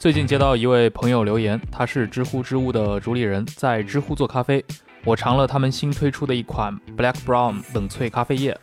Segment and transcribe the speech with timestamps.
[0.00, 4.64] 最近接到一位朋友留言，他是知乎知物的主理人，在知乎做咖啡。
[5.04, 8.58] 我尝了他们新推出的一款 Black Brown 冷萃咖啡液，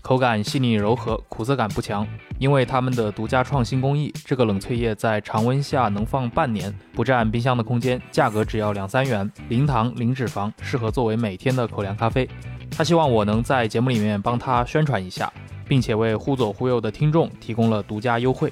[0.00, 2.08] 口感细腻柔和，苦涩感不强。
[2.38, 12.26] 因为他们的独家创新工艺，这个冷萃液在常温下能放半年，不占冰箱的空间，价格只要两三元，零糖零脂肪，适合作为每天的口粮咖啡。
[12.70, 15.30] 他希望我能在节目里面帮他宣传一下，
[15.66, 18.50] 并且为忽左忽右的听众提供了独家优惠。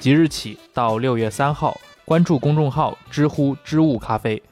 [0.00, 4.42] 即日起到六月三号，关注公众号“知乎知物咖啡”，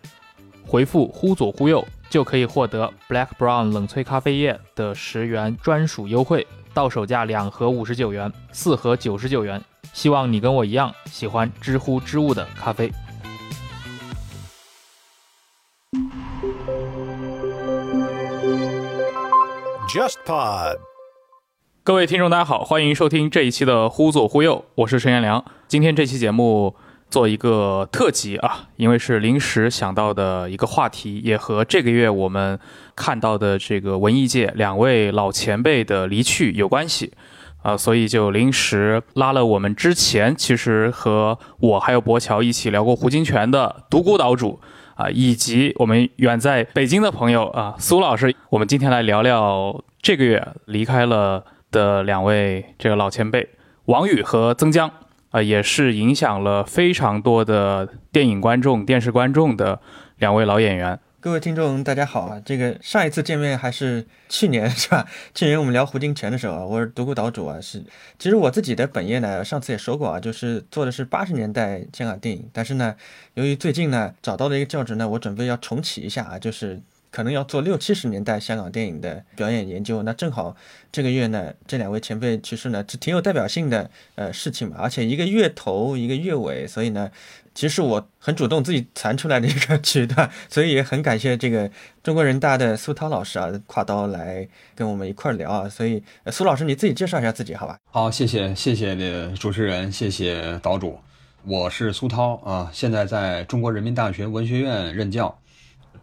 [0.62, 9.58] 回复“忽左忽右”就可以获得 Black Brown 冷萃咖啡液的十元专属优惠，到手价两盒五十九元，四盒九十九元。
[9.95, 12.92] 希望你跟我一样喜欢知乎知物的咖啡。
[19.88, 20.88] JustPod。
[21.88, 25.42] 各位听众，大家好，欢迎收听这一期的《忽左忽右》，我是陈彦良。
[25.69, 26.77] 今天这期节目
[27.09, 32.61] 做一个特辑啊，因为是临时想到的一个话题，也和这个月我们
[32.95, 37.14] 看到的这个文艺界两位老前辈的离去有关系
[37.62, 44.61] 啊，所以就临时拉了我们之前其实和我还有博乔一起聊过胡金铨的独孤岛主
[44.97, 51.47] 啊，以及我们远在北京的朋友啊苏老师，我们今天来聊聊这个月离开了。
[51.70, 53.48] 的两位这个老前辈
[53.86, 54.91] 王宇和曾江
[55.30, 59.80] 啊，也是影响了非常多的电影观众、电视观众的
[60.19, 60.98] 两位老演员。
[61.20, 62.41] 各位听众，大家好啊！
[62.44, 65.05] 这个上一次见面还是去年是吧？
[65.34, 67.61] 去年我们聊胡金铨的时候啊，我是独孤岛主啊。
[67.61, 67.83] 是，
[68.19, 72.48] 其实我自己的本业呢，上次也说过啊，就是做的是八十年代香港电影。
[72.52, 72.94] 但是呢，
[73.34, 76.80] 由于最近呢找到了一个教职呢，我准备要重启一下啊，就是。
[77.11, 80.55] 可能要做六七十年代香港电影的表演研究，那正好
[80.92, 87.11] 这个月呢，这两位前辈去世呢，是挺有代表性的呃事情嘛，而且一个月头一个月尾，所以呢，
[87.55, 91.70] 其实我很主动自己传出来的一个 曲段，所以也很感谢这个
[92.03, 97.79] 中国人大的苏涛老师啊，跨刀来跟我们一块儿聊啊，所以苏老师你自己介绍一下自己好吧？
[97.91, 100.98] 好，谢谢谢谢的主持人，谢谢岛主，
[101.45, 105.39] 我是苏涛啊，现在在中国人民大学文学院任教。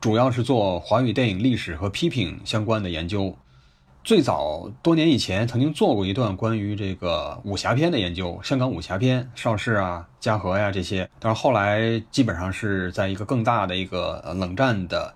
[0.05, 3.35] 主要是做华语电影历史和批评相关的研究，
[4.03, 11.09] 最早多年以前曾经做过一段关于这个武侠片的研究，香港武侠片，邵氏啊、嘉禾呀这些。
[11.17, 15.11] 但是后来基本上是在一个更大的一个冷战的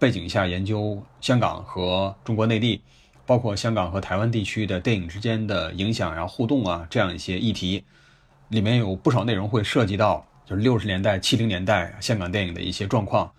[0.00, 2.82] 背景下研究香港和中国内地，
[3.24, 7.84] 包括香港和台湾地区的电影之间的影响呀、互动啊这样一些议题，
[8.48, 13.30] 里面有不少内容会涉及到就是六十年代、七零年代香港电影的一些状况。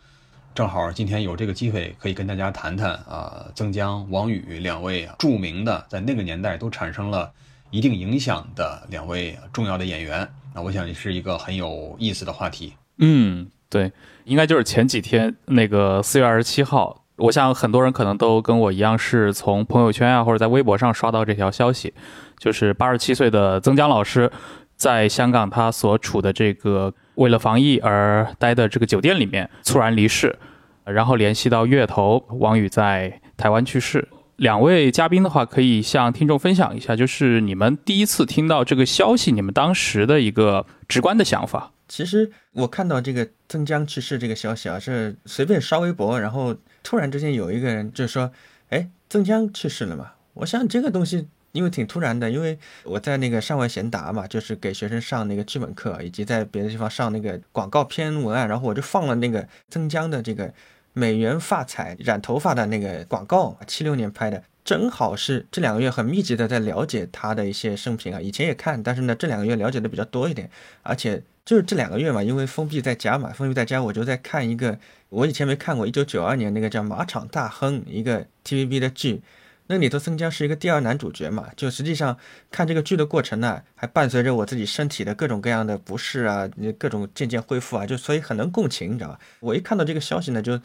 [0.56, 7.32] 正好今天有这个机会，可以跟大家谈谈啊，曾江、王宇两位著名的，在那个年代都产生了
[7.72, 10.30] 一定影响的两位重要的演员。
[10.54, 12.74] 那我想也是一个很有意思的话题。
[13.00, 13.92] 嗯，对，
[14.26, 21.96] 应该就是前几天那个四月二十七号，我想很多人可能都跟我一样，是从朋友圈啊或者在微博上刷到这条消息，
[22.38, 24.32] 就是八十七岁的曾江老师
[24.76, 26.94] 在香港他所处的这个。
[27.16, 30.38] 为了防疫而待的这个酒店里面猝然离世，
[30.86, 34.08] 然后联系到月头王宇在台湾去世。
[34.38, 41.72] 两位嘉宾的话，可以向听众分享一下，就是你们第一次听到这个消息，你们当时的一个直观的想法。
[41.88, 48.32] 其实我看到这个曾江去世这个消息啊，是随便刷微博，然后突然之间有一个人就说
[48.70, 51.28] ：“哎，曾江去世了嘛？”我想这个东西。
[51.54, 60.52] 因为挺突然的，因为我在那个上外贤达嘛，就是给学生上那个剧本课，以及在别的地方上那个广告片文案，然后我就放了那个曾江的这个
[60.94, 70.50] 美元发彩染头发的那个广告，七六年拍的，正好是这两个月很密集的在了解他的一些生平啊，以前也看，但是呢这两个月了解的比较多一点，
[70.82, 79.22] 而且就是这两个月嘛，因为封闭在家嘛，封闭在家，我就在看一个我以前没看过，一九九二年那个叫《马场大亨》一个 TVB 的剧。
[79.68, 82.18] 那里头曾江是一个第二男主角嘛，就实际上
[82.52, 89.20] 看这个剧的过程呢，还伴随着我自己身体的各种各样的不适啊，各种渐渐恢复啊，就所以很能共情，你知道吧？
[89.40, 90.60] 我一看到这个消息呢，就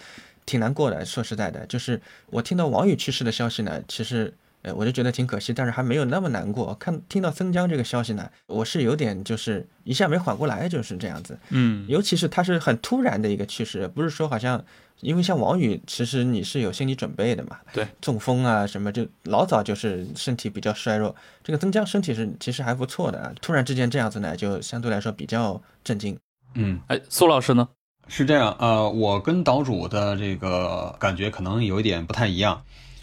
[0.45, 1.05] 挺难过的。
[1.05, 2.01] 说实在的，就是
[2.31, 4.35] 我听到王宇去世的消息呢，其实。
[4.63, 6.75] 呃，我就觉得挺可惜，但是还没有那么难过。
[6.75, 11.39] 看听到曾江这个消息呢，我是有点就是一下没缓过来，就是这样子。
[11.51, 14.65] 嗯，尤其是他是很突然的一个去世，不是说好像，
[15.01, 17.59] 因为像王宇，其实你是有心理准备的嘛。
[17.73, 21.15] 对，中风啊什么，就老早就是身体比较衰弱。
[21.43, 26.19] 这个曾江身体是其实还不错的，突然之间这样子呢，就相对来说比较震惊。
[26.55, 27.69] 嗯，哎，苏老师呢？
[28.09, 32.63] 是这样，呃，我跟岛主的这个感觉可能有一点不太一样。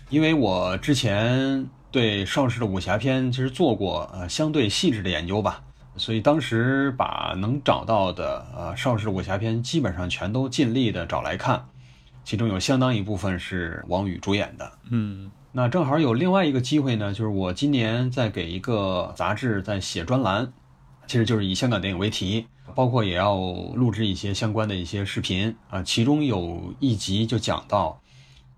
[0.09, 5.63] 因为我之前对邵氏的武侠片其实做过呃相对细致的研究吧，
[5.95, 11.67] 所以当时把能找到的呃邵氏武侠片基本上全都尽力的找来看，
[12.25, 14.69] 其中有相当一部分是王宇主演的。
[14.89, 20.51] 嗯那正好有另外一个机会呢，就是我今年在给一个杂志在写专栏，
[21.07, 22.45] 其实就是以香港电影为题，
[22.75, 23.37] 包括也要
[23.73, 25.81] 录制一些相关的一些视频啊。
[25.81, 27.97] 其中有一集就讲到，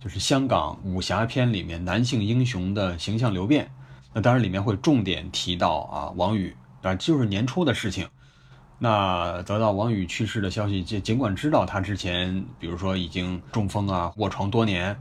[0.04, 3.70] 就是香港武侠片里面男性英雄的形象流变。
[4.12, 8.08] 那当然里面会重点提到啊王宇，啊就是年初的事情。
[8.80, 14.96] 那得到王宇去世的消息，尽尽管知道他之前，比如说已经中风啊，卧床多年，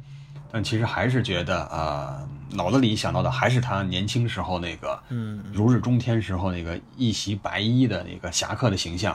[0.50, 9.12] 但其实还是觉得啊、呃脑子里想到的还是他年轻时候那个，嗯，如日中天时候那个一袭白衣的那个侠客的形象，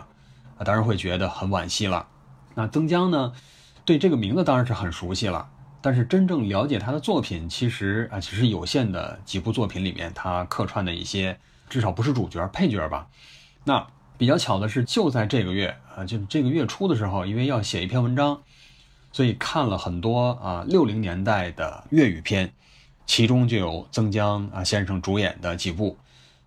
[0.58, 2.06] 啊，当然会觉得很惋惜了。
[2.54, 3.32] 那曾江呢，
[3.86, 5.50] 对这个名字当然是很熟悉了，
[5.82, 13.08] 但是真正了解他的作品，其实啊，其实有限的几部作品里面，他客串的一些，至少不是主角，配角吧。
[13.64, 13.88] 那
[14.22, 18.40] 比较巧的是，就在这个月啊，就这个月初的时候，因为要写一篇文章，
[19.12, 22.54] 所以看了很多啊六零年代的粤语片，
[23.08, 25.98] 其中就有曾江啊先生主演的几部，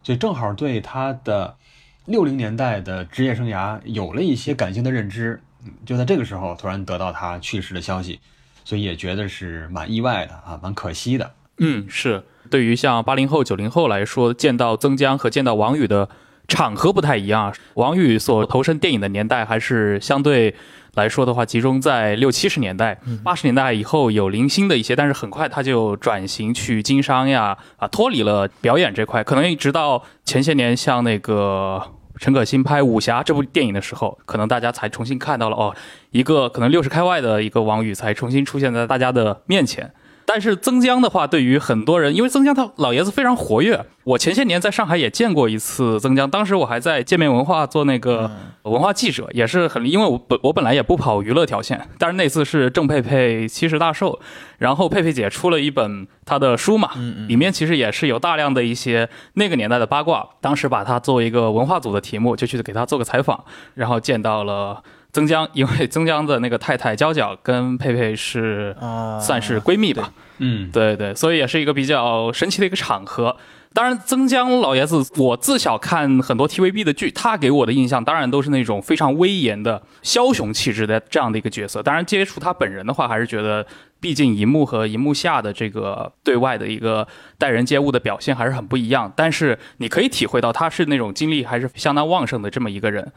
[0.05, 1.56] 所以正好对他的
[2.05, 5.43] 六零年代的职业生涯有了一些感性的认知。
[5.85, 8.21] 就在这个时候，突然得到他去世的消息，
[8.65, 11.32] 所以也觉得是蛮意外的啊，蛮可惜的。
[11.59, 16.09] 嗯，是对于像八零后、九零后来说，见到曾江和见到王宇的
[16.49, 17.55] 场合不太一样。
[17.75, 20.55] 王宇所投身电影的年代还是相对
[20.94, 31.82] 来说的话，集中在六七十年代、八十年代以后有零星的一些，但是很快他就转型去经商呀，啊，脱离了表演这块，可能一直到前些年像那个。
[32.20, 35.75] 陈可辛拍《武侠》这部电影的时候，可能大家才重新看到了哦，
[36.12, 39.93] 一个可能六十开外的一个王宇才重新出现在大家的面前。
[40.26, 48.31] 但是曾江的话，对于很多人，因为曾江他老爷子非常活跃，我前些年在上海也见过一次曾江，当时我还在界面文化做那个
[48.62, 54.19] 文化记者，也是很，因为我本我本来也不跑娱乐条线， 但是那次是郑佩佩七十大寿，
[54.59, 56.91] 然后佩佩姐出了一本她的书嘛，
[57.29, 63.44] 里面其实也是有大量的一些那个年代的八卦，当时把它作为一个文化组的题目，就去给他做个采访，
[63.75, 64.82] 然后见到了。
[65.14, 73.37] 曾江，因为曾江的那个太太娇娇跟佩佩是啊，算是闺蜜吧，嗯，对对，所以也是一个比较神奇的一个场合。
[73.72, 81.81] 当然，曾江老爷子，我自小看很多 TVB 的剧，他给我的印象当然都是那种非常威严的枭雄气质的这样的一个角色。
[81.81, 83.64] 当然，接触他本人的话，还是觉得，
[84.00, 87.06] 毕竟荧幕和荧幕下的这个对外的一个
[87.38, 89.12] 待人接物的表现还是很不一样。
[89.16, 93.12] 但是你可以体会到他是那种精力还是相当旺盛的这么一个人。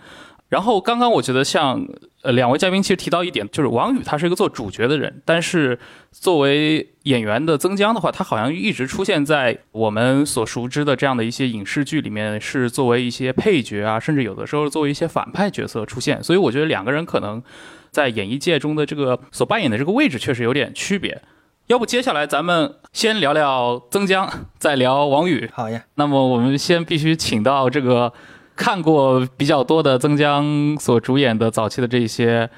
[0.49, 1.85] 然后刚刚我觉得像
[2.21, 5.77] 呃两位嘉宾其实提到一点，就是王宇他是一个做主角的人，但是
[6.11, 16.23] 作为演员的曾江的话，他好像一直出现在我们所熟知的这样的一些影视剧里面，是作为一些配角啊，甚至有的时候作为一些反派角色出现。
[16.23, 17.43] 所以我觉得两个人可能
[17.91, 21.21] 在演艺界中的这个所扮演的这个位置确实有点区别。
[21.67, 25.49] 要不接下来咱们先聊聊曾江，再聊王宇。
[25.53, 28.13] 好呀，那么我们先必须请到这个
[28.57, 32.49] 看过比较多的曾江所主演的早期的这些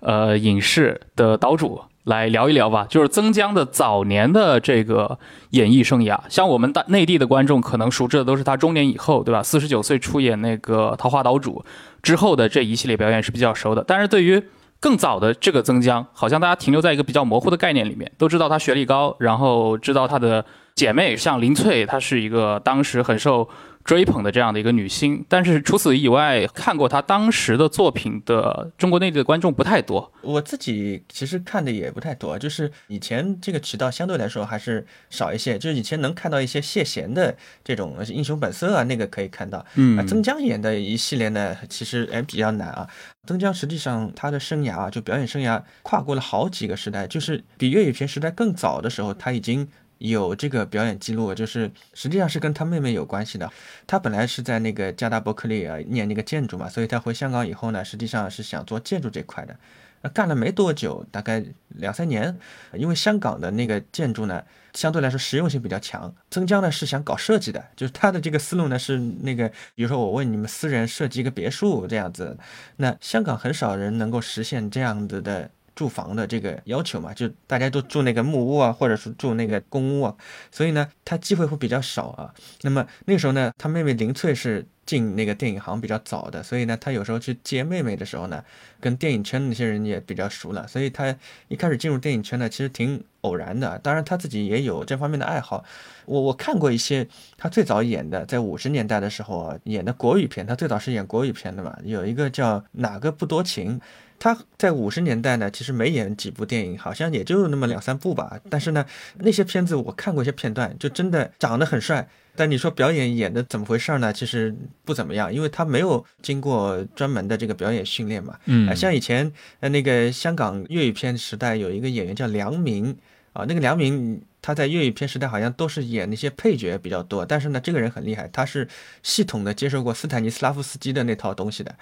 [0.00, 5.18] 呃影视的岛主来聊一聊吧，就是曾江的早年的这个
[5.50, 6.18] 演艺生涯。
[6.30, 9.42] 像我们大内地的观众可能熟知的都是他中年以后，对吧？
[9.42, 11.62] 四十九岁出演那个《桃花岛主》
[12.02, 14.42] 之后的这一系列表演是比较熟的，但是对于
[14.80, 20.44] 更早的这个曾江，好像大家停留在一个比较模糊的概念里面，都知道他学历高，然后知道他的
[20.76, 23.48] 姐妹像林翠，她是一个当时很受
[23.88, 30.12] 追捧的这样的一个女星，但是除此以外，看过她当时的作品的中国内地的观众不太多。
[30.20, 39.64] 我自己其实看的也不太多，就是以前这个渠道相对来说还是少一些，就是以前能看到一些谢贤的这种《英雄本色》啊，那个可以看到。
[39.76, 42.86] 嗯啊，曾江演的一系列呢，其实哎比较难啊。
[43.26, 49.66] 曾江实际上他的生涯啊，就表演生涯跨过了好几个时代，就是比粤语片时代更早的时候，他已经
[49.98, 53.50] 有这个表演记录，就是实际上是跟他妹妹有关系的。
[53.86, 59.56] 他本来是在那个加大伯克利啊念那个建筑嘛，所以他回香港以后呢，实际上是想做建筑这块的。
[60.00, 62.38] 那干了没多久，大概两三年，
[62.74, 64.40] 因为香港的那个建筑呢，
[64.72, 66.14] 相对来说实用性比较强。
[66.30, 72.38] 曾江呢是想搞设计的，就是他的这个思路呢是那个，比如说我为你们私人设计一个别墅这样子，
[72.76, 75.50] 那香港很少人能够实现这样子的。
[75.78, 80.12] 住房的这个要求嘛，就大家都住那个木屋啊，或者是住那个公屋啊，
[80.50, 82.34] 所以呢，他机会会比较少啊。
[82.62, 88.42] 那么那时候呢，他妹妹林翠是进那个电影行比较早的，所以呢，他有时候去接妹妹的时候呢，
[88.80, 91.14] 跟电影圈那些人也比较熟了，所以他
[91.46, 93.78] 一开始进入电影圈呢，其实挺偶然的。
[93.78, 95.64] 当然他自己也有这方面的爱好。
[96.06, 97.06] 我我看过一些
[97.36, 103.80] 他最早演的，在五十年代的时候啊，演的国语片，他最早是演国语片的嘛，有一个叫哪个不多情。
[104.18, 108.38] 他在五十年代呢，其实没演几部电影，好像也就那么两三部吧。
[108.50, 108.84] 但是呢，
[109.18, 112.08] 那些片子我看过一些片段，就真的长得很帅。
[112.34, 114.12] 但你说表演演的怎么回事呢？
[114.12, 118.38] 其实不怎么样，因为他没有经过专门的这个表演训练嘛。
[118.44, 122.96] 嗯，像以前呃那个香港粤语片时代有一个演员叫梁明
[123.32, 127.26] 啊，那个梁明他在粤语片时代好像都是演那些配角比较多。
[127.26, 128.68] 但是呢，这个人很厉害，他是
[129.02, 131.74] 系统的接受过斯坦尼斯拉夫斯基的那套东西的。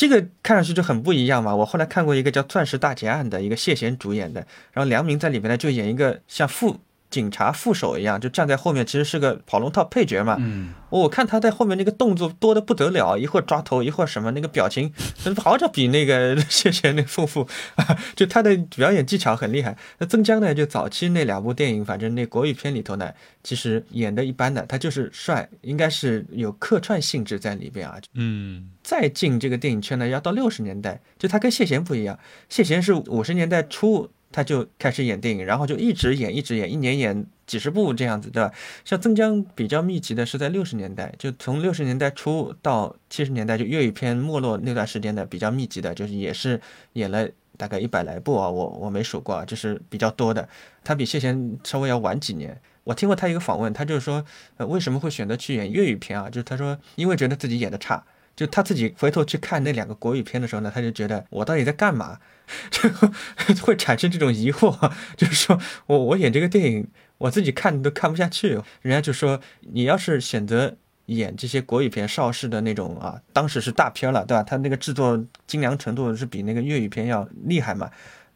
[0.00, 1.54] 这个看上去就很不一样嘛。
[1.54, 4.40] 我后来看过一个叫《钻石大劫案》的一个谢贤主演的，
[4.72, 6.80] 然后梁明在里面呢就演一个像副。
[7.10, 10.36] 警察副手一样，就站在后面，其实是个跑龙套配角嘛。
[10.38, 14.92] 嗯，我看他在后面那个动作多的不得了，一会儿抓头，一会儿什么，那个表情
[15.36, 17.98] 好像比那个 谢贤那丰富啊。
[18.14, 19.76] 就他的表演技巧很厉害。
[19.98, 23.12] 那曾江呢，就早期那两部电影，反正那国语片里头呢，
[23.42, 27.98] 其实演的一般的，他就是帅，应该是有客串性质在里边啊。
[28.14, 34.08] 嗯，再进这个电影圈呢，要到六十年代，就他跟谢贤不一样，谢贤是五十年代初。
[34.32, 38.52] 他就开始演电影，然后就一直演，一直演，一年演几十部这样子，对吧？
[38.84, 46.60] 像曾江比较密集的是在六十年代，就从六十年代初到七十年代，就粤语片没落那段时间的比较密集的，就是也是
[46.92, 50.48] 演了大概一百来部啊，我我没数过啊，就是比较多的。
[50.84, 52.60] 他比谢贤稍微要晚几年。
[52.84, 54.24] 我听过他一个访问，他就是说，
[54.56, 56.30] 呃，为什么会选择去演粤语片啊？
[56.30, 58.02] 就是他说，因为觉得自己演的差。
[58.40, 62.18] 就他自己回头去看那两个国语片的时候呢，他就觉得我到底在干嘛？
[62.72, 62.88] 就
[63.62, 68.58] 会产生这种疑惑，就是说我我演这个电影，我自己看都看不下去。
[68.80, 69.38] 人家就说
[69.74, 74.42] 你要是选择演这些国语片，邵氏的那种啊，当时是大片了，对吧？
[74.42, 77.90] 他那个制作精良程度是比那个粤语片要厉害嘛。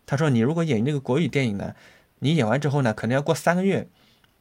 [0.04, 1.74] 他说你如果演那个国语电影呢，
[2.18, 3.88] 你演完之后呢，可能要过三个月，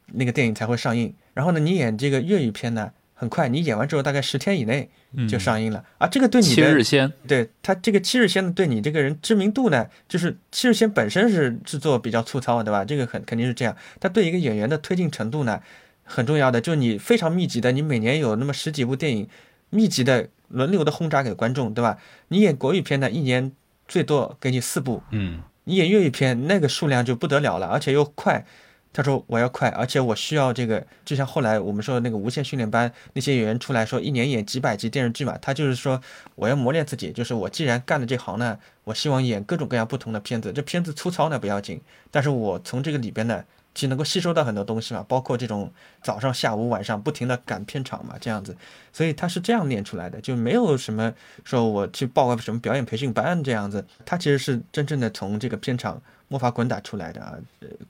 [0.08, 1.16] 那个电影才会上映。
[1.34, 2.92] 然后呢，你演这个粤语片呢？
[3.24, 4.90] 很快，你演完之后大概十天以内
[5.30, 6.06] 就上映了啊！
[6.08, 12.84] 这个对你的七日先，对他这个七日先呢，对你这个人知名度呢，就是七日先本身是制作比较粗糙，对吧？
[12.84, 13.76] 这个很肯定是这样。
[14.02, 15.62] 他对一个演员的推进程度呢，
[16.04, 19.30] 很重要的，就是你非常密集的，你每年有那么十几部电影，
[19.70, 21.98] 密集的轮流的轰炸给观众，对吧？
[22.28, 23.52] 你演国语片呢，一年
[23.88, 28.46] 最多给你四部，嗯，你演粤语片那个数量就不得了了，而且又快。
[28.94, 35.36] 他说我要快，而且我需要这个，就像后来我们说的那个无线训练班那些演员出来说，一年演几百集电视剧嘛。
[35.42, 36.00] 他就是说
[36.36, 40.54] 我要磨练自己，就是我既然干了这行呢，我希望演各种各样不同的片子。
[40.54, 41.82] 这片子粗糙呢不要紧，
[42.12, 45.74] 但是我从这个里边呢，其实能够吸收到很多东西嘛，包括这种
[46.04, 48.56] 早上、下午、晚上不停的赶片场嘛，这样子。
[48.92, 51.12] 所以他是这样练出来的，就没有什么
[51.44, 53.84] 说我去报个什么表演培训班这样子。
[54.06, 56.00] 他其实是真正的从这个片场。
[56.34, 57.38] 摸爬滚打出来的啊！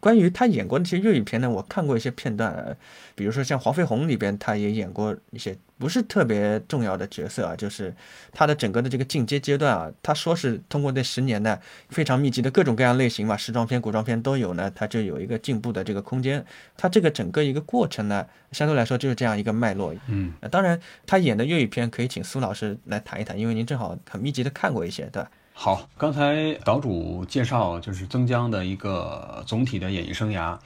[0.01, 2.75] 关于他演过那些粤语片呢，我看过一些片段，
[3.15, 7.55] 比如说像《黄飞鸿》里边，他也演过一些不是特别重要的角色啊。
[7.55, 7.95] 就是
[8.33, 11.57] 他的整个的这个进阶阶段啊，他说是通过那十年呢，
[11.87, 16.45] 非常密集的各种各样类型嘛，时装片、古装片都有呢，他就有一个进步的这个空间。
[16.75, 19.95] 他这个整个一个过程呢，相对来说就是这样一个脉络。
[20.09, 25.31] 嗯，当然他演的粤语片可以请苏老师来谈一谈，因为您正好很密集的看过一些，对吧？
[25.55, 30.57] 好，刚才岛主介绍就是曾江的一个总体的演艺生涯，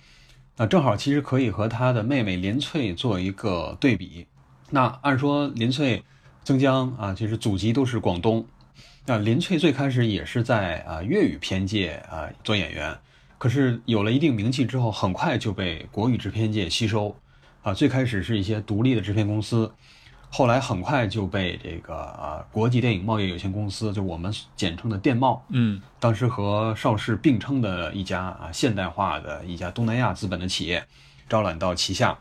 [0.56, 4.25] 那正好其实可以和他的妹妹林翠做一个对比。
[4.72, 6.03] 那按说林翠、
[6.44, 8.44] 曾江啊，其实祖籍都是广东。
[9.06, 12.98] 那林翠最开始也是在啊粤语片界啊做演员，
[13.38, 17.15] 可是有了一定名气之后，很快就被国语制片界吸收
[17.62, 17.74] 啊。
[17.74, 19.72] 最开始是一些独立的制片公司。
[20.38, 30.86] 后来很快就被这个啊国际电影贸易有限公司，就我们简称的电贸，嗯，当时和邵氏并称的一家啊现代化的一家东南亚资本的企业，
[31.27, 32.15] 招揽到旗下。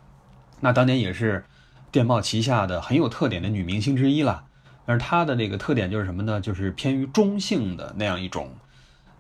[0.61, 1.45] 那当年也是
[1.93, 4.45] 电贸旗下的很有特点的女明星之一了。
[4.87, 6.41] 但是她的这个特点就是什么呢？
[6.41, 8.51] 就是偏于中性的那样一种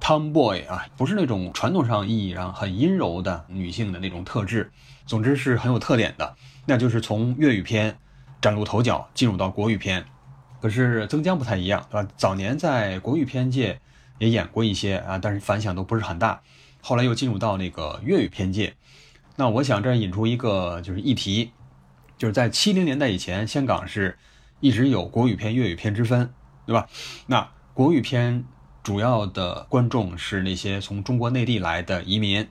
[0.00, 4.72] tomboy 啊，不是那种传统上意义上很阴柔的女性的那种特质。
[5.04, 6.34] 总之是很有特点的，
[6.64, 7.98] 那就是从粤语片。
[8.46, 10.04] 崭露头角，进入到国语片，
[10.62, 12.08] 可是曾江不太一样，对吧？
[12.16, 13.80] 早年在国语片界
[14.20, 16.40] 也演过一些啊，但是反响都不是很大。
[16.80, 18.76] 后来又进入到那个粤语片界，
[19.34, 21.50] 那我想这引出一个就是议题，
[22.16, 24.16] 就是在七零年代以前，香港是
[24.60, 26.32] 一直有国语片、粤语片之分，
[26.66, 26.86] 对吧？
[27.26, 28.44] 那国语片
[28.84, 32.46] 主要的观众是那些从中国内地来的移民，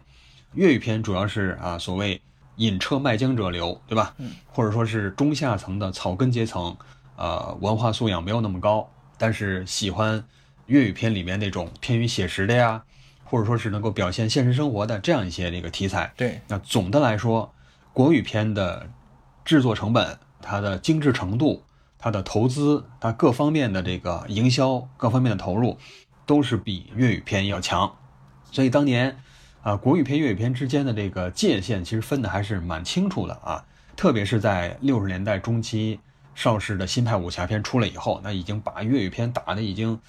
[0.56, 2.22] 粤语片主要是啊所谓。
[2.58, 4.14] 引车卖浆者流，对吧？
[4.18, 6.76] 嗯或者说是中下层的草根阶层，
[7.18, 10.24] 呃，文化素养没有那么高，但是喜欢
[10.68, 12.84] 粤语片里面那种偏于写实的呀，
[13.26, 16.14] 或者说是能够表现现实生活的这样一些这个题材。
[16.16, 17.54] 对，那总的来说，
[17.92, 18.90] 国语片的
[19.44, 21.64] 制作成本、它的精致程度、
[21.98, 25.78] 它的投资、它各方面的这个营销、各方面的投入，
[26.26, 27.94] 都是比粤语片要强。
[28.52, 29.18] 所以当年，
[29.66, 33.66] 啊，国语片、粤语片之间的这个界限其实分的还是蛮清楚的啊。
[33.96, 36.00] 特别是在六十年代中期，
[36.36, 40.00] 邵氏的新派武侠片出来以后，那已经把粤语片打的已经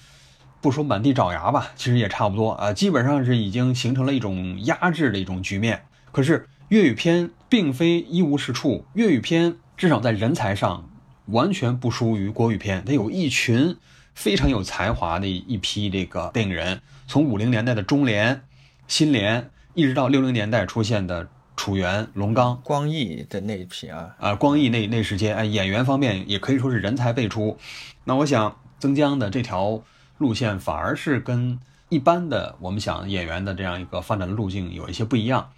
[0.61, 5.81] 不说满地找牙吧，其实也差不多啊，基本上是已经形成了一种压制的一种局面。
[6.11, 10.87] 可是粤语片并非一无是处，粤语片至少在人才上
[11.25, 13.75] 完全不输于国语片，它有一群
[14.13, 18.43] 非常有才华的一批这个电影人，从五零年代的中联、
[18.87, 21.27] 新联，一直到六零年代出现的。
[21.59, 27.57] 楚原、龙刚、光义的那一批啊，啊，光义那那时间，哎，演员方面也可以说是人才辈出。
[28.03, 29.81] 那我想，曾江的这条
[30.19, 35.49] 路线反而是跟一般的我们想演员的这样一个发展的路径有一些不一样。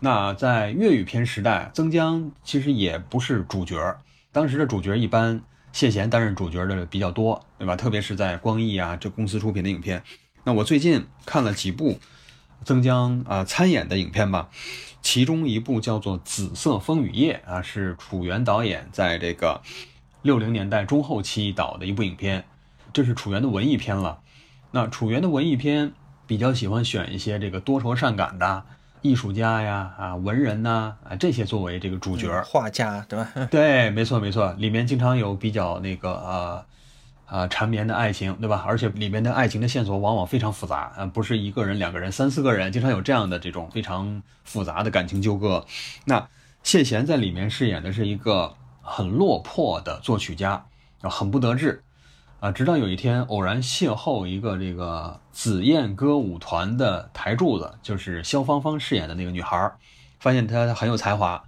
[0.00, 3.96] 那在粤语片时代，曾江其实也不是主角，
[4.30, 5.40] 当时的主角一般
[5.72, 7.74] 谢贤担任主角的比较多，对吧？
[7.74, 10.02] 特别是在光义啊这公司出品的影片。
[10.44, 11.98] 那我最近看了几部
[12.64, 14.48] 曾江啊参演的影片吧。
[15.00, 19.62] 其中一部叫做《紫色风雨夜》啊，是楚原导演在这个
[20.22, 22.44] 六零年代中后期导的一部影片，
[22.92, 24.18] 这是楚原的文艺片了。
[24.72, 25.92] 那楚原的文艺片
[26.26, 28.64] 比较喜欢选一些这个多愁善感的
[29.00, 33.30] 艺术家呀、啊文人呐啊这些作为这个主角，画家对吧？
[33.50, 36.67] 对，没错没错，里面经常有比较那个呃。
[37.28, 38.64] 啊，缠绵的爱情，对吧？
[38.66, 45.66] 而且里面的爱情的线索往往非常复杂，啊，不是一个人、两个人、三四个人，经常有这样的这种非常复杂的感情纠葛。
[46.06, 46.26] 那
[46.62, 50.64] 谢贤在里面饰演的是一个很落魄的作曲家，
[51.02, 51.84] 很不得志，
[52.40, 59.70] 啊，直到有一天偶然邂逅一个这个紫燕歌舞团的台柱子，就是萧芳芳饰演的那个女孩，
[60.18, 61.44] 发现她很有才华，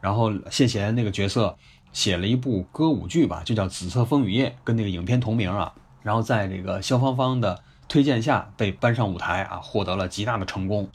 [0.00, 1.56] 然后谢贤那个角色。
[1.92, 5.72] 写了一部歌舞剧吧，就叫《紫色风雨夜》，跟那个影片同名啊。
[6.02, 10.90] 然后在这个萧芳芳的推荐下，被搬上舞台啊，获得了极大的成功。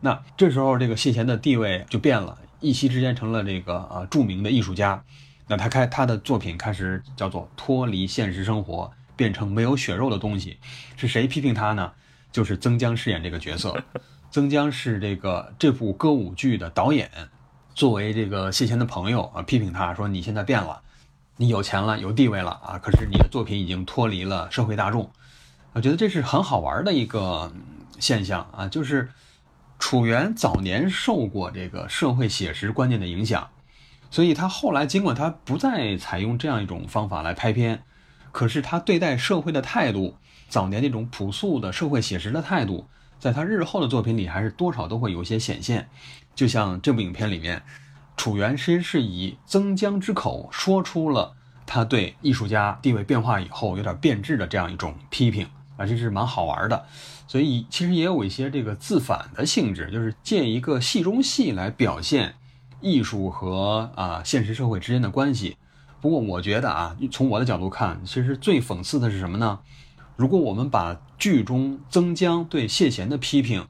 [0.00, 5.02] 那这时候，这个谢贤的地位就变了，一夕之间成了这个啊著名的艺术家。
[5.48, 10.58] 那他开他的作品开始叫做脱离现实生活，变成没有血肉的东西。
[10.96, 11.92] 是谁批评他呢？
[12.32, 13.82] 就是曾江饰演这个角色。
[14.30, 17.10] 曾江是这个这部歌舞剧的导演。
[17.74, 20.82] 作为这个谢贤的朋友啊，批评他说：“你现在变了，
[21.36, 25.10] 你有钱了，有地位了啊，可是你的作品已经脱离了社会大众。”
[25.72, 27.50] 我觉得这是很好玩的一个
[27.98, 29.08] 现象啊，就是
[29.78, 33.48] 楚原早年受过这个社会写实观念的影响，
[34.10, 37.84] 所以他后来尽管他不再采用这样一种方法来拍片，
[38.32, 40.16] 可是他对待社会的态度，
[40.50, 42.86] 早年那种朴素的社会写实的态度，
[43.18, 45.88] 在他日后的作品里还是多少都会有些显现。
[46.34, 47.62] 就像这部影片里面，
[48.16, 51.34] 楚原其实是以曾江之口说出了
[51.66, 56.86] 他对艺术家地位变化以后有点变质的这样一种批评啊，这是蛮好玩的。
[57.26, 62.34] 所以其实也有一些这个自反的性质，就是借一个戏中戏来表现
[62.80, 65.56] 艺术和啊现实社会之间的关系。
[66.00, 69.60] 不过我觉得啊，从我的角度看，其实最讽刺的是什么呢？
[70.16, 73.66] 如果我们把剧中曾江对谢贤的批评，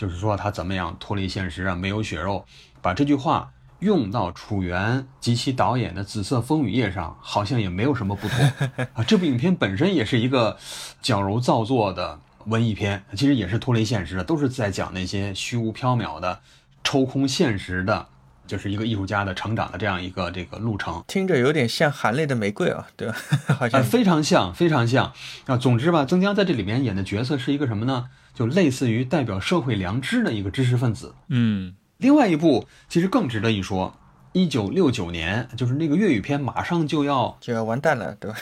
[0.00, 2.42] 就是说他怎么样脱离现实啊，没有血肉，
[2.80, 8.38] 把这句话用到楚原及其导演的《紫色风雨夜》上，好像也没有什么不妥
[8.96, 9.04] 啊。
[9.04, 10.56] 这部影片本身也是一个
[11.02, 16.40] 矫揉造作的文艺片，其实也是脱离现实的，都是在讲那些虚无缥缈的、
[16.82, 18.06] 抽空现实的，
[18.46, 21.04] 就是一个艺术家的成长的这样一个这个路程。
[21.06, 23.14] 听着有点像含泪的玫瑰啊，对吧？
[23.58, 25.12] 好像非常像，非常像
[25.44, 25.58] 啊。
[25.58, 28.08] 总之吧，曾江在这里面演的角色是一个什么呢？
[28.34, 31.14] 就类似于代表社会良知的一个知识分子。
[31.28, 33.94] 嗯，另外一部其实更值得一说，
[34.32, 38.36] 一九六九年，就是那个粤语片马上就要就要完蛋了，对吧？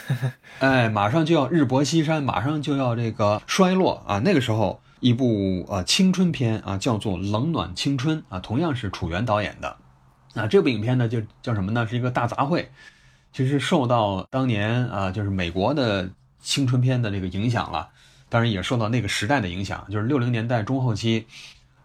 [0.59, 4.19] 哎，马上就要日薄西山，马上就要这个衰落啊！
[4.19, 9.77] 那个时候，一部呃青春片啊，叫做《冷暖青春》啊，同样是楚原导演的。
[10.35, 11.87] 啊，这部影片呢，就叫什么呢？
[11.87, 12.67] 是一个大杂烩，
[13.33, 16.07] 其实受到当年啊，就是美国的
[16.39, 17.89] 青春片的这个影响了。
[18.29, 21.25] 当然也受到那个时代的影响，就是六零年代中后期，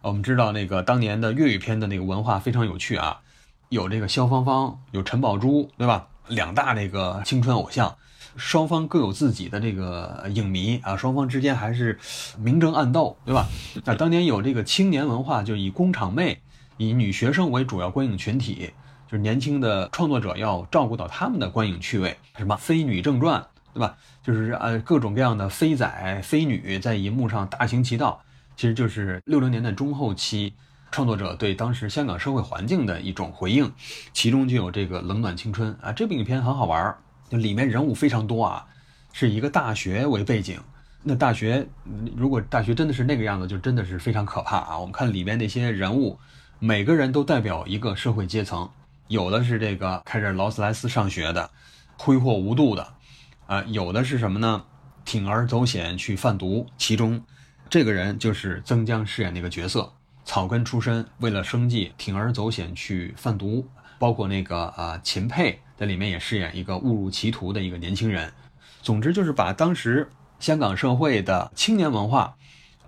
[0.01, 3.19] 我们知道那个当年的粤语片的那个文化非常有趣啊，
[3.69, 6.07] 有这个萧芳芳，有陈宝珠，对吧？
[6.27, 7.95] 两大那个青春偶像，
[8.35, 11.99] 双方各有自己的这个影迷啊，双方之间还是
[12.37, 13.47] 明争暗斗，对吧？
[13.83, 16.41] 那当年有这个青年文化，就以工厂妹、
[16.77, 18.71] 以女学生为主要观影群体，
[19.07, 23.41] 就是年轻的创作者要照顾到他们的观影趣味，什么《飞女正传》，
[23.73, 23.97] 对吧？
[24.25, 28.19] 就是呃各种各样的飞仔、飞女在银幕上大行其道，
[28.55, 30.51] 其实就是六零年代中后期
[30.89, 33.71] 创作者对当时香港社会环境的一种回应，
[34.13, 36.95] 其中就有这个《冷暖青春》啊，这部影片很好玩，
[37.29, 38.65] 就里面人物非常多啊，
[39.13, 40.59] 是一个大学为背景，
[41.03, 41.67] 那大学
[42.17, 44.79] 如果大学真的是那个样子，就真的是非常可怕啊！
[44.79, 46.17] 我们看里面那些人物，
[46.57, 48.67] 每个人都代表一个社会阶层。
[49.07, 51.47] 有的是这个开着劳斯莱斯上学的，
[51.95, 52.94] 挥霍无度的，
[53.47, 54.65] 啊，有的是什么呢？
[55.05, 56.67] 铤而走险去贩毒。
[56.77, 57.23] 其中，
[57.69, 63.67] 这个人就是曾江饰演那个角色，草根出身，为了生计铤而走险去贩毒。
[63.97, 68.33] 包括那个啊，秦沛在里面也饰演一个误入歧途的一个年轻人。
[68.81, 72.35] 总之就是把当时香港社会的青年文化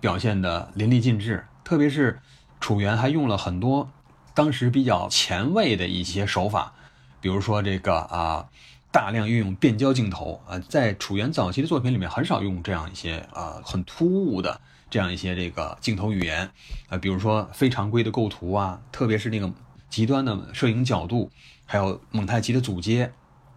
[0.00, 2.20] 表现的淋漓尽致，特别是
[2.60, 3.90] 楚原还用了很多。
[4.34, 6.74] 当时比较前卫的一些手法，
[7.20, 8.46] 比如说这个啊，
[8.90, 16.50] 大量运用变焦镜头啊，在楚原早期的作品里面很少用这样一些啊很突兀的这样一些这个镜头语言
[16.88, 19.52] 啊，比如说非常规的构图啊，特别是那个
[19.90, 21.30] 极端的摄影角度，
[21.66, 23.12] 还有蒙太奇的组接，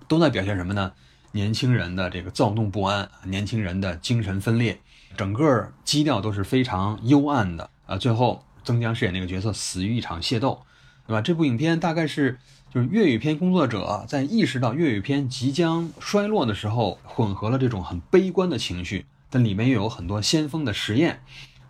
[0.07, 0.91] 都在表现什么呢？
[1.31, 4.81] 年轻人的这个躁动不安，年轻人的精神分裂，
[5.15, 7.97] 整个基调都是非常幽暗的啊。
[7.97, 10.61] 最后，曾江饰演那个角色死于一场械斗。
[11.07, 11.21] 对吧？
[11.21, 12.37] 这部影片大概是
[12.73, 21.21] 就是粤语片工作者在意识到粤语片即将衰落的时候，混合了这种很悲观的情绪，但里面又有很多先锋的实验。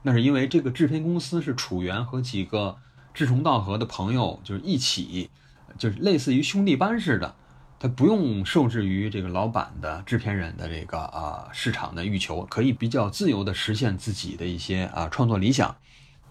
[0.03, 2.77] 那是因为这个制片公司是楚原和几个
[3.15, 5.31] 志同道合的朋友，就是一起，
[5.75, 7.33] 就是类似于兄弟班似的，
[7.79, 15.75] 他不用受制于这个老板的制片人的这个啊市场的欲求，可以比较自由的实现自己的一些啊创作理想。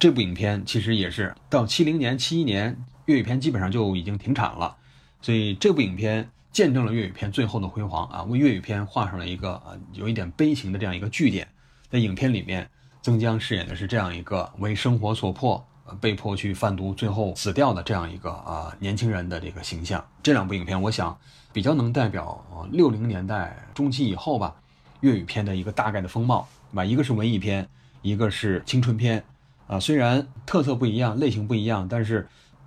[0.01, 2.77] 这部影片其实也是到七零年、七一年。
[3.05, 4.77] 粤语片基本上就已经停产了，
[5.21, 11.47] 所以这部影片见证了粤语片最后的辉煌啊，为粤语片画上了一个啊有一点悲情的这样一个句点。
[11.91, 12.67] 在影片里面，
[13.03, 15.63] 曾江饰演的是这样一个为生活所迫，
[16.01, 20.03] 被迫去贩毒，最后死掉的这样一个啊年轻人的这个形象。
[20.23, 21.19] 这两部影片，我想
[21.53, 24.55] 比较能代表六零年代中期以后吧
[25.01, 26.85] 粤语片的一个大概的风貌，对吧？
[26.85, 27.69] 一个是文艺片，
[28.03, 29.25] 一个是青春片，
[29.71, 32.27] 啊，虽然特色不一样，类型不一样，但是。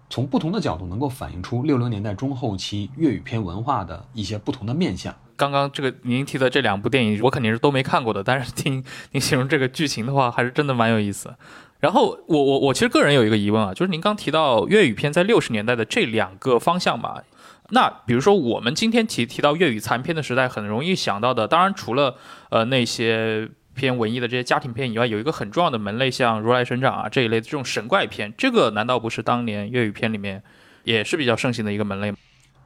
[0.10, 5.16] 从不同的角度，能够反映出六零年代中后期粤语片文化的一些不同的面相。
[5.36, 11.34] 刚刚这个您提的这两部电影，我肯定是都没看过的，但是听您形容这个剧情的话，还是真的蛮有意思。
[11.80, 17.24] 然后我我我其实个人有一个疑问啊，就是您刚提到粤语片在六十年代的这两个方向吧，
[17.70, 22.18] 那比如说我们今天提提到粤语残片的时代，很容易想到的，当然除了
[22.52, 23.50] 呃那些。
[23.76, 30.44] 偏文艺的这些家庭片以外，有一个很重要的门类，像《如来神掌》啊这一类的这种神怪片，这个难道不是当年粤语片里面
[30.84, 32.18] 也是比较盛行的一个门类吗？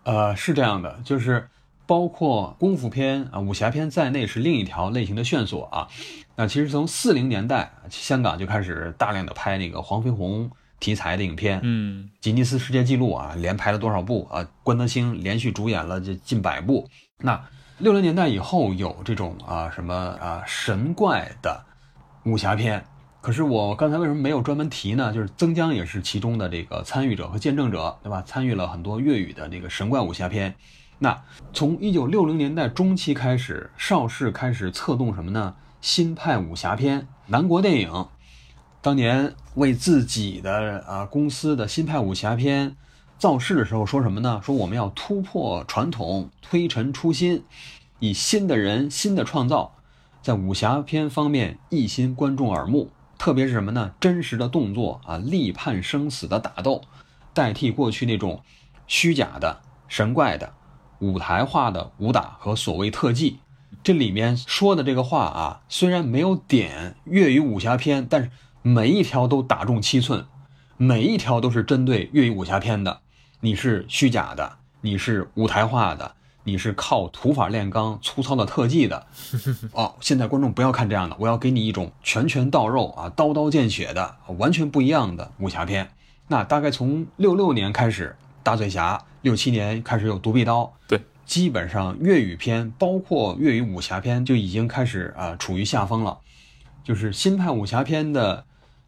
[0.04, 1.48] 呃，是这样的，就是
[1.86, 5.88] 包括功夫片啊、武侠片在内是另一条类型的线索啊。
[6.36, 14.48] 那其实从四零年代，香港就开始大量的拍那个黄飞鸿题材的影片，嗯，吉尼斯世界纪录啊，连拍了多少部啊？
[14.64, 16.90] 关德兴连续主演了这近百部，
[17.20, 17.42] 那。
[17.80, 21.64] 六零年代以后有这种啊什么啊神怪的
[22.24, 22.84] 武侠片，
[23.22, 25.14] 可是我刚才为什么没有专门提呢？
[25.14, 28.24] 就是曾江也是其中的这个参与者和见证者，对吧？
[28.26, 30.56] 参与了很多粤语的这个神怪武侠片。
[30.98, 31.22] 那
[31.54, 35.54] 从一九六零年代中期开始，邵氏开始策动什么呢？
[35.80, 37.08] 新派武侠片。
[37.28, 38.08] 南国电影
[38.82, 42.76] 当年为自己的啊公司的新派武侠片。
[43.18, 44.40] 造势的时候说什么呢？
[44.44, 47.44] 说我们要突破传统，推陈出新，
[48.00, 49.76] 以新的人、新的创造，
[50.22, 52.92] 在武侠片方面一新观众耳目。
[53.18, 53.94] 特别是什么呢？
[54.00, 56.84] 真实的动作啊，力判生死的打斗，
[57.34, 58.44] 代替过去那种
[58.86, 60.54] 虚假的、神怪的、
[61.00, 63.40] 舞台化的武打和所谓特技。
[63.84, 68.30] 这里面说的这个话啊，虽然没有点粤语武侠片，但是
[68.62, 70.28] 每一条都打中七寸，
[70.78, 73.02] 每一条都是针对粤语武侠片的。
[73.40, 79.06] 你是虚假的，你是舞台化的，你是靠土法炼钢、粗糙的特技的。
[79.74, 85.92] 哦，现在观众不要看这样的，我要给你一种拳拳到肉啊、刀刀见血的完全不一样的武侠片。
[86.28, 90.74] 那大概从六六年开始，大醉侠；六七年开始有独臂刀。
[90.88, 96.18] 对，基本上粤语片，包括粤语武侠片，就已经开始啊处于下风了。
[96.84, 98.44] 就是新派武侠片的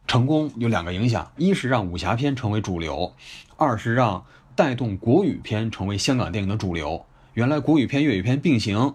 [0.08, 3.14] 成功有两个影响：一是让武侠片成为主流，
[3.56, 4.24] 二是让。
[4.60, 7.06] 带动国语片成为香港电影的主流。
[7.32, 8.94] 原来国语片、粤语片并行，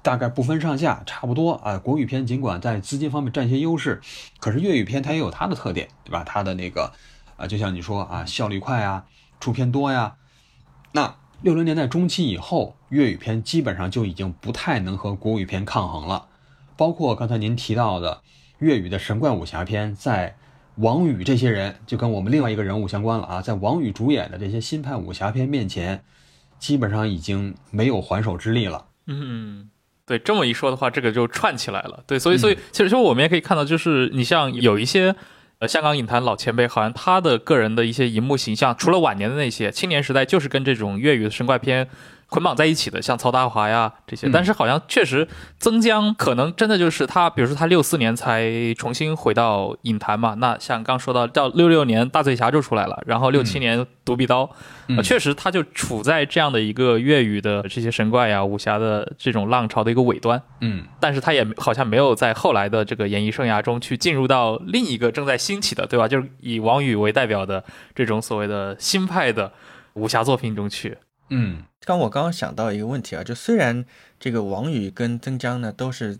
[0.00, 1.76] 大概不分上下，差不多啊。
[1.76, 4.00] 国语片尽管在资金方面占些优势，
[4.40, 6.24] 可是粤语片它也有它的特点，对吧？
[6.24, 6.90] 它的那个
[7.36, 9.04] 啊，就像你说啊，效率快啊，
[9.38, 10.14] 出片多呀，
[10.92, 16.28] 那六零年代中期以后，粤语片基本上就已经不太能和国语片抗衡了。
[16.74, 18.22] 包括刚才您提到的
[18.60, 20.36] 粤语的神怪武侠片，在
[20.76, 26.02] 王宇这些人就跟我们另外一个人物相关了啊，在王宇主演的这些新派武侠片面前，
[26.58, 28.86] 基本上已经没有还手之力了。
[29.06, 29.70] 嗯，
[30.06, 32.02] 对，这么一说的话，这个就串起来了。
[32.06, 35.14] 对，所以，所以，其实我们也可以看到，就是你像有一些。
[35.58, 41.88] 呃，香港影坛老前辈，好像他的个人的一些荧幕形象，除了晚年的那些，青年时代就是跟这种粤语的神怪片。
[42.32, 50.32] 捆绑在一起的，像曹达华呀这些，但是好像确实曾江可能真的就是他，比如说他六四年才重新回到影坛嘛。
[50.38, 54.50] 那像刚说到，到六六年大醉侠就出来了，然后六七年独臂刀，
[55.04, 60.42] 确实他就处在这样的一个粤语的这些神怪呀武侠的这种浪潮的一个尾端。
[60.60, 66.08] 嗯，但是他也好像没有在后来的这个演艺生涯中去进入到另一个正在兴起的，对吧？
[66.08, 67.62] 就是以王宇为代表的
[67.94, 69.52] 这种所谓的新派的
[69.92, 70.96] 武侠作品中去。
[71.28, 71.64] 嗯。
[71.84, 73.84] 刚我刚刚想到一个问题啊，就虽然
[74.20, 76.18] 这个王宇跟曾江呢都是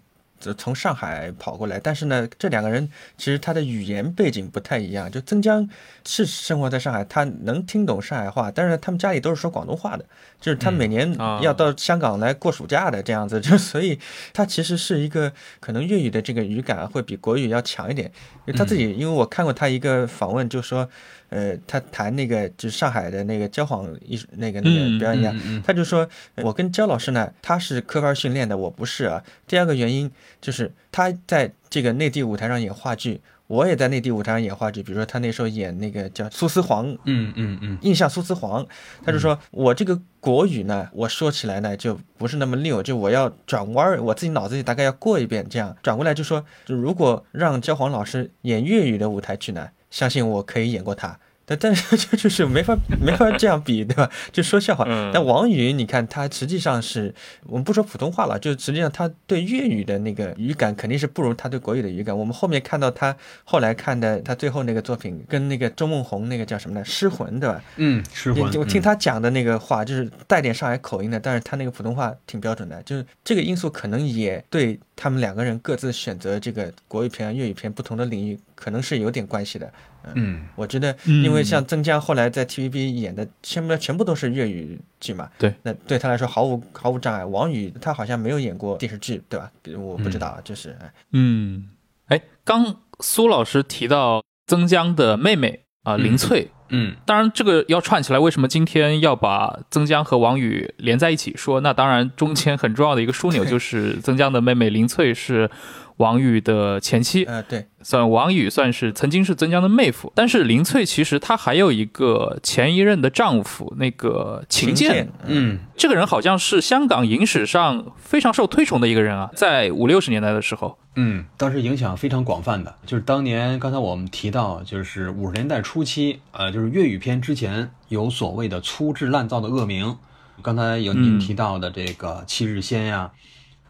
[0.58, 5.08] 从上海跑过来，但是呢，这两个人其实他的语言背景不太一样。
[5.08, 5.70] 就曾江
[6.04, 10.04] 是生活在上海，他能听懂上海话，但是他们家里都是说广东话的，
[10.40, 13.96] 就是他每年要到香港来过暑假的这样子，就 所以
[14.32, 18.10] 他其实是一个可能粤语的这个语感会比国语要强一点。
[18.56, 20.88] 他自己，因为我看过他一个访问，就说。
[21.32, 29.24] 呃，他谈那个就是上海的那个焦晃艺术那个那个表演家，他就说，我跟焦老师呢，他是科班训练的，我不是啊。
[29.46, 30.10] 第二个原因
[30.42, 34.82] 就是他在这个内地舞台上演话剧，我也在内地舞台上演话剧。
[34.82, 38.66] 比如说他那时候演那个叫苏丝黄，嗯嗯嗯，印象苏丝黄，
[39.02, 49.70] 他就说我这个国语呢，我说起来呢就不是那么溜，就我要转弯儿，我自己脑子里大概要过一遍，这样转过来就说，就如果让焦黄老师演粤语的舞台剧呢。
[49.92, 54.08] 相信我可以演过他，但 但是就就是没法没法这样比，对吧？
[54.30, 54.84] 就说笑话。
[55.12, 57.14] 但王宇，你看他实际上是
[57.46, 62.16] 我们不说普通话了，就实际上他对粤语的那个语感肯定是不如他对国语的语感。
[62.16, 66.84] 我们后面看到他后来看的他最后那个作品，跟那个周梦红那个叫什么呢？
[66.84, 67.62] 失魂，对吧？
[67.76, 68.42] 嗯，失魂。
[68.54, 72.80] 我听他讲的那个话，就是带点上海口音的，但是他那个普通话挺标准的。
[72.84, 78.38] 就是这个因素可能也对他们两个人各自选择这个国语片、粤语片不同的领域。
[78.62, 79.72] 可能是有点关系的，
[80.14, 87.24] 嗯，我觉得，因为像曾江后来在 TVB 演的，全部全部都是粤语剧嘛，对，那对他来说毫无毫无障碍。
[87.24, 89.50] 王宇他好像没有演过电视剧，对吧？
[89.80, 90.76] 我不知道，就是，
[91.10, 91.68] 嗯，
[92.06, 101.60] 哎，刚苏老师提到曾江的妹妹啊，林翠，嗯，当然这个要串起来，为什么今天要把曾江和王宇连在一起说？
[101.62, 105.50] 那当然中间很重要的一个枢纽就是曾江的妹妹林翠是。
[105.98, 129.96] 王宇的前妻，呃，对，算王宇算是曾经是曾江的妹夫，但是林翠其实她还有一个前一任的丈夫，那个秦剑，嗯，这个人好像是香港影史上非常受推崇的一个人啊，在五六十年代的时候，嗯，当时影响非常广泛的，就是当年刚才我们提到，就是五十年代初期，呃，就是粤语片之前有所谓的粗制滥造的恶名，
[130.40, 133.10] 刚才有您提到的这个七日仙呀。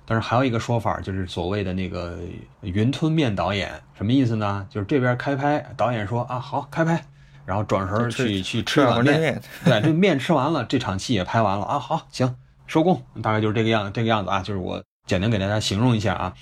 [0.04, 2.18] 但是还有一个说法，就是所谓的那个
[2.60, 4.66] 云吞面导演，什么意思呢？
[4.68, 7.04] 就是这边开拍，导演说啊好开拍，
[7.44, 12.34] 然后转身去去吃碗面， 对，这面吃完了，这场戏也拍完了啊，好行
[12.66, 16.34] 收工，大概就是这个样这个样子啊，就是我简单给大家形容一下啊，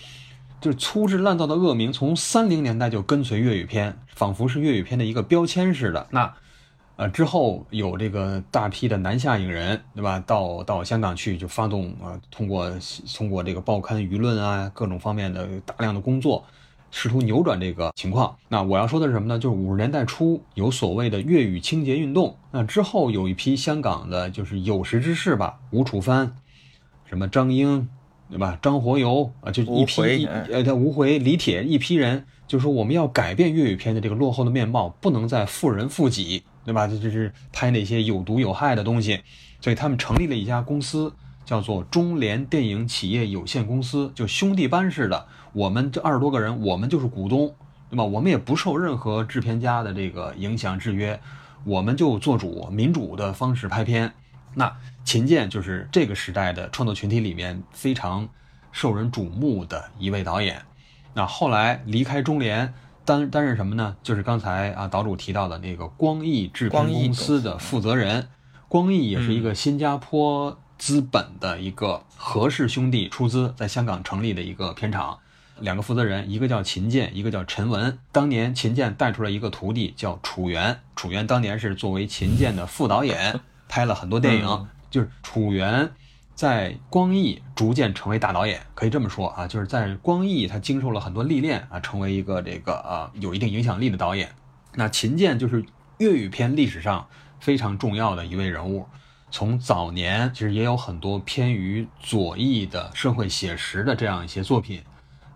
[0.61, 6.07] 就是粗制滥造的恶名，从三零年代就跟随粤语片，仿佛是粤语片的一个标签似的。
[6.11, 6.33] 那。
[7.01, 10.23] 呃，之后有这个大批的南下影人，对吧？
[10.27, 12.71] 到到香港去就发动啊，通过
[13.17, 16.45] 通过这个报刊舆论啊，各种方面的大量的工作，
[16.91, 18.37] 试图扭转这个情况。
[18.49, 19.39] 那我要说的是什么呢？
[19.39, 26.37] 就是五十年代初有所谓的粤语清洁运动，那之后有一批香港的就是有识之士吧，吴楚帆，
[27.07, 27.89] 什么张英，
[28.29, 28.59] 对吧？
[28.61, 36.43] 张活游啊，就一批呃，他吴回、李铁一批人，就说我们要改变粤语片的这个落后的面貌，不能再富人富己。
[36.65, 36.87] 对吧？
[36.87, 39.21] 这这是拍那些有毒有害的东西，
[39.61, 41.13] 所以他们成立了一家公司，
[41.45, 45.27] 叫做中联电影企业有限公司，就兄弟班似的。
[45.53, 47.55] 我们这二十多个人，我们就是股东，
[47.89, 48.05] 对吧？
[48.05, 51.19] 我们也不受任何制片家的这个影响制约，
[51.65, 54.13] 我们就做主，民主的方式拍片。
[54.55, 58.29] 那秦剑就是这个时代的创作群体里面非常
[58.71, 60.63] 受人瞩目的一位导演。
[61.15, 62.73] 那后来离开中联。
[63.05, 63.97] 担担任什么呢？
[64.03, 68.29] 就是刚才啊岛主提到的那个光艺制片公司的负责人。
[68.69, 75.19] 光艺也是一个新加坡资本的一个何氏兄弟出资在香港成立的一个片场。
[75.59, 77.99] 两个负责人，一个叫秦剑，一个叫陈文。
[78.13, 85.91] 当年秦剑带出了一个徒弟叫楚原，楚原当年是作为秦剑的副导演拍了很多电影，嗯就是楚原
[86.41, 94.35] 在光艺逐渐成为大导演，可以这么说啊，就是在光艺他经受了很多历练啊，成为一个这个啊有一定影响力的导演。
[94.73, 95.63] 那秦剑就是
[95.99, 97.07] 粤语片历史上
[97.41, 98.87] 非常重要的一位人物。
[99.31, 104.83] 从早年其实也有很多偏于左翼的社会写实的这样一些作品，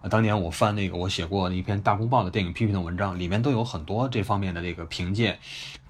[0.01, 5.39] 啊，当年我翻那个我写过的一篇《大公报》的电影批评的文章，里面都有很多这方面的这个评鉴。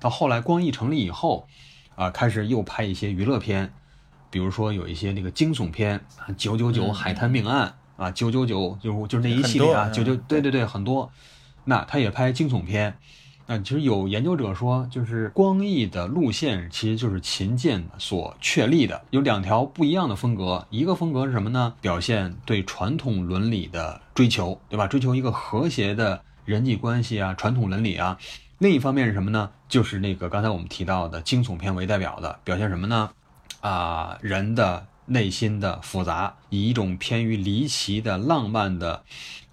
[0.01, 1.47] 到后来光艺成立以后，
[1.95, 3.73] 啊，开始又拍一些娱乐片，
[4.35, 11.09] 比如说有一些那个惊悚片，啊，九九九海滩命案啊，九九九就是就是那一系列啊，九九对对对，很多。
[11.67, 12.99] 那他也拍惊悚片，
[13.47, 20.67] 那其实有研究者说，就是光艺的路线其实就是秦剑所确立的，有两条不一样的风格。
[20.69, 21.73] 一个风格是什么呢？
[21.81, 24.89] 表现对传统伦理的追求，对吧？
[24.89, 28.19] 追求一个和谐的人际关系啊，传统伦理啊。
[28.59, 29.49] 另一方面是什么呢？
[29.69, 33.11] 就是那个刚才我们提到的惊悚片为代表的，表现什么呢？
[33.65, 39.03] 啊，人的内心的复杂，以一种偏于离奇的浪漫的。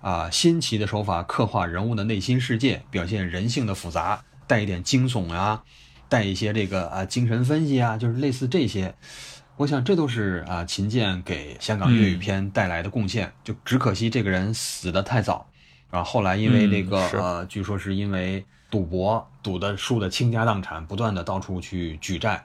[0.01, 5.63] 啊，新奇的手法刻画人物的内心世界，表现人性的复杂，带一点惊悚啊，
[6.09, 8.95] 带一些这个啊精神分析啊，就是类似这些。
[9.57, 13.31] 我想这都是啊秦建给香港粤语片带来的贡献。
[13.43, 15.47] 就只可惜这个人死的太早，
[15.91, 22.43] 啊，后来因为这个、嗯呃，据说是因为赌博赌的输的倾家荡产，不断的到处去举债，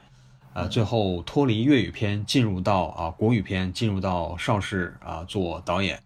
[0.56, 6.00] 呃，最后脱离粤语片，进入到啊国语片，进入到邵氏啊做导演。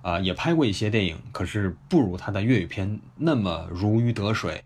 [0.00, 4.62] 啊、也拍过一些电影，可是不如他的粤语片那么如鱼得水，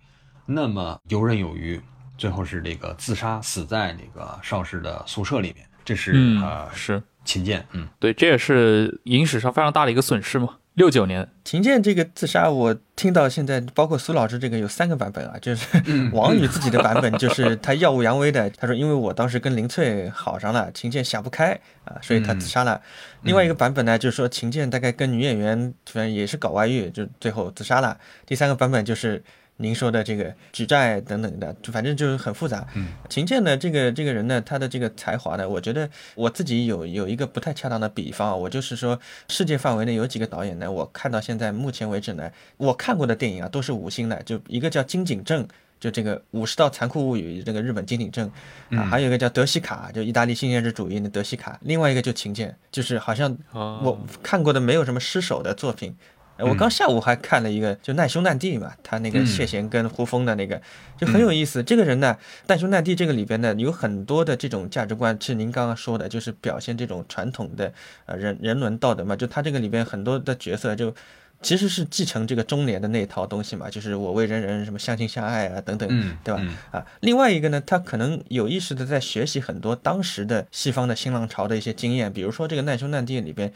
[0.46, 1.80] 那么游刃有余。
[2.16, 5.64] 最后是这个自杀，死在那个邵氏的宿舍里面。
[5.84, 10.56] 这是嗯呃是秦建，嗯对，这也是影史上非常大的一个损失嘛。
[10.78, 15.66] 六九年，秦剑这个自杀，我听到现在，包括苏老师这个有三个版本啊，就是
[16.14, 21.50] 王宇自己的版本，就是他耀武扬威的，他说因为我当时跟林翠好上了，秦剑想不开
[21.84, 22.80] 啊，所以他自杀了。
[23.22, 27.98] 另外一个版本呢，就是说秦剑大概跟女演员反正也是搞外遇，就最后自杀了。
[28.24, 29.20] 第三个版本就是。
[29.58, 32.66] 您说的这个举债等等的，就反正就是很复杂。
[32.74, 45.46] 嗯，秦剑呢，这个这个人呢，他的这个才华呢，我觉得我自己有有一个不太恰当的比方啊，我就是说世界范围内有几个导演呢，我看到现在目前为止呢，我看过的电影啊都是五星的，就一个叫金井正。
[45.80, 48.28] 就这个《五十道残酷物语》，这个日本金井正
[48.70, 55.94] 啊，还有一个叫德西卡，就意大利新现实主义的德西卡，另外一个就秦剑，就是好像哦我看过的没有什么失手的作品。
[56.38, 60.58] 呃我刚下午还看了一个，就难兄难弟嘛，他那个嗯谢贤跟胡枫的那个，
[60.96, 61.62] 就很有意思。
[61.62, 67.72] 这个人呢，难兄难弟这个里边呢，有很多的这种价值观，是您刚刚说的，就是表现这种传统的
[68.06, 69.14] 呃人人伦道德嘛。
[69.14, 70.94] 就他这个里边很多的角色就。
[71.40, 76.40] 其实是继承这个中年的那一套东西嘛，就是我为人人什么相亲相爱啊等等，嗯，对吧？
[76.42, 83.52] 嗯啊，另外一个呢，他可能有意识的在学习很多当时的西方的新浪潮的一些经验，比如说这个难兄难弟里边，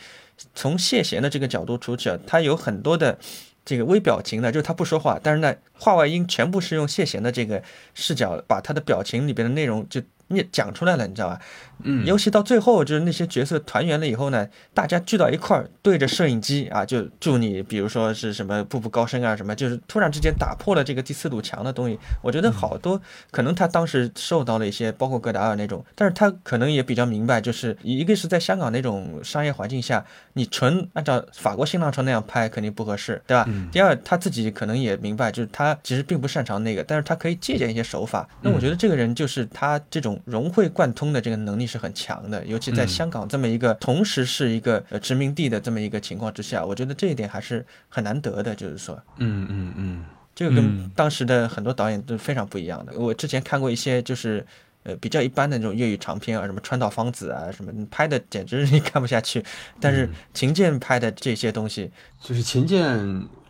[0.55, 3.19] 从谢贤的这个角度出去啊，他有很多的
[3.65, 7.63] 这个微表情呢，就是他不说话，但是呢，话外音全部是用谢贤的这个
[7.95, 11.41] 视角把他的表情里边的内容就念讲出来了，你知道吧？
[11.85, 21.99] 嗯尤其到最后，就是那些角色团圆了以后呢，大家聚到一块儿，对着摄影机啊，就祝你，比如说是什么步步高升啊，什么，就是突然之间打破了这个第四堵墙的东西。
[22.23, 33.49] 我觉得好多可能他当时受到了一些，包括戈达尔那种，但是他可能也比较明白，就是一个是在香港那种商业环境下，你纯按照法国新浪潮那样拍肯定不合适，对吧？
[33.71, 38.29] 第二，他自己可能也明白，就是他其实并不擅长那个，但是他可以借鉴一些手法。
[38.41, 48.95] 那我觉得这个人就是他这种融会贯通的这个能力是很强的，尤其在香港这么一个同时是一个呃殖民地的这么一个情况之下，我觉得这一点还是很难得的，就是说。
[49.17, 50.05] 嗯嗯嗯
[50.35, 52.93] 这个跟嗯当时的很多导演都非常不一样的。
[52.99, 54.45] 我之前看过一些就是。
[54.85, 59.41] 呃，比较一般的那种粤语长片啊，什么川岛芳子啊，什么拍的简直 你看不下去。
[59.79, 61.89] 但是秦剑拍的这些东西，
[62.21, 62.99] 就是秦建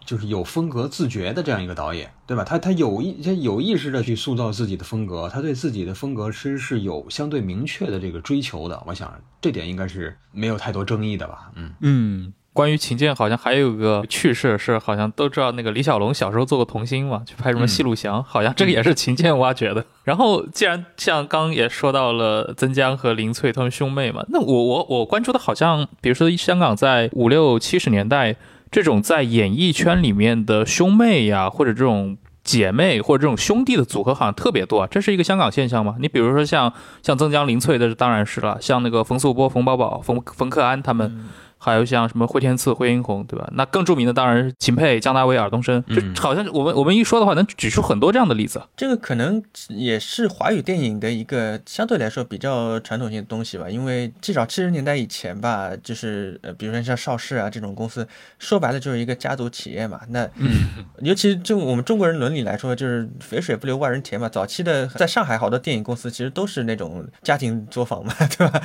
[0.05, 2.45] 就是有风格自觉的这样一个导演，对吧？
[2.45, 8.83] 他他有意他有意识的去塑造自己的风格，他对自己的风格其实是有相对明确的这个追求的。
[8.87, 11.51] 我想这点应该是没有太多争议的吧？
[11.55, 19.85] 嗯嗯，关于秦建，好像还有个趣事是，好像都知道那个李小龙小时候做过童星嘛，去拍什么《戏路祥》好像这个也是秦建挖掘的。
[20.05, 28.37] 然后，既然像刚刚也说到了曾江和林翠他们兄妹嘛，那我我我关注的好像，比如说香港在五六七十年代
[28.73, 32.17] 这种在演艺圈里面的兄妹呀，或者这种。
[32.45, 35.95] 姐妹或者这种兄弟的组合好像特别多，这是一个香港现象吗？
[36.01, 41.25] 你比如说像像曾江、林翠的，当然是了，像那个冯素波、冯宝宝、冯冯克安他们，
[41.63, 43.49] 还有像什么惠天赐、惠英红，对吧？
[43.53, 48.61] 那更著名的当然是秦沛、姜大卫、尔冬升，就嗯好像我们我们一说的话，能举出很多这样的例子。
[48.77, 58.07] 这个可能也是华语电影的一个相对来说比较传统性的东西吧，因为至少七十年代以前吧，就是呃，比如说像邵氏啊这种公司，
[58.41, 60.01] 说白了就是一个家族企业嘛。
[60.09, 64.29] 那嗯，尤其就我们中国人伦理来说，就是肥水不流外人田嘛。
[64.29, 68.61] 早期的在上海好多电影公司其实都是那种家庭作坊嘛， 对吧？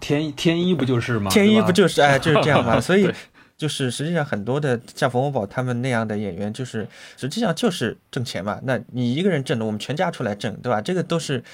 [0.00, 1.30] 天天一不就是吗？
[1.30, 3.10] 天一不就是哎就是这样嘛， 所以
[3.56, 8.58] 就是实际上很多的像冯宝宝他们那样的演员，就是实际上就是挣钱嘛。
[8.64, 10.80] 那你一个人挣的，我们全家出来挣，对吧？
[10.80, 11.44] 这个都是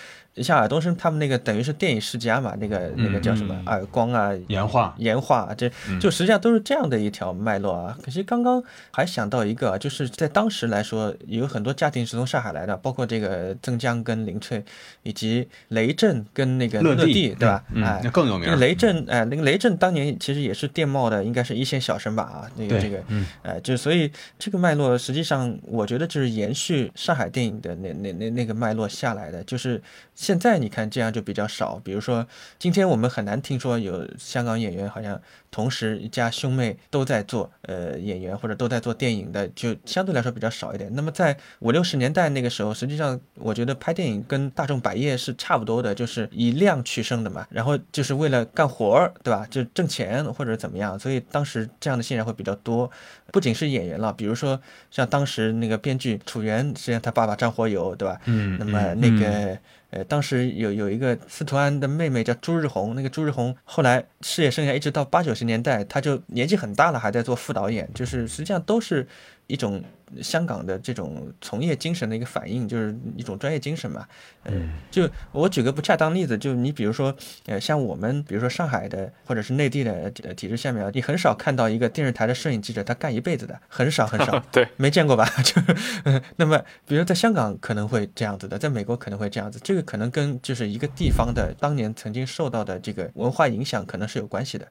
[0.43, 4.33] 像尔冬升他们那个等于是电影世家嘛，那个那个叫什么嗯耳光啊。
[4.49, 7.97] 岩画，岩画，这嗯就实际上都是这样的一条脉络啊。
[8.03, 14.63] 可是刚刚还想到一个啊，就是在当时来说，有很多家庭是从上海来的，包括这个曾江跟林翠，
[15.03, 17.65] 以及雷震跟那个乐蒂蒂，对吧？
[17.73, 18.57] 嗯，哎那，更有名那。
[18.57, 29.81] 雷震，哎、那个雷震当年其实也是电贸的，应该是一线小生吧啊，那个这个，嗯哎、就所以这个脉络实际上我觉得就是延续上海电影的那那那那个脉络下来的，就是
[30.27, 32.27] 现在你看这样就比较少，比如说
[32.59, 35.23] 今天我们很难听说有香港演员好像
[35.53, 40.93] 同时一家兄妹都在做呃演员或者都在做电影的，就相对来说比较少一点。
[40.97, 49.47] 那么在五六十年代那个时候，实际上我觉得拍电影跟大众百业是差不多的，就是以量取胜的嘛，然后就是为了干活儿，对吧？
[49.49, 52.91] 就挣钱或者怎么样，所以当时这样的新人会比较多。
[53.33, 54.61] 不仅是演员了，比如说
[54.91, 58.21] 像当时那个编剧楚原，实际上他爸爸张火友，对吧？
[58.25, 59.57] 嗯，那么那个、
[59.97, 69.09] 呃，当时有有一个司徒安的妹妹叫朱日红，那个朱日红后来事业生涯一直到八九十年代，她就年纪很大了，还在做副导演，就是实际上都是
[69.47, 69.83] 一种
[70.23, 74.07] 香港的这种从业精神的一个反应，就是一种专业精神嘛。
[74.45, 77.15] 嗯，就我举个不恰当例子，就你比如说，
[77.47, 84.39] 呃，像我们比如说上海的或者是内地的呃体制下面啊，你很少看到一个电视台的摄影记者他干一辈子的，很少很少。
[84.53, 85.25] 对，没见过吧？
[85.43, 85.61] 就，
[86.05, 94.69] 呃那么，比如在香港可能会这样子的，在美国可能会这样子，这个可能跟就是一个地方的当年曾经受到的这个文化影响可能是有关系的。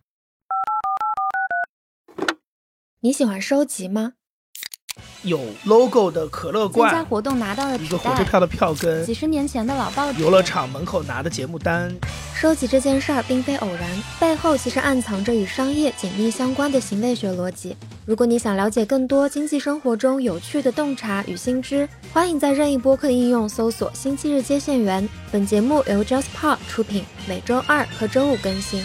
[3.01, 4.13] 你喜欢收集吗？
[5.23, 11.93] 有 logo 的可乐罐参加，活动拿到的一个火车，票的票根几，十年前的老报纸，游乐场门口拿的节目单，
[12.35, 13.89] 收集这件事儿并非偶然，
[14.19, 17.75] 背后其实暗藏着与商业紧密相关的行为学逻辑。
[18.05, 25.09] 如果你想了解更多经济生活中有趣的洞察与新知，欢迎在任意播客应用搜索“星期日接线员”。
[25.31, 28.83] 本节目由 JustPod 出品，每周二和周五更新。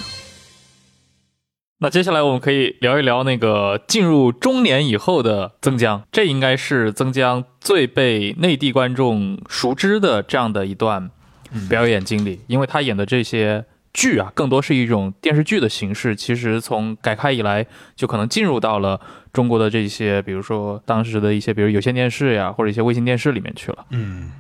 [1.82, 11.10] 那接下来我们可以聊一聊那个进入中年以后的曾江，这应该是曾江最被内地观众熟知的这样的一段
[11.70, 13.64] 表演经历，因为他演的这些
[13.94, 16.14] 剧啊，更多是一种电视剧的形式。
[16.14, 17.64] 其实从改开以来，
[17.96, 19.00] 就可能进入到了
[19.32, 23.86] 中国的这些，比如说当时的一些，比如有线电视呀，或者一些卫星电视里面去了。
[23.88, 24.30] 嗯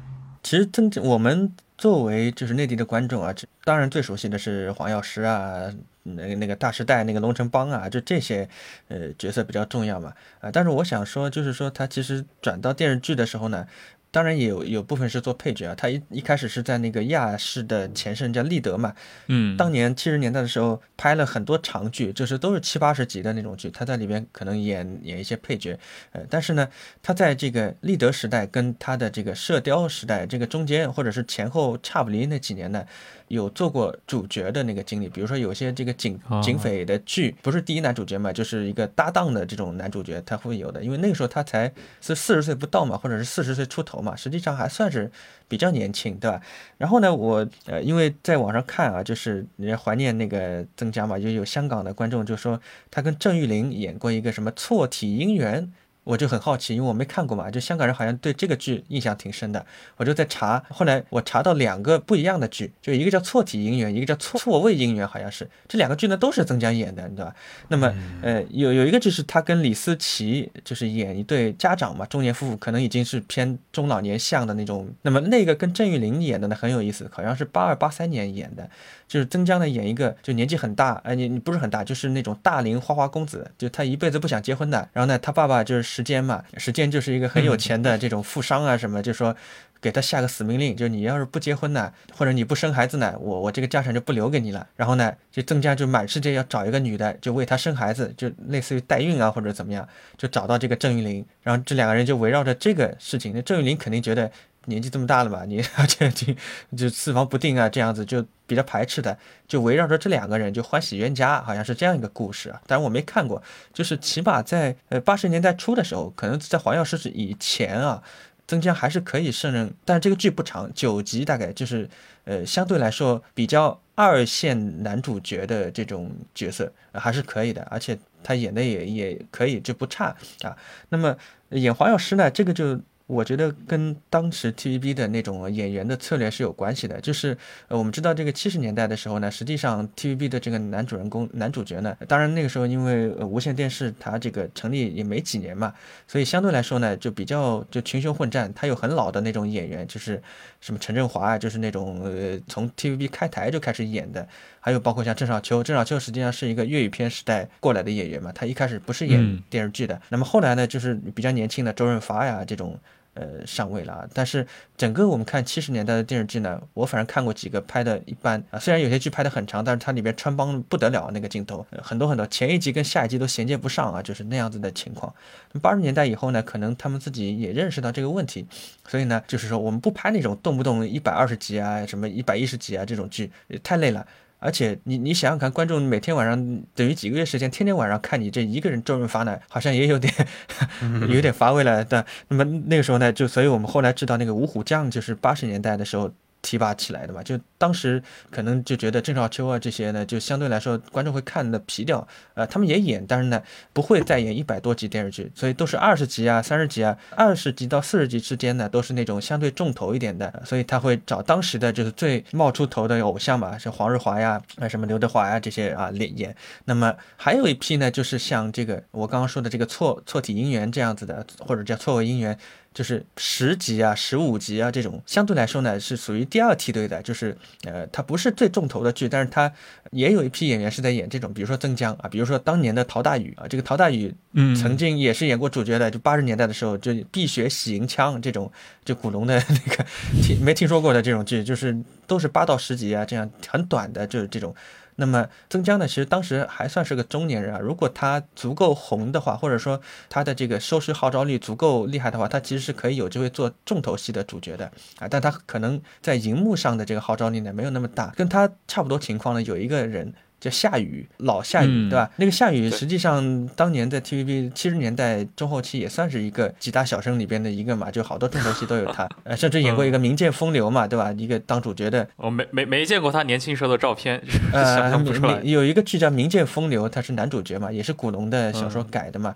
[0.42, 5.72] 其实曾我们作为就是内地的观众啊，这当然最熟悉的是黄药师啊，
[6.02, 8.46] 那个那个大时代那个龙城邦啊，就这些
[8.88, 10.50] 呃角色比较重要嘛啊。
[10.52, 13.66] 但是我想说，就是说他其实转到电视剧的时候呢。
[14.10, 18.94] 当然也有有部分是做配角啊，他一一开始是在那个亚视的前身叫立德嘛，
[19.28, 25.78] 嗯，当年七十年代的时候拍了很多长剧，就是都是七八十集的那种剧，他在里边可能演演一些配角，
[26.12, 26.68] 呃，但是呢，
[27.02, 32.84] 他在这个立德时代跟他的这个射雕时代这个中间或者是前后差不离那几年呢，
[33.30, 45.08] 有做过主角的那个经历，比如说有些这个警哦警匪的剧，不是第一男主角嘛，就是一个搭档的这种男主角，他会有的，因为那个时候他才是四十岁不到嘛，或者是四十岁出头嘛，实际上还算是
[45.46, 46.40] 比较年轻，对吧？
[46.76, 52.60] 然后呢，我呃，因为在网上看啊，就是人家怀念那个曾江嘛，就有香港的观众就说
[52.90, 55.72] 他跟郑裕玲演过一个什么错体姻缘。
[56.10, 59.64] 我就很好奇，因为我没看过嘛，就香港人好像对这个剧印象挺深的，
[59.96, 67.36] 我就在查，后来我查到两个不一样的剧，就一个叫错体姻缘，一个叫错错位姻缘，好像是这两个剧呢都是曾江演的，你知道吧？
[67.68, 74.88] 那么呃有有一个就是他跟李思琪就是演一对家长嘛，中年夫妇，可能已经是偏中老年像的那种。
[75.02, 78.68] 那么那个跟郑玉玲演的呢很有意思，好像是八二八三年演的，
[79.10, 84.88] 就是曾江呢演一个就年纪很大，哎你你不是很大，就是那种大龄花花公子，就他一辈子不想结婚的。
[84.92, 89.36] 然后呢，他爸爸就是时间嘛，时间就是一个很有钱的这种富商啊什么，就说。
[89.82, 94.66] 给他下个死命令，就是你要是不结婚呢，或者你不生孩子呢，我我这个家产就不留给你了。
[94.76, 99.88] 然后呢，就曾江就满世界要找一个女的，就为他生孩子，就类似于代孕啊或者怎么样，
[100.18, 104.30] 就找到这个郑玉玲，然后这两个人就围绕着这个事情，那郑玉玲肯定觉得
[104.66, 106.34] 年纪这么大了嘛，你而且就
[106.76, 109.16] 就四方不定啊，这样子就比较排斥的，
[109.48, 112.60] 就围绕着这两个人就欢喜冤家，好像是这样一个故事啊。
[112.66, 113.42] 但是我没看过，
[113.72, 118.02] 就是起码在呃八十年代初的时候，可能在黄药师以前啊，
[118.46, 121.88] 曾江还是可以胜任，但这个剧不长，九集大概就是
[122.24, 130.56] 呃相对来说比较二线男主角的这种角色、还是可以的，而且他演的也也可以，就不差啊。
[130.90, 131.16] 那么
[131.50, 132.80] 演黄药师呢，这个就
[133.10, 137.00] 我觉得跟当时 TVB 的那种演员的策略是有关系的。
[137.00, 137.36] 就是
[137.66, 145.74] 呃，我们知道这个七十年代的时候呢，实际上 TVB 的这个男主人公、男主角呢，当然那个时候因为呃无线电视它这个成立也没几年嘛，
[146.06, 148.52] 所以相对来说呢，就比较就群雄混战。
[148.54, 150.22] 他有很老的那种演员，就是
[150.60, 154.26] 什么陈振华啊，就是那种呃从 TVB 开台就开始演的。
[154.62, 162.78] 还有包括像郑少秋，郑少秋实际上是一个粤语片时代过来的演员嘛，他一开始不是演嗯电视剧的，那么后来呢，就是比较年轻的周润发呀这种。
[163.20, 164.46] 呃，上位了啊，但是
[164.78, 175.14] 整个我们看七十年代的电视剧呢，我反正看过几个拍的一般啊，虽然有些剧拍的很长，但是它里边穿帮不得了那个镜头，很多很多，前一集跟下一集都衔接不上啊，就是那样子的情况。
[175.60, 178.46] 八十年代以后呢，可能他们自己也认识到这个问题，
[178.88, 183.30] 所以呢，就是说我们不拍那种动不动一百二十集啊，什么一百一十集啊这种剧，
[183.62, 184.06] 太累了。
[184.40, 190.12] 而且你你想想看，观众每天晚上等于几个月时间，天天晚上看你这一个人周润发呢，好像也有点
[191.08, 192.04] 有点乏味了的。
[192.28, 196.10] 那么那个时候呢，就所以我们后来知道那个五虎将就是八十年代的时候
[196.50, 203.40] 提拔起来的嘛，就当时可能就觉得郑少秋啊这些呢，就相对来说观众会看的皮掉，呃，他们也演，但是呢
[203.72, 216.34] 不会再演一百多集电视剧，所以都是二十集啊、三十集啊，二十集到四十集之间呢，都是那种相对重头一点的，所以他会找当时的就是最冒出头的偶像嘛，像黄日华呀、啊什么刘德华呀这些啊演演。
[216.64, 222.36] 那么还有一批呢，就是像这个我刚刚说的这个错错体姻缘这样子的，或者叫错位姻缘。
[222.72, 229.52] 就是十集啊、十五集啊这种，相对来说呢是属于第二梯队的，就是呃，它不是最重头的剧，但是它
[229.90, 238.50] 也有一批演员是在演这种，比如说曾江啊，比如说当年的陶大宇啊，这个陶大宇嗯，曾经也是演过主角的，就八十年代的时候，就《碧血洗银枪》这种，
[238.84, 239.84] 就古龙的 那个
[240.22, 244.54] 听没听说过的这种剧，就是都是八到十集啊，这样很短的，就是这种。
[244.96, 247.58] 那么曾江呢，其实当时还算是个中年人啊。
[247.58, 255.08] 如果他足够红的话，或者说他的这个收视号召力足够厉害的话，他其实是可以有机会做重头戏的主角的啊。
[255.08, 258.08] 但他可能在荧幕上的这个号召力呢，没有那么大。
[258.16, 260.12] 跟他差不多情况呢，有一个人。
[260.40, 262.10] 叫夏雨，老夏雨，嗯对吧？
[262.16, 271.12] 那个夏雨实际上当年在 TVB 七十年代中后期也算是一个几大小生里边的一个嘛，就好多重头戏都有他， 呃，甚至演过一个《民剑风流》嘛，对吧？
[271.18, 274.20] 一个当主角的，我没没没见过他年轻时候的照片，
[274.50, 275.40] 想 呃，象不出来。
[275.42, 279.34] 有一个剧叫《民剑风流》，他是男主角嘛，也是古龙的小嗯说改的嘛，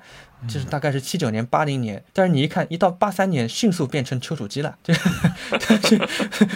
[0.49, 4.93] 就是大概是七九年、八零年，但是你一看，一到八三年，迅速变成丘处机了，就
[5.79, 6.07] 就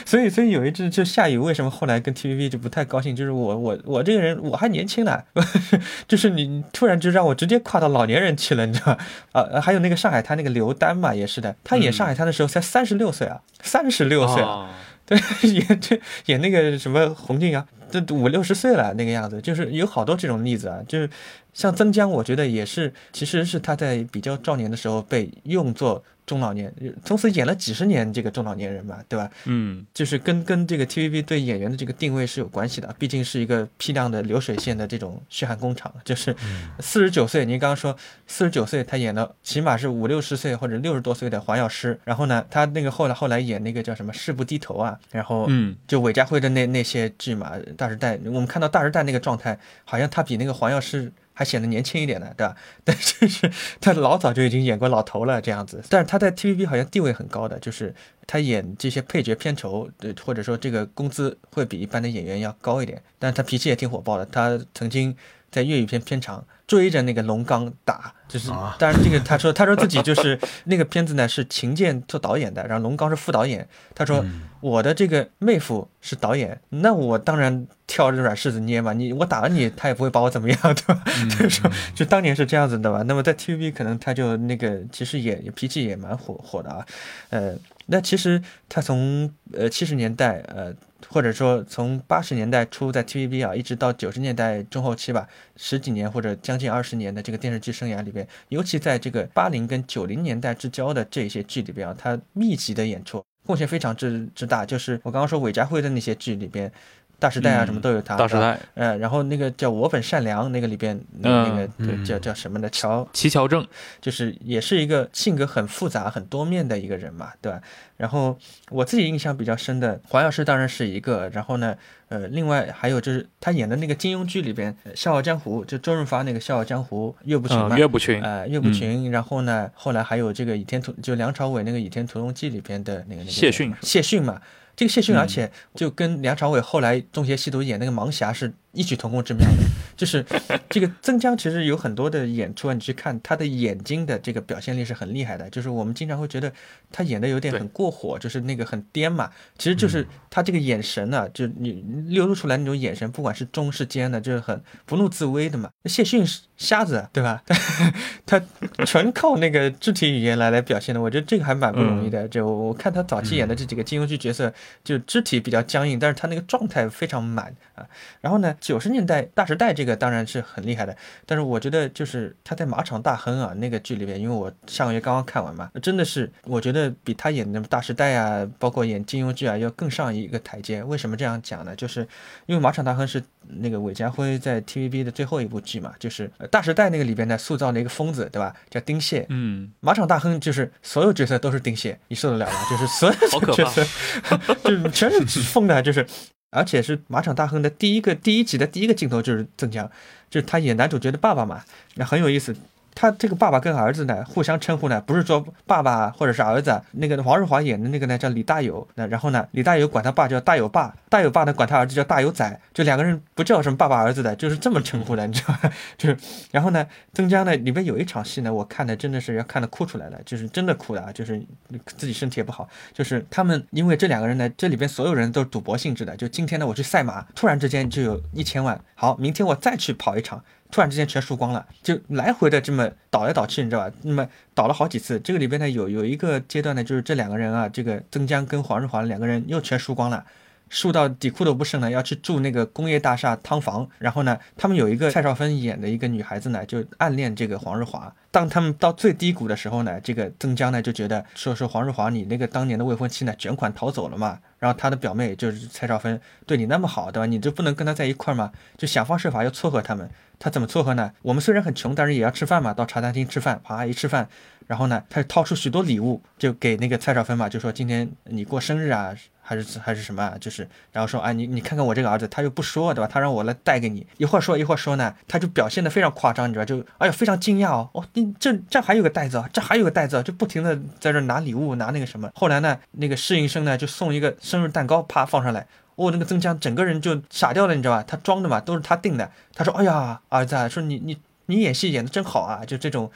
[0.04, 5.22] 所以所以有一只就夏雨为什么后来跟 TVB 就不太高兴，就是我我我这个人我还年轻呢，
[6.06, 8.98] 就是你突然就让我直接跨到老年人去了，你知道吧？
[9.32, 14.48] 啊，还有那个上海滩那个刘丹嘛，也是的，他演上海滩的时候才三十六岁啊，三十六岁啊。
[14.48, 14.68] 哦
[15.08, 15.18] 对，
[15.50, 21.08] 演这演那个什么洪敬阳，这五六十岁了那个样子，就是有好多这种例子啊，就是
[21.54, 26.70] 像曾江，我觉得也是，其实是他在比较壮年的时候被用作中老年，
[27.02, 29.30] 从此演了几十年这个中老年人嘛，对吧？
[29.46, 35.90] 嗯，就是跟跟这个 TVB 对演员的这个定位是有关系的，毕竟是一个批量的流水线的这种血汗工厂。
[36.04, 36.36] 就是
[36.80, 52.56] 四十九岁，您刚刚说四十九岁，他演了起码是五六十岁或者六十多岁的黄药师，然后呢，他那个后来后来演那个叫什么《誓不低头》啊，然后嗯，就韦家辉的那那些剧嘛，《大时代》，我们看到《大时代》那个状态，好像他比那个黄药师还显得年轻一点的，对吧？
[52.82, 53.48] 但是 是
[53.80, 57.94] 他老早就已经演过老头了这样子，但是他在 TVB 好像地位很高的，就是
[58.26, 65.16] 他演这些配角片酬，对，或者说这个工资会比一般的演员要高一点，但是他脾气也挺火爆的，他曾经
[65.50, 74.24] 在粤语片片场追着那个龙刚打，就是啊，当然这个他说他说自己就是 那个片子呢是秦剑做导演的，然后龙刚是副导演，他说
[74.60, 81.02] 我的这个妹夫是导演，那我当然挑着软柿子捏嘛，你我打了你，他也不会把我怎么样，对吧？
[81.30, 83.02] 就是说就当年是这样子的吧。
[83.02, 86.86] 那么在 TVB 可能他就那个其实也也脾气也蛮火火的啊，
[87.30, 87.54] 呃，
[87.86, 90.74] 那其实他从呃七十年代呃。
[91.06, 104.66] 或者说从八十年代初在 TVB 啊，一直到九十年代中后期吧，十几年或者将近二十年的这个电视剧生涯里边，尤其在这个八零跟九零年代之交的这些剧里边啊，他密集的演出贡献非常之之大。
[104.66, 106.70] 就是我刚刚说韦家辉的那些剧里边，
[107.18, 108.16] 大时代啊嗯什么都有他。
[108.16, 113.66] 大时代，嗯，然后那个叫我本善良那个里边那嗯那个叫叫什么的乔齐乔正，
[114.00, 117.60] 就是也是一个性格很复杂、很多面的一个人嘛，对吧？
[117.96, 118.38] 然后
[118.70, 121.74] 我自己印象比较深的黄药师当然是一个，然后呢，
[122.08, 134.40] 呃，另外还有就是他演的那个金庸剧里边，呃《笑傲江湖》就周润发那个《笑傲江湖》岳不群嘛嗯，，岳不群，呃，岳不群，然后呢，后来还有这个《倚天屠》，就梁朝伟那个《倚天屠龙记》里边的那个那个谢逊谢逊嘛，
[134.78, 135.18] 这个谢逊，嗯。
[135.18, 139.56] 而且就跟梁朝伟后来《中学吸毒》演那个盲侠是异曲同工之妙的，
[139.96, 140.24] 就是
[140.70, 146.52] 这个曾江其实有很多的演出啊，你去看他的眼睛的这个表现力是很厉害的，就是我们经常会觉得
[146.92, 155.68] 他演的有点很过火，就是那个很颠嘛，其实就是他这个眼神呢、就你流露出来那种眼神，不管是中是奸的，就是很不怒自威的嘛。
[155.86, 157.42] 谢逊是瞎子，对吧？
[158.24, 158.40] 他
[158.86, 162.28] 全靠那个肢体语言来来表现的，我觉得这个还蛮不容易的。
[162.28, 164.52] 就我看他早期演的这几个金庸剧角色，
[164.84, 167.84] 就肢体比较僵硬，但是他那个状态非常满啊。
[168.20, 170.94] 然后呢，九十年代大时代这个当然是很厉害的，
[171.24, 180.84] 但是我觉得就是他在马场大亨啊那个剧里边，因为我上个月刚刚看完嘛，真的是我觉得比他演的大时代啊，包括演金庸剧啊要更上一个台阶。
[180.84, 181.74] 为什么这样讲呢？
[181.74, 182.06] 就是
[182.44, 188.54] 因为马场大亨是那个韦家辉在 TVB 的最后一部剧嘛，就是呃大时代那个里边呢塑造了一个疯子，对吧？
[188.68, 189.24] 叫丁蟹。
[189.30, 192.60] 嗯，马场大亨就是所有角色都是丁蟹，你受得了吗？
[192.70, 193.82] 就是所有角色
[194.62, 196.06] 就是全是疯的，就是
[196.50, 199.90] 而且是马场大亨的第一个第一集的第一个镜头就是曾江，
[200.30, 201.62] 就是他演男主角的爸爸嘛，
[201.94, 202.56] 那很有意思。
[203.00, 206.82] 他这个爸爸跟儿子呢，互相称呼呢，不是说爸爸或者是儿子。
[206.90, 215.70] 那个王日华演的那个呢叫李大有，那然后呢，李大有管他爸叫大有爸，大有爸呢管他儿子叫大有仔，就两个人不叫什么爸爸儿子的，就是这么称呼的，你知道吧？
[215.96, 216.16] 就是，
[216.50, 216.84] 然后呢，
[217.14, 221.40] 曾江呢里面有一场戏呢，我看的真的是要看的哭出来了，就是真的哭的啊，就是
[221.86, 230.42] 自己身体也不好，就是他们因为这两个人呢，这里边所有人都是赌博性质的，就今天呢我去赛马，突然之间就有一千万，好，明天我再去跑一场。
[230.70, 233.96] 突然之间全输光了，就来回的这么倒来倒去，你知道吧？
[234.02, 240.24] 那么倒了好几次，这个里边呢有有一个阶段呢，就是这两个人啊，这个曾江跟黄日华两个人又全输光了。
[240.70, 243.88] 输到底裤都不剩了，要去住那个工业大厦汤房。
[243.98, 248.12] 然后呢，他们有一个蔡少芬演的一个女孩子呢，就暗恋这个黄日华。
[248.30, 254.38] 当他们到最低谷的时候呢，这个曾江呢就觉得说说黄日华，你那个当年的未婚妻呢卷款逃走了嘛。
[254.58, 257.26] 然后他的表妹就是蔡少芬对你那么好，对吧？
[257.26, 258.50] 你就不能跟他在一块儿吗？
[258.76, 260.08] 就想方设法要撮合他们。
[260.40, 261.12] 他怎么撮合呢？
[261.22, 264.28] 我们虽然很穷，但是也要吃饭嘛，到茶餐厅吃饭，啪一吃饭，
[264.68, 269.12] 然后呢，他就掏出许多礼物，就给那个蔡少芬嘛，就说今天你过生日啊，
[269.48, 270.36] 还是还是什么？
[270.38, 273.08] 就是然后说啊，你你看看我这个儿子，他又不说，对吧？
[273.10, 282.30] 他让我来带给你，一会儿说一会儿说呢，他就表现的非常夸张，你知道，就哎呀非常惊讶哦，哦，你这这还有个袋子，这还有个袋子，就不停的在这拿礼物，拿那个什么。
[282.34, 285.66] 后来呢，那个侍应生呢就送一个生日蛋糕，啪放上来。
[285.96, 288.04] 哦，那个曾江整个人就傻掉了，你知道吧？
[288.06, 289.28] 他装的嘛，都是他定的。
[289.52, 293.10] 他说：“哎呀，儿子啊，说你你你演戏演的真好啊，就这种，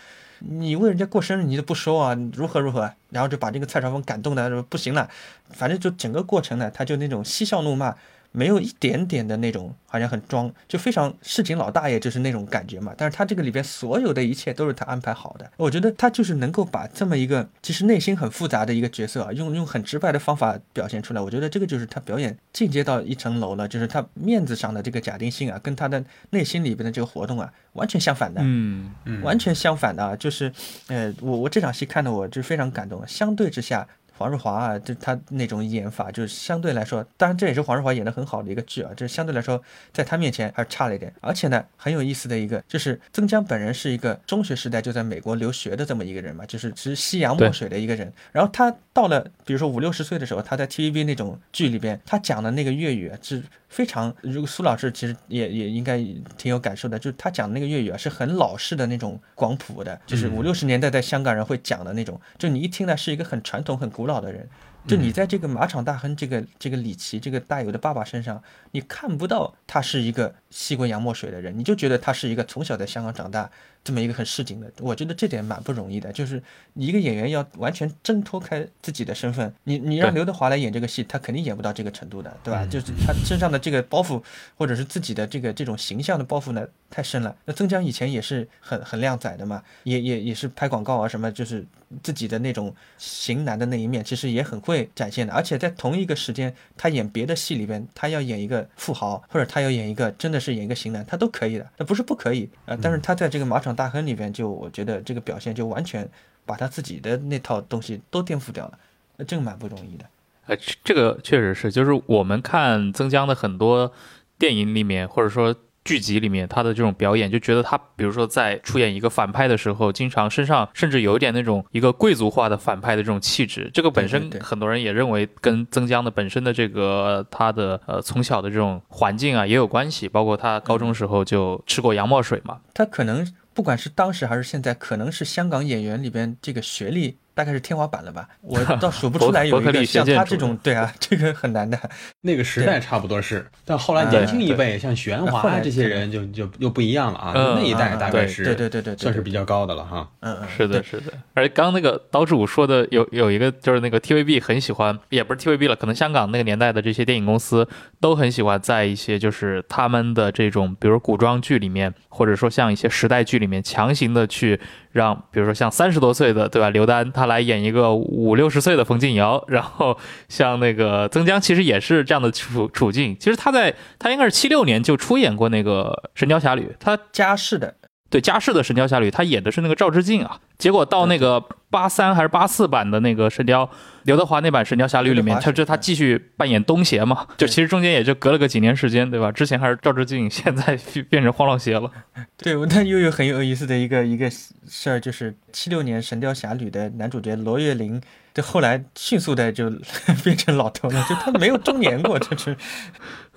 [0.49, 5.09] 你为人家过生日你都不说啊，如何如何？”然后就把这个蔡少芬感动的不行了，
[5.51, 7.95] 反正就整个过程呢，他就那种嬉笑怒骂。
[8.33, 12.93] 没有一点点的那种，好像很装，就非常市井老大爷，就是那种感觉嘛。
[12.97, 21.20] 但是他这个里边所有的一切都是他安排好的，我觉得他就是能够把这么一个其实内心很复杂的一个角色啊，用用很直白的方法表现出来。
[21.20, 28.41] 我觉得这个就是他表演进阶到一层楼了，就是他面子上的这个假定性啊，跟他的内心里边的这个活动啊，完全相反的。
[28.43, 30.51] 嗯嗯，完全相反的啊，就是，
[30.89, 33.07] 呃，我我这场戏看的我就非常感动。
[33.07, 41.12] 相对之下，黄日华啊，就他那种演法，就是相对来说，当然这也是黄日华演的很好的一个剧啊，这相对来说在他面前还是差了一点。
[41.20, 48.12] 而且呢，很有意思的一个就是曾江本人是一个中学时代就在美国留学的这么一个人嘛，就是是西洋墨水的一个人。
[48.30, 53.42] 然后他到了比如说五六十岁的时候，他在 TVB 那种剧里边，他讲的那个粤语啊是。
[53.73, 55.97] 非常，如果苏老师其实也也应该
[56.37, 64.47] 挺有感受的，就是他讲的那个粤语啊，是很老式的那种广普的，就是五六十年代在香港人会讲的那种，就你一听呢是一个很传统、很古老的人。
[64.85, 68.43] 就你在这个马场大亨这个这个李琦这个大友的爸爸身上，
[68.73, 73.49] 你看不到他是一个吸过洋墨水的人，你就觉得他是一个从小在香港长大
[73.85, 74.70] 这么一个很市井的。
[74.80, 76.43] 我觉得这点蛮不容易的，就是
[76.74, 82.66] 一个演员要完全挣脱开自己的身份，你你让刘德华来演这个戏，他肯定演不到这个程度的，对吧？
[82.66, 84.22] 就是他身上的这个包袱，
[84.57, 87.35] 或者是自己的这个这种形象的包袱呢，太深了。
[87.45, 91.64] 那曾江以前也是很很靓仔的嘛，也也也是拍广告啊什么，就是
[92.03, 95.33] 自己的那种型男的那一面，其实也很会展现的。
[95.33, 102.78] 而且在同一个时间，他演别的戏里边，他要演一个富豪，或者他要演一个真的是演一个型男，他都可以的，那不是不可以啊、呃。
[102.80, 106.09] 但是他在这个马场大亨里边，就我觉得这个表现就完全
[106.45, 108.79] 把他自己的那套东西都颠覆掉了，
[109.16, 110.05] 那这个蛮不容易的。
[110.47, 113.93] 呃，这这个确实是，就是我们看曾江的很多
[114.39, 115.55] 电影里面，或者说
[115.85, 123.70] 剧集里面，他的这种表演，就觉得他，比如说在出演一个反派的时候，经常身上甚至有一点那种一个贵族化的反派的这种气质。
[123.73, 132.61] 这个本身很多人也认为跟曾江的本身的这个他的呃从小的这种环境啊也有关系，包括他高中时候就吃过洋墨水嘛。
[132.75, 138.28] 他可能不管是当时还是现在，可能是香港演员里边这个学历大概是天花板了吧？
[138.43, 141.78] 我倒数不 出来有伯克利一个像他这种，对啊，这个很难的。
[142.22, 150.09] 那个时代差不多是，但后来啊年轻一辈，像许鞍后来华这些人就就又不一样了啊，那一代大概是对对对对对算是比较高的了哈。
[150.20, 151.12] 嗯嗯，是的，是的。
[151.35, 157.66] 而刚刚那个岛主说的有有一个就是那个 TVB 很喜欢，也不是 TVB 了，可能香港那个年代的这些电影公司
[158.01, 164.61] 都很喜欢在一些就是他们的这种，比如古装剧里面，或者说像一些时代剧里面，强行的去
[164.93, 173.16] 让，比如说像三十多岁的对吧，刘丹他来演一个五六十岁的冯敬尧，然后像那个曾江其实也是这样的处处境。
[173.18, 177.74] 其实他在他应该是七六年就出演过那个《神雕侠侣》，他家世的，
[178.12, 180.38] 对家世的《神雕侠侣》，他演的是那个赵志敬啊。
[180.58, 183.66] 结果到那个八三还是八四版的那个《神雕》，
[184.02, 189.32] 刘德华那版《神雕侠侣》里面，他就他继续扮演东邪嘛，就其实中间也就隔了个几年时间，对吧？
[189.32, 191.90] 之前还是赵志敬， 现在变成黄老邪了。
[192.36, 197.98] 对，我那又有很有意思的一个一个事儿，就是七六年《神雕侠侣》的男主角罗岳林，
[198.34, 199.72] 就后来迅速的就
[200.22, 202.54] 变成老头了，就他没有中年过，这是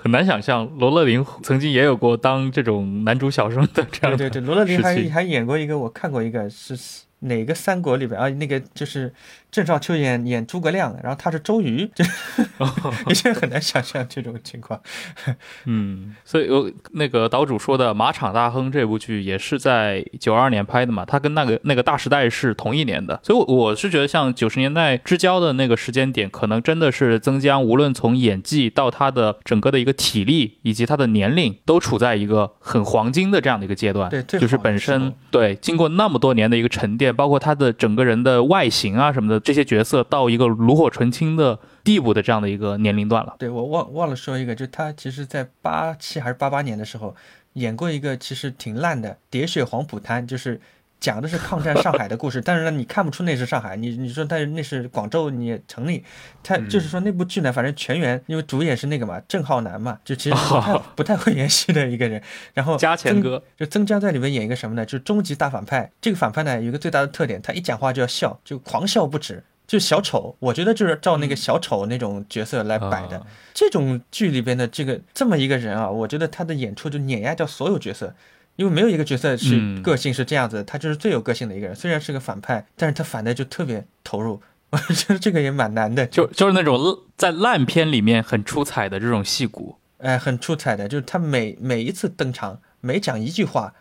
[0.05, 6.77] 很难想象，罗乐林曾经也有过当这种男主小生的这样的对对对，罗乐林还还演过一个，我看过一个是
[7.21, 8.29] 哪个三国里边啊？
[8.29, 9.11] 那个就是
[9.55, 12.03] 郑少秋演演诸葛亮，然后他是周瑜，就
[13.07, 14.77] 也是很难想象这种情况。
[15.63, 34.09] 嗯，所以有那个岛主说的《马场大亨》这部剧也是在九二年拍的嘛，他跟那个那个大时代是同一年的，所以我是觉得像九十年代之交的那个时间点，可能真的是曾江无论从演技到他的整个的一个体力以及他的年龄，都处在一个很黄金的这样的一个阶段。
[34.09, 43.35] 对最就是本身对经过那么多年的一个沉淀，包括他的整个人的外形啊什么的，这些角色到一个炉火纯青的地步的这样的一个年龄段了。
[43.37, 47.15] 对我忘忘了说一个，就他其实在八七还是八八年的时候
[47.53, 50.59] 演过一个其实挺烂的《喋血黄浦滩》，就是
[51.05, 56.03] 讲的是抗战上海的故事，但是呢你看不出那是上海，你你说但是那是广州，你也成立。
[56.41, 62.19] 他就是说那部剧呢，反正全员因为主演是那个嘛郑浩南嘛，就其实不太 不太会演戏的一个人，
[62.55, 64.83] 然后曾加钱哥，就曾江在里面演一个什么呢？
[64.83, 65.91] 就是终极大反派。
[66.01, 69.43] 这个反派呢有一个最大的特点，他一讲话就要笑，就狂笑不止。
[69.67, 73.17] 就小丑，我觉得就是照那个小丑那种角色来摆的。
[73.17, 78.13] 啊这种剧里边的这个这么一个人啊，我觉得他的演出就碾压掉所有角色，
[78.55, 81.75] 因为没有一个角色是嗯个性是这样子的，他就是最有个性的一个人。
[81.75, 84.41] 虽然是个反派，但是他反的就特别投入，
[84.71, 86.05] 我觉得这个也蛮难的。
[86.07, 89.77] 就就是那种在烂片里面很出彩的这种戏骨。
[89.97, 93.73] 哎，很出彩的，就是他每每一次登场，每讲一句话，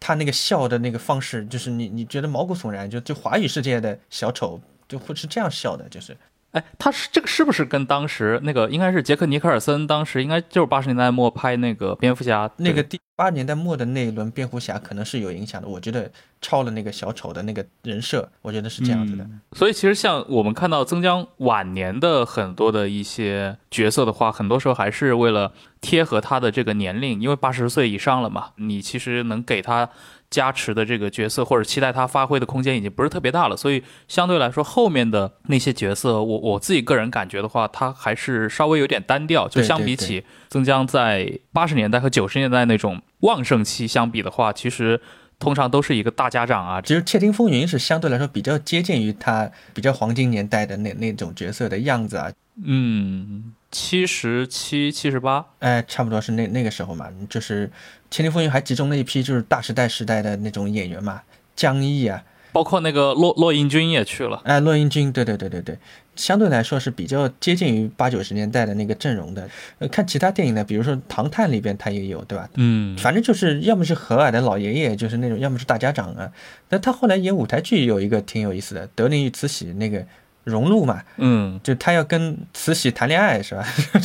[0.00, 6.16] 他那个笑的那个方式，就是你你觉得毛骨悚然，就就华语世界的小丑就会是这样笑的，就是
[6.52, 16.10] 哎，他是这个是不是跟当时那个应该是杰克尼克尔森当时应该就是八十年代末拍那个蝙蝠侠那个对第八十年代末的那一轮蝙蝠侠可能是有影响的，我觉得
[16.42, 19.26] 超了那个小丑的那个人设，我觉得是这样子的。
[19.52, 25.50] 所以其实像我们看到曾江晚年的很多的一些角色的话，很多时候还是为了
[25.80, 29.88] 贴合他的这个年龄，因为八十岁以上了嘛，你其实能给他
[30.30, 45.00] 加持的这个角色或者期待他发挥的空间已经不是特别大了，所以相对来说后面的那些角色，我我自己个人感觉的话，他还是稍微有点单调，就相比起曾江在八十年代和九十年代那种旺盛期相比的话，其实
[45.38, 52.32] 通常都是一个大家长啊，其实《窃听风云》是相对来说比较接近于他比较黄金年代的那那种角色的样子啊，
[52.64, 57.68] 嗯，七十七、七十八，哎，差不多是那那个时候嘛，就是
[58.10, 61.20] 《千里风云》还集中了一批就是大时代时代的那种演员嘛，
[61.54, 64.40] 江毅啊，包括那个骆骆英军也去了。
[64.44, 65.76] 哎，骆英军，对对对对对，
[66.14, 69.46] 相对来说是比较接近于八九十年代的那个阵容的。
[69.78, 72.48] 呃，看其他电影呢，比如说《唐探》里边他也有，对吧？
[72.54, 76.32] 嗯，反正就是要么是和蔼的老爷爷，就是那种，要么是大家长啊。
[76.70, 80.02] 那他后来演舞台剧有一个挺有意思的，《德林与慈禧》那个
[80.46, 83.66] 荣禄嘛，嗯，就他要跟慈禧谈恋爱是吧？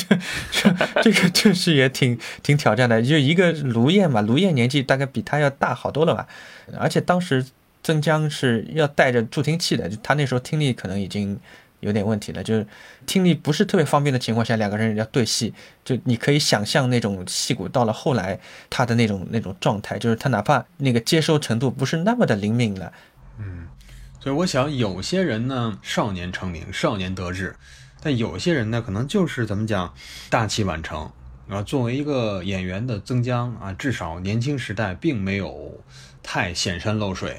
[0.52, 3.00] 这这个确实也挺挺挑战的。
[3.00, 6.26] 就一个卢燕嘛，卢燕年纪大概比他要大好多了嘛，
[6.80, 7.46] 而且当时
[7.84, 11.40] 曾江是要带着助听器的，就他那时候听力可能已经
[11.82, 12.66] 有点问题了，就是
[13.06, 15.54] 听力不是特别方便的情况下，两个人要对戏，
[15.86, 22.92] 就你可以想象那种戏骨到了后来他的那种那种状态，就是他哪怕那个接收程度不是那么的灵敏了，
[24.24, 27.56] 所以我想，有些人呢，少年成名，少年得志，
[28.02, 29.92] 但有些人呢，可能就是怎么讲，
[30.30, 31.12] 大器晚成
[31.50, 31.64] 啊。
[31.64, 35.82] 作为一个演员的曾江啊，至少年轻时代并没有
[36.22, 37.36] 太显山露水，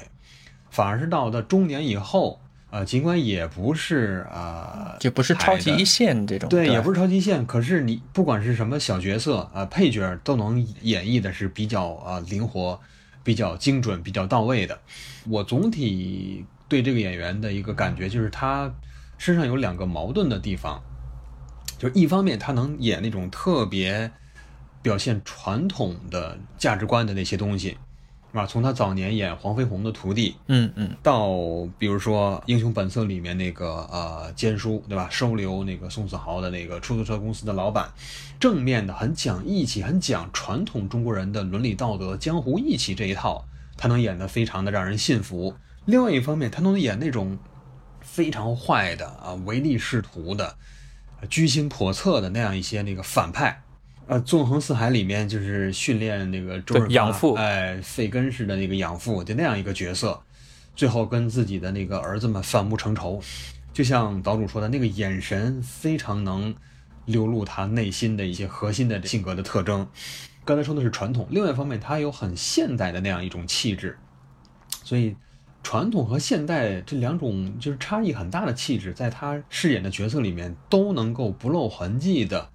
[0.69, 2.39] 反而是到了中年以后。
[2.69, 7.45] 呃，尽管也不是啊，就不是超级一线这种，对，对，也不是超级一线。
[7.45, 12.81] 可是你不管是什么小角色啊、配角，都能演绎的是比较啊灵活、
[13.23, 14.79] 比较精准、比较到位的。
[15.29, 16.43] 我总体
[16.73, 18.73] 对这个演员的一个感觉就是他
[19.19, 20.81] 身上有两个矛盾的地方，
[21.77, 24.09] 就是一方面他能演那种特别
[24.81, 27.77] 表现传统的价值观的那些东西。
[28.31, 31.29] 啊，从他早年演黄飞鸿的徒弟，嗯嗯，到
[31.77, 35.07] 比如说《英雄本色》里面那个呃坚叔，对吧？
[35.11, 37.87] 收留那个宋子豪的那个出租车公司的老板，
[38.39, 43.45] 正面的很讲义气，很讲传统中国人的伦理道德、江湖义气这一套，
[43.77, 45.53] 他能演得非常的让人信服。
[45.85, 47.37] 另外一方面，他能演那种
[48.01, 50.55] 非常坏的啊、唯利是图的、
[51.29, 53.61] 居心叵测的那样一些那个反派。
[54.05, 60.21] 呃，《纵横四海》里面就是训练那个周润发养父哎，费根式的那个养父，就那样一个角色，
[60.75, 63.21] 最后跟自己的那个儿子们反目成仇，
[63.71, 66.53] 就像岛主说的那个眼神非常能
[67.05, 69.87] 流露他内心的一些核心的性格的特征。
[70.43, 73.97] 刚才说的是传统，另外一方面他有很现代的那样一种气质，
[74.83, 75.15] 所以
[75.63, 82.49] 传统和现代这两种就是差异很大的气质，在他饰演的角色里面都能够不露痕迹的。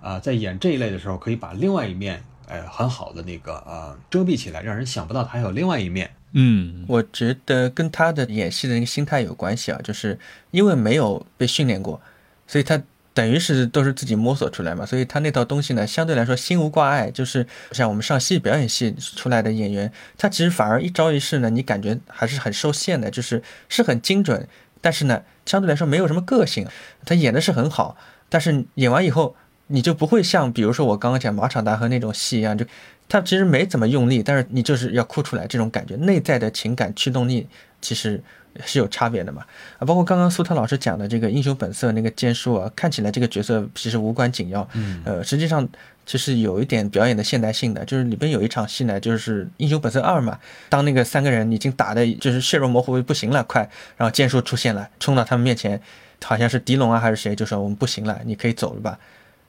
[0.00, 6.10] 啊，在演这一类的时候，可以把另外一面，哎，很好的那个呃遮蔽起来，让人想不到他还有另外一面。
[6.32, 10.18] 嗯，我觉得跟他的演戏的那个心态有关系啊，就是
[10.50, 11.98] 因为没有被训练过，
[12.46, 12.82] 所以他
[13.14, 17.10] 等于是都是自己摸索出来嘛，所以他那套东西呢，相对来说心无挂碍。
[17.10, 24.46] 就是像我们上戏表演系出来的演员，他其实反而一招一式呢，你感觉还是很受限的，就是是很精准，
[24.80, 26.66] 但是呢，相对来说没有什么个性。
[27.06, 27.96] 他演的是很好，
[28.28, 29.36] 但是演完以后。
[29.68, 32.66] 你就不会像比如说我刚刚讲马场达和那种戏一样，就
[33.08, 37.48] 他其实没怎么用力，但是你就是要哭出来这种感觉，内在的情感驱动力
[37.80, 38.22] 其实
[38.64, 39.42] 是有差别的嘛。
[39.78, 45.68] 啊，包括刚刚苏特老师讲的这个英雄本色那个剑叔啊，看起来这个角色其实无关紧要，嗯，呃，实际上
[46.06, 50.38] 其实有一点表演的现代性的，就是里边有一场戏呢，就是英雄本色二嘛，
[50.68, 55.80] 当那个三个人已经打的就是血肉模糊不行了，快，然后剑叔出现了，冲到他们面前，
[56.22, 58.98] 好像是狄龙啊还是谁，就说我们不行了，你可以走了吧。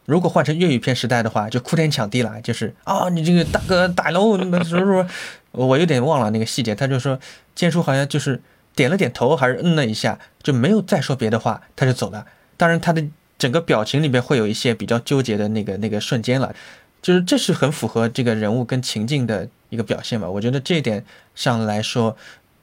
[0.05, 5.03] 如果换成粤语片时代的话，就哭天抢地了，就是啊，你这个大哥打喽，那时候
[5.51, 7.19] 我有点忘了那个细节，他就说
[7.55, 8.39] 剑叔好像就是
[8.75, 12.25] 点了点头，还是嗯了一下，就没有再说别的话，他就走了。
[12.57, 13.03] 当然，他的
[13.37, 16.53] 整个表情里面会有一些比较纠结的那个那个瞬间了，
[17.01, 20.29] 就是这是很符合这个人物跟情境的一个表现吧。
[20.29, 22.17] 我觉得这一点上来说。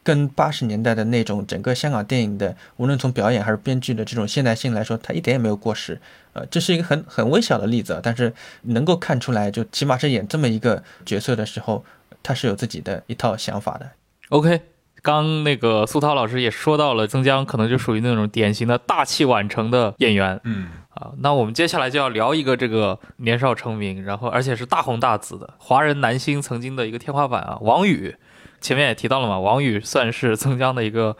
[0.05, 6.01] 跟八十年代的那种整个香港电影的，无论从表演还是编剧的这种现代性来说，它一点也没有过时。
[6.33, 11.85] 呃，这是一个很很微小的例子，但是能够看出来，就起码是演这么一个角色的时候，
[12.21, 13.89] 他是有自己的一套想法的。
[14.31, 14.61] OK，
[15.03, 21.11] 刚那个苏涛老师也说到了，曾江可能就属于那种典型的大器晚成的演员嗯，啊。
[21.19, 28.17] 那我们接下来就要聊一个这个年少成名，然后而且是大红大紫的华人男星曾经的一个天花板啊，王宇。
[28.61, 31.17] 前面也提到了嘛，王宇算是曾江的一个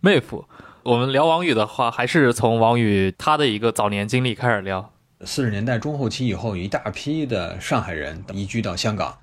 [0.00, 0.48] 妹夫。
[0.82, 4.94] 我们聊王宇的话，还是从王宇他的一个早年经历开始聊。
[5.20, 9.14] 四十年代中后期以后，有一大批的上海人移居到香港，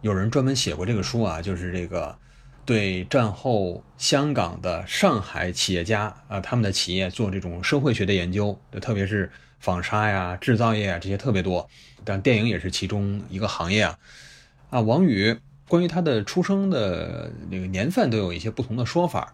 [0.00, 2.16] 有人专门写过这个书啊，就是这个
[2.64, 11.68] 对战后香港的上海企业家啊，他们的企业做这种社会学的研究，特别是纺纱呀、制造业啊这些特别多，
[12.04, 13.98] 但电影也是其中一个行业啊。
[14.70, 15.36] 啊，王宇。
[15.68, 19.32] 关于他的出生的那个年份都有一些不同的说法，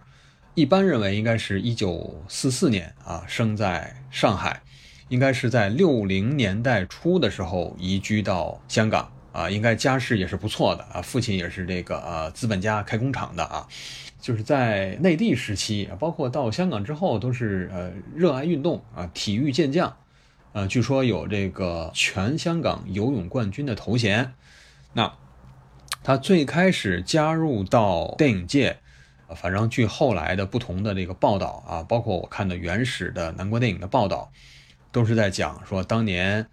[0.54, 4.60] 一般认为应该是一九四四年啊，生在上海，
[5.08, 13.68] 应该是在六零年代初的时候移居到香港啊，应该家世也是不错的啊，父亲也是这个呃资本家开工厂的啊，
[14.20, 19.94] 就是在内地时期，包括到香港之后都是呃热爱运动啊，体育健将，
[20.52, 24.32] 呃，据说有这个全香港游泳冠军的头衔，
[24.94, 25.12] 那。
[26.02, 28.78] 他最开始加入到电影界，
[29.34, 34.30] 反正据后来的不同的这个报道啊，包括我看的原始的南国电影的报道，
[34.92, 36.46] 都是在讲说当年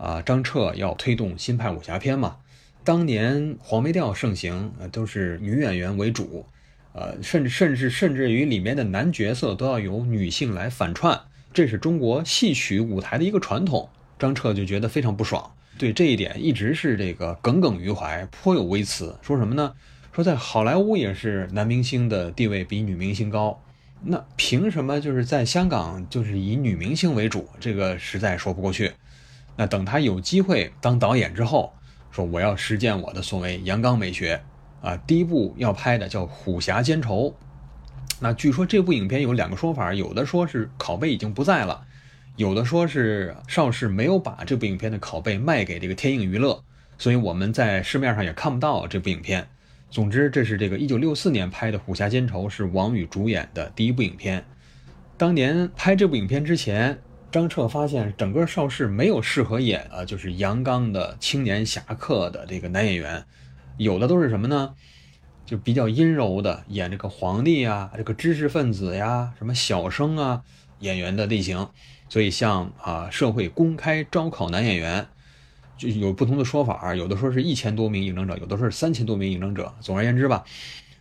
[0.00, 2.36] 啊张彻要推动新派武侠片嘛，
[2.82, 6.46] 当年黄梅调盛行，呃都是女演员为主，
[6.94, 11.20] 呃甚至甚至甚至于里面的男角色都要由女性来反串，
[11.52, 15.52] 这是中国戏曲舞台的一个传统，张彻就觉得非常不爽。
[15.76, 19.14] 对这一点一直是这个耿耿于怀，颇有微词。
[19.20, 19.74] 说什么呢？
[20.12, 23.62] 说在好莱坞也是男明星的地位比女明星高，
[24.02, 27.48] 那凭什么就是在香港就是以女明星为主？
[27.60, 28.90] 这个实在说不过去。
[29.60, 31.74] 那等他有机会当导演之后，
[32.10, 34.40] 说我要实践我的所谓阳刚美学
[34.80, 37.26] 啊，第一部要拍的叫《虎侠奸仇》。
[38.20, 41.82] 那据说这部影片有两个说法，有的说是拷贝已经不在了，
[42.36, 46.64] 有的说是邵氏没有把这部影片的拷贝卖给这个天映娱乐，
[46.96, 49.46] 所以我们在市面上也看不到这部影片。
[49.90, 54.42] 总之，这是这个一九六四年拍的《虎侠奸仇》，是王宇主演的第一部影片。
[55.18, 56.98] 当年拍这部影片之前，
[57.30, 63.24] 张彻发现整个邵氏没有适合演啊，就是阳刚的青年侠客的这个男演员，
[63.76, 64.74] 有的都是什么呢？
[65.46, 70.42] 就比较阴柔的，演这个皇帝呀，这个知识分子呀，什么小生啊，
[70.78, 71.68] 演员的类型。
[72.08, 75.06] 所以像啊，社会公开招考男演员，
[75.76, 79.72] 就有不同的说法，有的说是一千多名应征者，有的说是三千多名应征者。
[79.80, 80.44] 总而言之吧，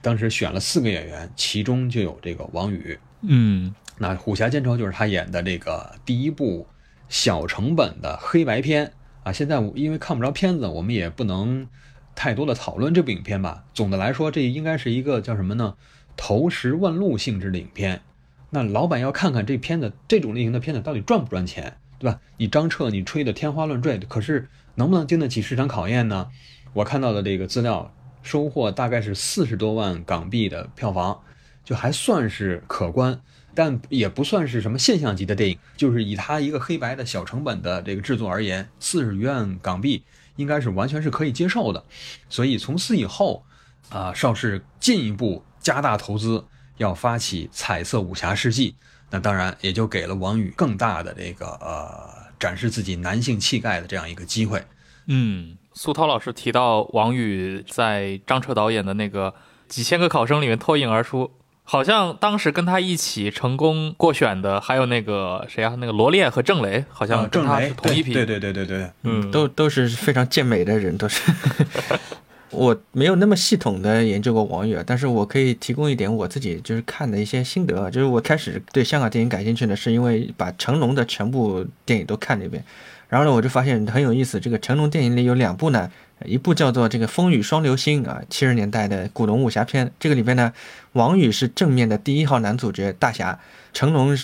[0.01, 2.97] 当时选了四个演员，其中就有这个王宇。
[3.21, 6.65] 嗯，那《虎侠剑仇》就是他演的这个第一部
[7.07, 8.91] 小成本的黑白片
[9.23, 9.31] 啊。
[9.31, 11.67] 现在因为看不着片子，我们也不能。
[12.15, 13.63] 太多的讨论这部影片吧。
[13.73, 15.75] 总的来说，这应该是一个叫什么呢？
[16.17, 18.01] 投石问路性质的影片。
[18.49, 22.19] 那老板要看看这片子这种类型的片子到底赚不赚钱，对吧？
[22.35, 26.27] 你张彻你吹的天花乱坠，可是能不能经得起市场考验呢？
[26.73, 31.21] 我看到的这个资料，收获大概是四十多万港币的票房，
[31.63, 33.21] 就还算是可观，
[33.53, 35.57] 但也不算是什么现象级的电影。
[35.77, 40.03] 就是以它一个黑白的小成本的这个制作而言，四十余万港币。
[40.35, 41.83] 应该是完全是可以接受的，
[42.29, 43.43] 所以从此以后，
[43.89, 46.41] 啊，邵氏进一步加大投资，
[46.77, 48.73] 要发起彩色武侠世纪，
[49.09, 54.63] 那当然也就给了王宇更大的这个呃展示自己男性气概的这样一个机会。
[55.07, 59.33] 嗯，苏涛老师提到王宇在张彻导演的那个
[59.67, 61.29] 几千个考生里面脱颖而出。
[61.71, 65.75] 好像当时跟他一起成功过选的还有那个谁啊？
[65.77, 68.11] 那个罗列和郑雷，好像跟他是同一批。
[68.11, 71.31] 对对对对对，嗯，都都是非常健美的人，都是。
[72.51, 77.89] 我没有那么系统的研究过王宇，但是我可以提供一点我自己就是看的一些心得。
[77.91, 82.63] 就是我开始对香港电影感兴趣呢，是因为把成龙的全部电影都看了一遍，
[83.07, 84.39] 然后呢，我就发现很有意思。
[84.39, 85.89] 这个成龙电影里有两部呢。
[86.25, 89.89] 一部叫做这个《风雨双流星》啊，七十年代的古龙武侠片。
[89.97, 90.51] 这个里边呢，
[90.91, 93.39] 王宇是正面的第一号男主角大侠，
[93.71, 94.17] 成龙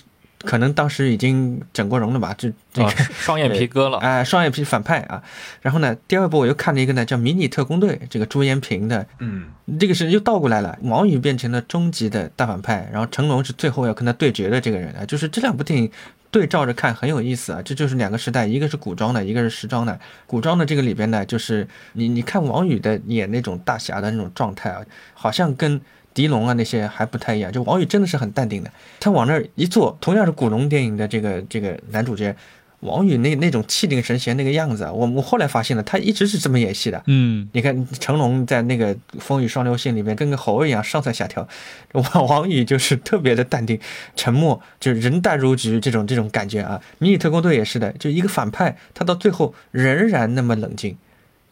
[0.46, 2.34] 可能当时已经整过容了吧？
[2.38, 5.22] 这这个双眼皮割了啊，双眼 皮反派啊。
[5.62, 9.48] 然后呢，第二部我又看了一个呢，叫《迷你特工队》，这个朱延平的，嗯，
[9.80, 15.06] 这个是又倒过来了，王宇变成了终极的大反派，然后成龙是最后要跟他对决的这个人啊。
[15.06, 15.92] 就是这两部电影。
[16.32, 19.98] 对照着看很有意思啊，这就是两个时代，一个是古装的，一个是时装的。
[20.28, 24.82] 古装的这个里边呢，就是你你看王宇的演那种大侠的那种状态啊，
[25.14, 25.80] 好像跟
[26.16, 27.52] 狄龙啊那些还不太一样。
[27.52, 32.36] 就王宇真的是很淡定的，他往那儿一坐，同样是古龙电影的这个这个男主角。
[32.82, 37.02] 王宇那那种气定神闲那个样子啊，我我后来发现了，他一直是这么演戏的。
[37.08, 41.48] 嗯，你看成龙在那个《风雨双流星》里面跟个猴一样上蹿下跳，
[41.94, 43.80] 王王宇就是特别的淡定、
[44.16, 46.80] 沉默，就是人淡如菊这种这种感觉啊。
[47.00, 50.96] 迷你特工队也是的，就一个反派，他到最后仍然那么冷静，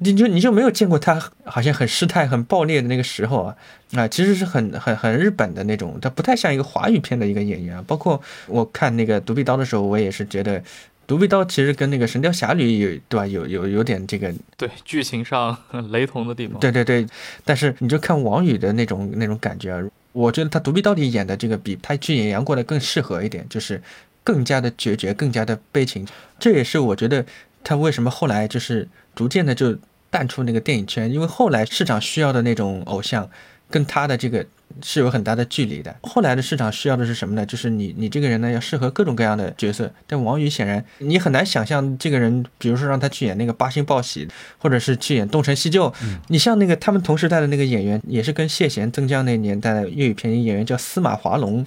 [0.04, 3.56] 你就你就没有见过他好像很失态、很暴烈的那个时候啊
[3.96, 7.84] 啊，其实是很很很日本的那种，他不太像一个华语片的一个演员。
[7.86, 10.62] 包括我看那个《独臂刀》的时候，我也是觉得。
[11.06, 13.28] 独臂刀其实跟那个神雕侠侣有对吧？
[13.28, 15.56] 有有有点这个对剧情上
[15.90, 16.58] 雷同的地方。
[16.62, 17.06] 对对对，
[17.44, 19.84] 但是你就看王宇的那种那种感觉啊，
[20.14, 23.84] 我觉得他独臂刀里演的这个比他去演杨过的更适合一点，就是
[24.24, 26.08] 更加的决绝，更加的悲情。
[26.40, 27.26] 这也是我觉得
[27.66, 29.78] 他为什么后来就是逐渐的就
[30.14, 33.28] 淡出那个电影圈，因为后来市场需要的那种偶像
[33.70, 34.46] 跟他的这个。
[34.82, 35.96] 是有很大的距离的。
[36.02, 37.46] 后来的市场需要的是什么呢？
[37.46, 39.94] 就是你，你这个人呢，要适合各种各样的角色。
[40.08, 45.94] 但王宇显然，你很难想象这个人，比如说让他去演那个八星报喜，或者是去演东成西就。
[46.30, 51.64] 你像那个他们同时代的那个演员，也是跟谢贤、曾江那年代的粤语片演员叫司马华龙。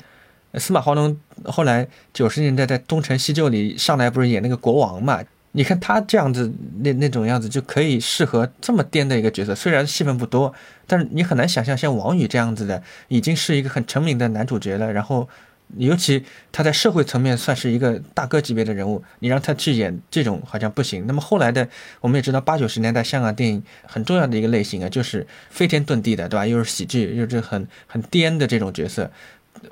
[0.54, 5.22] 司马华龙后来九十年代在东成西就里上来，不是演那个国王嘛？
[5.56, 9.54] 你看他这样子，那那种样子就可以适合这么颠的一个角色。
[9.54, 10.52] 虽然戏份不多，
[10.86, 14.92] 但是你很难想象像王宇这样子的，已经是一个很成名的男主角了。
[14.92, 15.26] 然后，
[15.78, 21.06] 尤其他在社会层面算是一个大哥级别的人物，你让他去演这种好像不行。
[21.06, 21.66] 那么后来的，
[22.02, 26.46] 我们也知道八九十年代香港电影很重要的一个类型啊，就是飞天遁地的，对吧？
[26.46, 29.10] 又是喜剧，又是很很颠的这种角色。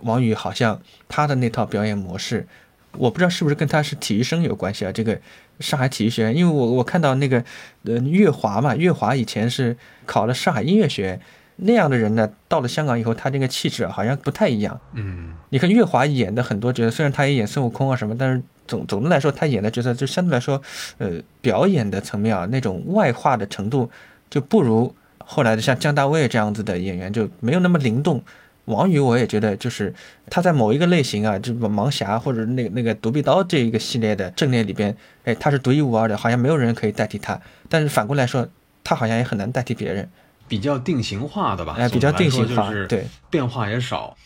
[0.00, 2.46] 王宇好像他的那套表演模式，
[2.92, 4.90] 我不知道是不是跟他是体育生有关系啊？
[4.90, 5.20] 这个。
[5.60, 7.42] 上海体育学院，因为我我看到那个
[7.84, 9.76] 呃，岳华嘛，岳华以前是
[10.06, 11.20] 考了上海音乐学院，
[11.56, 14.80] 那样的人呢，到了香港以后，他这个气质好像不太一样。
[14.94, 20.60] 嗯你看岳华演的很多角色，虽然他也演孙悟空啊什么，但是总总的来说，他演的角色就相对来说，
[20.98, 23.88] 呃，表演的层面啊，那种外化的程度
[24.28, 28.20] 就不如后来的像姜大卫这样子的演员，就没有那么灵动。
[28.66, 29.94] 王宇我也觉得，就是
[30.30, 37.40] 他在某一个类型啊，就盲侠或者那个那个独臂刀这一个系列的阵列里边，哎，他是独一无二的，好像没有人可以代替他。
[37.68, 38.48] 但是反过来说，
[38.82, 40.08] 他好像也很难代替别人，
[40.48, 44.16] 比较定型化的吧，哎，比较定型化，就是对，变化也少。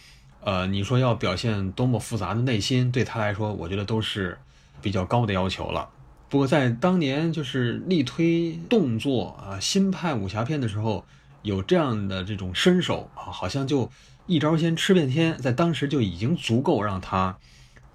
[0.44, 4.38] 呃，你说要表现多么复杂的内心，对他来说，我觉得都是
[4.80, 5.88] 比较高的要求了。
[6.28, 11.04] 不过在当年就是力推动作啊新派武侠片的时候，
[11.42, 13.90] 有这样的这种身手啊，好像就
[14.28, 17.34] 一招鲜吃遍天，在当时就已经足够让他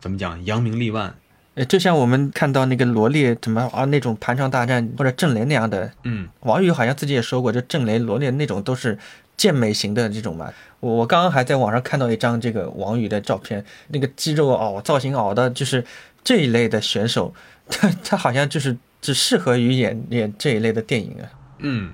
[0.01, 1.15] 怎么讲扬名立万。
[1.53, 8.97] 呃，就像我们看到那个罗列怎么啊那种盘肠大战或者郑雷那样的，嗯，王宇好像自己也说过，就郑雷、罗列那种都是
[9.37, 10.51] 健美型的这种嘛。
[10.79, 15.85] 我我刚刚还在网上看到一张这个王宇的照片，那个肌肉熬造型熬的，就是
[16.23, 17.31] 这一类的选手，
[17.69, 21.29] 他他好像就是只适合于演演这一类的电影啊。
[21.59, 21.93] 嗯，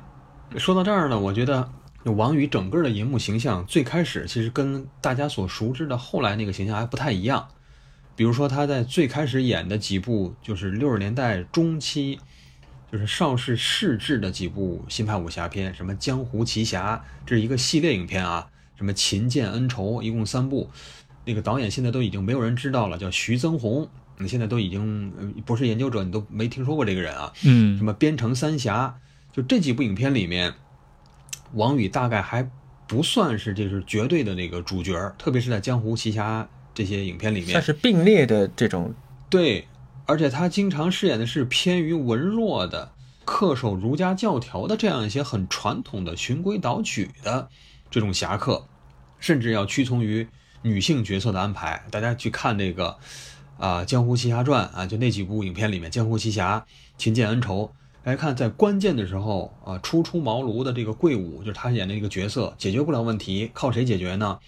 [0.55, 1.69] 说到这儿呢，我觉得
[2.05, 7.47] 王宇整个的银幕形象最开始其实跟大家所熟知的后来那个形象还不太一样。
[8.15, 12.19] 比如说他在最开始演的几部，就是六十年代中期，
[12.91, 20.69] 就是邵氏试制的几部新派武侠片，什么《江湖奇侠》，这是一个系列影片啊，什么《秦剑恩仇》，一共三部。
[21.25, 23.87] 那个导演现在都已经没有人知道了，叫徐增宏。
[24.17, 27.31] 你现在都已经呃不是研究者，你都没听说过这个人啊。
[27.45, 28.99] 嗯什么《边城三侠》，
[29.35, 30.53] 就这几部影片里面，
[31.53, 32.49] 王宇大概还
[32.87, 36.43] 不算是这是绝对的那个主角，特别是在《江湖奇侠》
[36.73, 38.93] 这些影片里面算，是并列的这种，
[39.29, 39.67] 对，
[40.05, 42.91] 而且他经常饰演的是偏于文弱的、
[43.25, 47.47] 恪守儒家教条的这样一些很传统的循规蹈矩的
[47.91, 48.65] 这种侠客，
[49.19, 50.27] 甚至要屈从于
[50.61, 51.85] 女性角色的安排。
[51.91, 52.97] 大家去看那个
[53.57, 56.57] 啊，江湖奇侠传》啊，就那几部影片里面，《江湖奇侠》
[56.97, 57.71] 《秦剑恩仇》，
[58.03, 64.39] 来看在关键的时候啊，初出茅庐的这个桂武，就是他演的一个角色，解决不了问题，靠谁解决呢？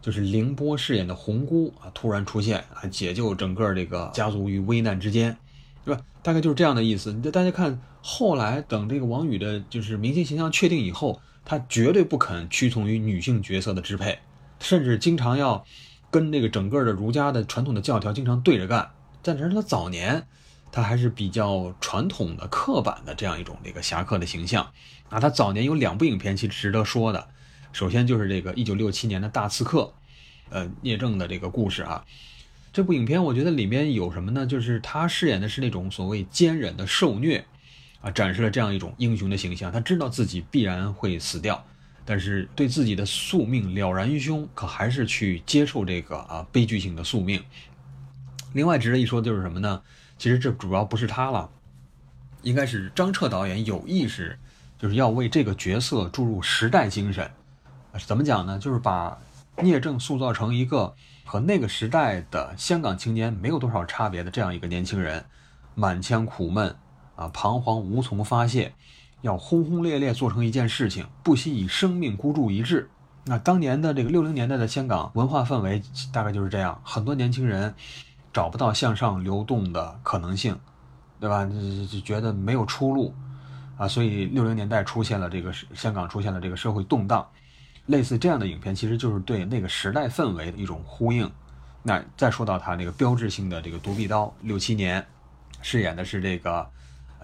[0.00, 5.36] 就是凌波饰演的红姑啊，突然出现啊，解救整个这个家族于危难之间，
[5.84, 6.00] 对吧？
[6.22, 7.12] 大概就是这样的意思。
[7.12, 14.18] 你大家看，后来等这个王宇的就是明星形象确定以后，他绝对不肯屈从于女性角色的支配，
[14.60, 15.64] 甚至经常要
[16.10, 18.90] 跟这个整个的儒家的传统的教条经常对着干。
[19.22, 20.26] 但是他早年，
[20.72, 24.72] 他还是比较传统的、刻板的这样一种这个侠客的形象
[25.10, 25.20] 啊。
[25.20, 27.28] 他早年有两部影片其实值得说的。
[27.72, 29.92] 首先就是这个一九六七年的大刺客，
[30.50, 32.04] 呃，聂政的这个故事啊。
[32.72, 34.46] 这部影片我觉得里面有什么呢？
[34.46, 37.44] 就是他饰演的是那种所谓坚忍的受虐，
[38.00, 39.70] 啊，展示了这样一种英雄的形象。
[39.70, 41.62] 他知道自己必然会死掉，
[42.06, 47.42] 但是对自己的宿命了然于胸，可还是去接受这个啊悲剧性的宿命。
[48.54, 49.82] 另外值得一说就是什么呢？
[50.22, 51.50] 其实这主要不是他了，
[52.42, 54.38] 应该是张彻导演有意识，
[54.78, 57.28] 就是要为这个角色注入时代精神。
[58.06, 58.56] 怎么讲呢？
[58.56, 59.18] 就是把
[59.60, 60.94] 聂政塑造成一个
[61.24, 65.24] 和那个时代的香港青年没有多少差别的这样一个年轻人，
[65.74, 66.72] 满腔苦闷
[67.16, 68.72] 啊，彷徨无从发泄，
[69.22, 72.88] 要轰轰烈烈做成一件事情，不惜以生命孤注一掷。
[73.24, 77.74] 那当年的这个六零年代的香港文化氛围大概就是这样，很多年轻人
[78.32, 80.58] 找不到向上流动的可能性，
[81.20, 81.44] 对吧？
[81.90, 83.14] 就觉得没有出路
[83.76, 87.26] 啊，所以六零年代出现了这个香港出现了这个社会动荡。
[87.86, 91.28] 类似这样的影片，其实就是对那个时代氛围的一种呼应。
[91.82, 95.04] 那再说到他那个标志性的这个独臂刀，六七年
[95.62, 96.64] 饰演的是这个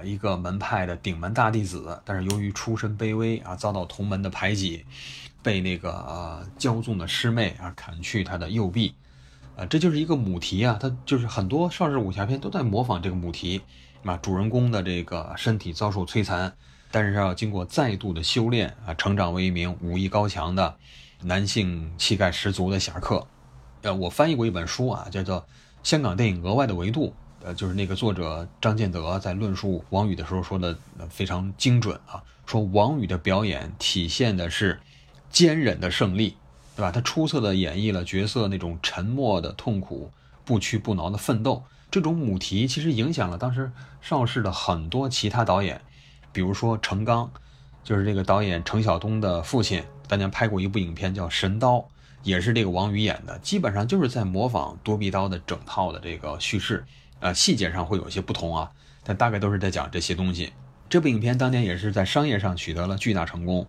[0.02, 4.84] 一个门派的顶门大弟子，但是由于出身卑微啊，遭到同门的排挤，
[5.44, 8.92] 被那个呃骄纵的师妹啊砍去他的右臂，
[9.58, 13.60] 啊，这就是一个母题啊，它就是很多邵氏武侠片都在模仿这个母题
[14.04, 16.54] 啊，主人公的这个身体遭受摧残。
[16.90, 20.76] 但是要经过再度的修炼啊，成长为一名武艺高强的
[21.22, 23.26] 男性气概十足的侠客。
[23.82, 25.40] 呃，我翻译过一本书啊，叫做
[25.82, 27.08] 《香港电影额外的维度》，
[27.44, 30.78] 呃，就是那个作者张建德在论述王宇的时候说的
[31.10, 34.80] 非常精准啊，说王宇的表演体现的是
[35.28, 36.36] 坚忍的胜利，
[36.78, 36.92] 对吧？
[36.92, 40.12] 他出色的演绎了角色那种沉默的痛苦、
[40.44, 41.64] 不屈不挠的奋斗。
[41.90, 45.80] 这种母题其实影响了当时邵氏的很多其他导演。
[46.30, 47.28] 比如说程刚，
[47.82, 51.78] 就是这个导演程晓东的父亲，当年拍过一部影片叫《神刀》，
[52.22, 56.84] 也是这个王宇演的，基本上就是在模仿多臂刀的整套的这个叙事，
[57.18, 58.70] 呃，细节上会有一些不同啊，
[59.02, 60.52] 但大概都是在讲这些东西。
[60.88, 63.66] 这部影片当年也是在商业上取得了巨大成功，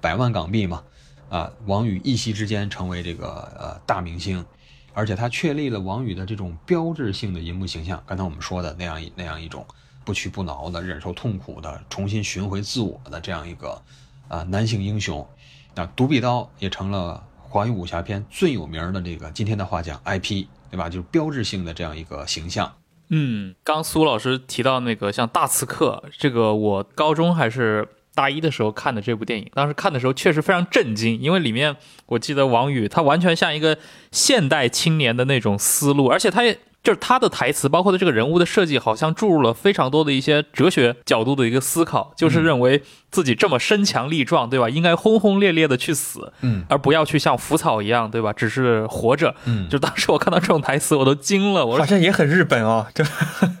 [0.00, 0.84] 百万港币嘛，
[1.32, 3.26] 啊，王宇一夕之间成为这个
[3.58, 4.44] 呃大明星，
[4.92, 8.02] 而且他确立了王宇的这种标志性的银幕形象。
[8.06, 9.66] 刚才我们说的那样那样一种
[10.04, 13.80] 不屈不挠的、忍受痛苦的、重新寻回自我的这样一个
[14.28, 15.26] 啊男性英雄，
[15.74, 20.90] 那独臂刀也成了华语武侠片最有名的这个今天的话讲 IP，对吧？
[20.90, 22.70] 就是标志性的这样一个形象。
[23.08, 31.76] 嗯，刚苏老师提到那个像大刺客，这个我高中还是大一的时候看的这部电影，当时看的时候确实非常震惊，因为里面
[32.06, 33.78] 我记得王宇他完全像一个
[34.10, 36.58] 现代青年的那种思路，而且他也。
[36.82, 44.68] 就是他的台词，包括他这个人物的设计，好像注入了非常多的一些哲学角度的一个思考，就是认为自己这么身强力壮，对吧？
[44.68, 48.32] 应该轰轰烈烈的去死，嗯，而不要去像浮草一样，对吧？
[48.32, 51.64] 只是活着，嗯就当时我看到这种台词，我都惊了。
[51.64, 53.04] 我说，好像也很日本哦，就？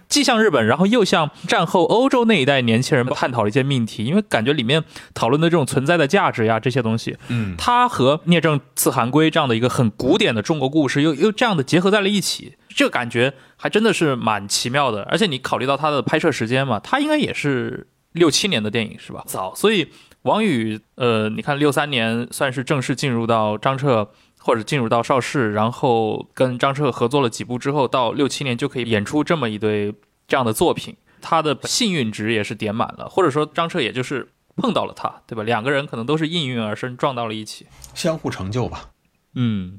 [0.08, 4.84] 既像日本，然后又像战后欧洲那一代年轻人探讨了一些命题，因为感觉里面
[5.14, 15.02] 讨论的这种存在的价值呀，这些东西，嗯他和聂政刺韩归这样的一个很古典的中国故事又又这样的结合在了一起，这个感觉还真的是蛮奇妙的。
[15.04, 19.22] 而且你考虑到它的拍摄时间嘛，它应该也是六七年的电影是吧？
[19.26, 19.88] 早，所以
[20.22, 24.10] 王宇，呃，你看六三年算是正式进入到张彻。
[24.44, 29.94] 或者进入到邵氏，然后跟张彻合作了几部之后，到六七年就可以演出这么一堆
[30.26, 35.44] 这样的作品，他的幸运值也是点满了，或者说张彻也就是碰到了他，对吧？
[35.44, 37.68] 两个人可能都是应运而生，撞到了一起。
[37.94, 38.90] 相互成就吧。
[39.36, 39.78] 嗯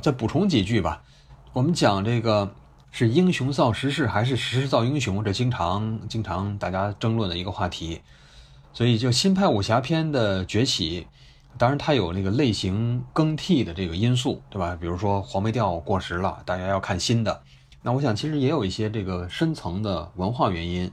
[0.00, 1.02] 再补充几句吧，
[1.58, 2.54] 我们讲这个
[2.92, 8.00] 是英雄造时势还是时势造英雄，这经常经常大家争论的一个话题。
[8.72, 11.08] 所以就新派武侠片的崛起，
[11.58, 14.78] 当然它有那个类型更替的这个因素，对吧？
[14.80, 17.42] 比如说黄梅调过时了，大家要看新的。
[17.82, 20.88] 那我想其实也有一些这个深层的文化原因。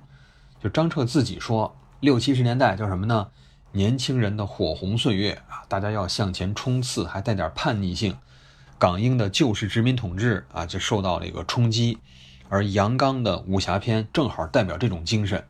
[0.59, 3.27] 就张彻自己说，六七十年代叫什么呢？
[3.73, 8.17] 年轻人的火红岁月啊，大家要向前冲刺，还带点叛逆性。
[8.85, 11.97] 港英的旧式殖民统治啊，就受到了一个冲击，
[12.49, 15.43] 而杨刚的武侠片正好代表这种精神，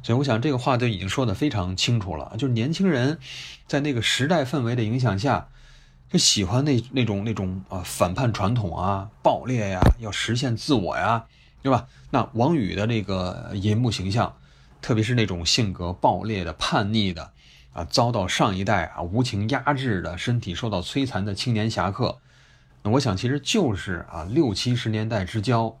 [0.00, 2.36] 所以我想这个话就已经说得非常清楚了。
[2.38, 3.18] 就是年轻人
[3.66, 5.48] 在那个时代氛围的影响下，
[6.08, 11.24] 就喜欢那那种那种啊反叛传统啊、暴烈呀，要实现自我呀，
[11.60, 11.88] 对吧？
[12.10, 14.36] 那王宇的这个银幕形象，
[14.80, 17.32] 特别是那种性格暴烈的、叛逆的
[17.72, 22.20] 啊，遭到上一代啊无情压制的、身体受到摧残的青年侠客。
[22.90, 25.78] 我想，其实就是啊，六七十年代之交，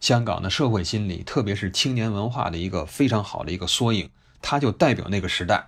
[0.00, 4.10] 香港的社会心理，特别是青年文化的一个非常好的一个缩影，
[4.42, 5.66] 它就代表那个时代，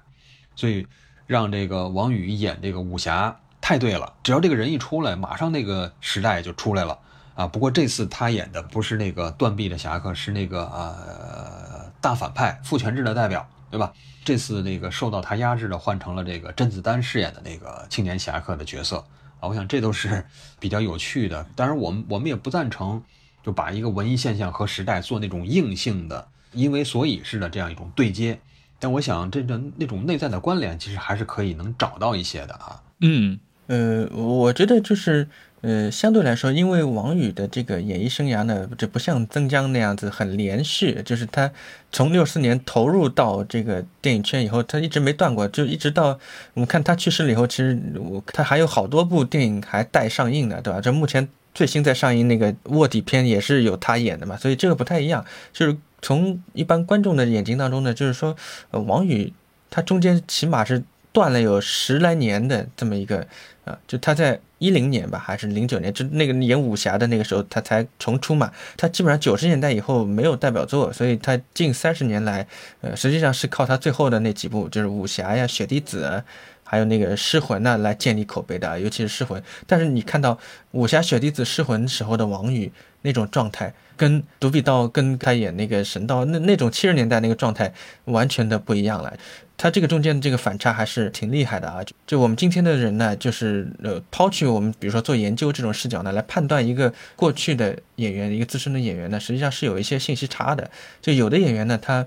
[0.55, 0.87] 所以
[1.27, 6.99] 让这个王宇演这个武侠太对了，只要这个人一出来，马上那个时代就出来了
[7.35, 7.47] 啊。
[7.47, 13.93] 不过这次他演的不是那个断臂的侠客，是那个呃大反派父权制的代表，对吧？
[14.25, 19.03] 这次那个受到他压制的换成了这个甄子丹饰演的那个青年侠客的角色。
[19.41, 20.25] 啊，我想这都是
[20.59, 21.47] 比较有趣的。
[21.55, 23.03] 当然，我们我们也不赞成
[23.45, 28.39] 就把一个文艺现象和时代做那种硬性的因为所以式的这样一种对接。
[28.81, 32.81] 但我想，这种那种内在的关联，其实还是可以能找到一些的啊。
[33.01, 35.29] 嗯呃，我觉得就是，
[35.61, 41.51] 呃，相对来说，因为王宇的这个演艺生涯呢，这不像曾江那样子很连续，就是他
[41.91, 46.19] 从六四年投入到这个电影圈以后，他一直没断过，就一直到
[46.55, 50.81] 我们看他去世了以后，其实我他还有好多部电影还待上映呢，对吧？
[50.81, 58.37] 这目前最新在上映那个卧底片也是有他演的嘛，所以这个不太一样，就是从一般观众的眼睛当中呢，就是说，
[58.71, 59.33] 呃，王宇
[59.71, 63.27] 他中间起码是断了有十来年的这么一个。
[63.65, 68.53] 啊，就他在一零年吧，还是零九年，就那个演武侠的那个时候，他才重出嘛。
[68.77, 72.47] 他基本上九十年代以后没有代表作，所以他近三十年来，
[72.81, 76.23] 呃，实际上是靠他最后的那几部，就是武侠呀、雪滴子，
[76.65, 79.43] 还有那个尸魂呐，来建立口碑的，尤其是尸魂。
[79.67, 80.39] 但是你看到
[80.73, 82.71] 武侠、雪滴子、尸魂时候的王宇
[83.03, 87.73] 那种状态，跟独臂刀跟他演那个神刀那那种七十年代那个状态
[88.07, 89.13] 完全的不一样了。
[89.61, 91.81] 他这个中间的这个反差还是挺厉害的啊！
[92.07, 100.71] 就我们今天的人呢，就是呃，抛去我们比如说做研究这种视角呢，来判断一个过去的演员，一个资深的演员呢，实际上是有一些信息差的。
[101.03, 102.07] 就有的演员呢，他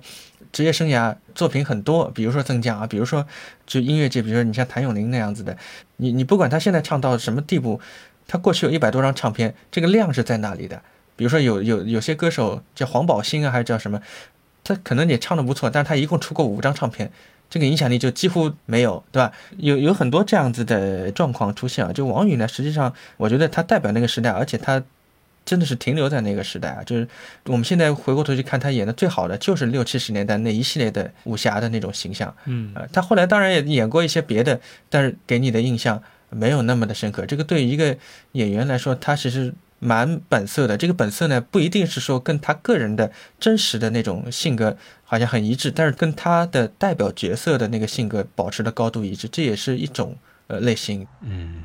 [0.54, 3.28] 职业生涯作品很多，比如说曾江啊，比如说
[3.68, 5.58] 就音乐界，比如说你像谭咏麟那样子的，
[5.98, 7.82] 你你不管他现在唱到什么地步，
[8.30, 10.82] 他过去有一百多张唱片，这个量是在那里的。
[11.18, 14.02] 比如说有有有些歌手叫黄宝兴啊，还是叫什么，
[14.74, 17.12] 他可能也唱的不错，但是他一共出过五张唱片。
[17.50, 19.30] 这个影响力就几乎没有，对吧？
[19.58, 21.92] 有有很多这样子的状况出现啊。
[21.92, 24.82] 就王宇呢，实际上我觉得他代表那个时代，而且他
[25.44, 26.82] 真的是停留在那个时代啊。
[26.86, 27.06] 就是
[27.48, 32.34] 我们现在回过头去看他演的最好的，就是六七十年代那一系列的武侠的那种形象。
[32.46, 34.58] 嗯呃，他后来当然也演过一些别的，
[34.90, 37.26] 但是给你的印象没有那么的深刻。
[37.26, 37.98] 这个对于一个
[38.32, 40.78] 演员来说，他其实蛮本色的。
[40.78, 50.16] 这个本色呢，不一定是说跟他个人的真实的那种性格好像很一致，但是跟他的代表角色的那个性格保持的高度一致，这也是一种
[50.48, 51.06] 呃类型。
[51.22, 51.64] 嗯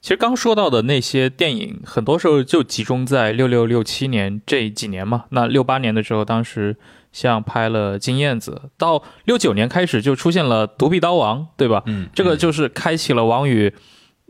[0.00, 5.26] 其实刚说到的那些电影，很多时候就集中在六六六七年这几年嘛。
[5.28, 6.74] 那六八年的时候，当时
[7.12, 11.82] 像拍了《金燕子》，到六九年开始就出现了《独臂刀王》，对吧？
[11.84, 13.74] 嗯，这个就是开启了王宇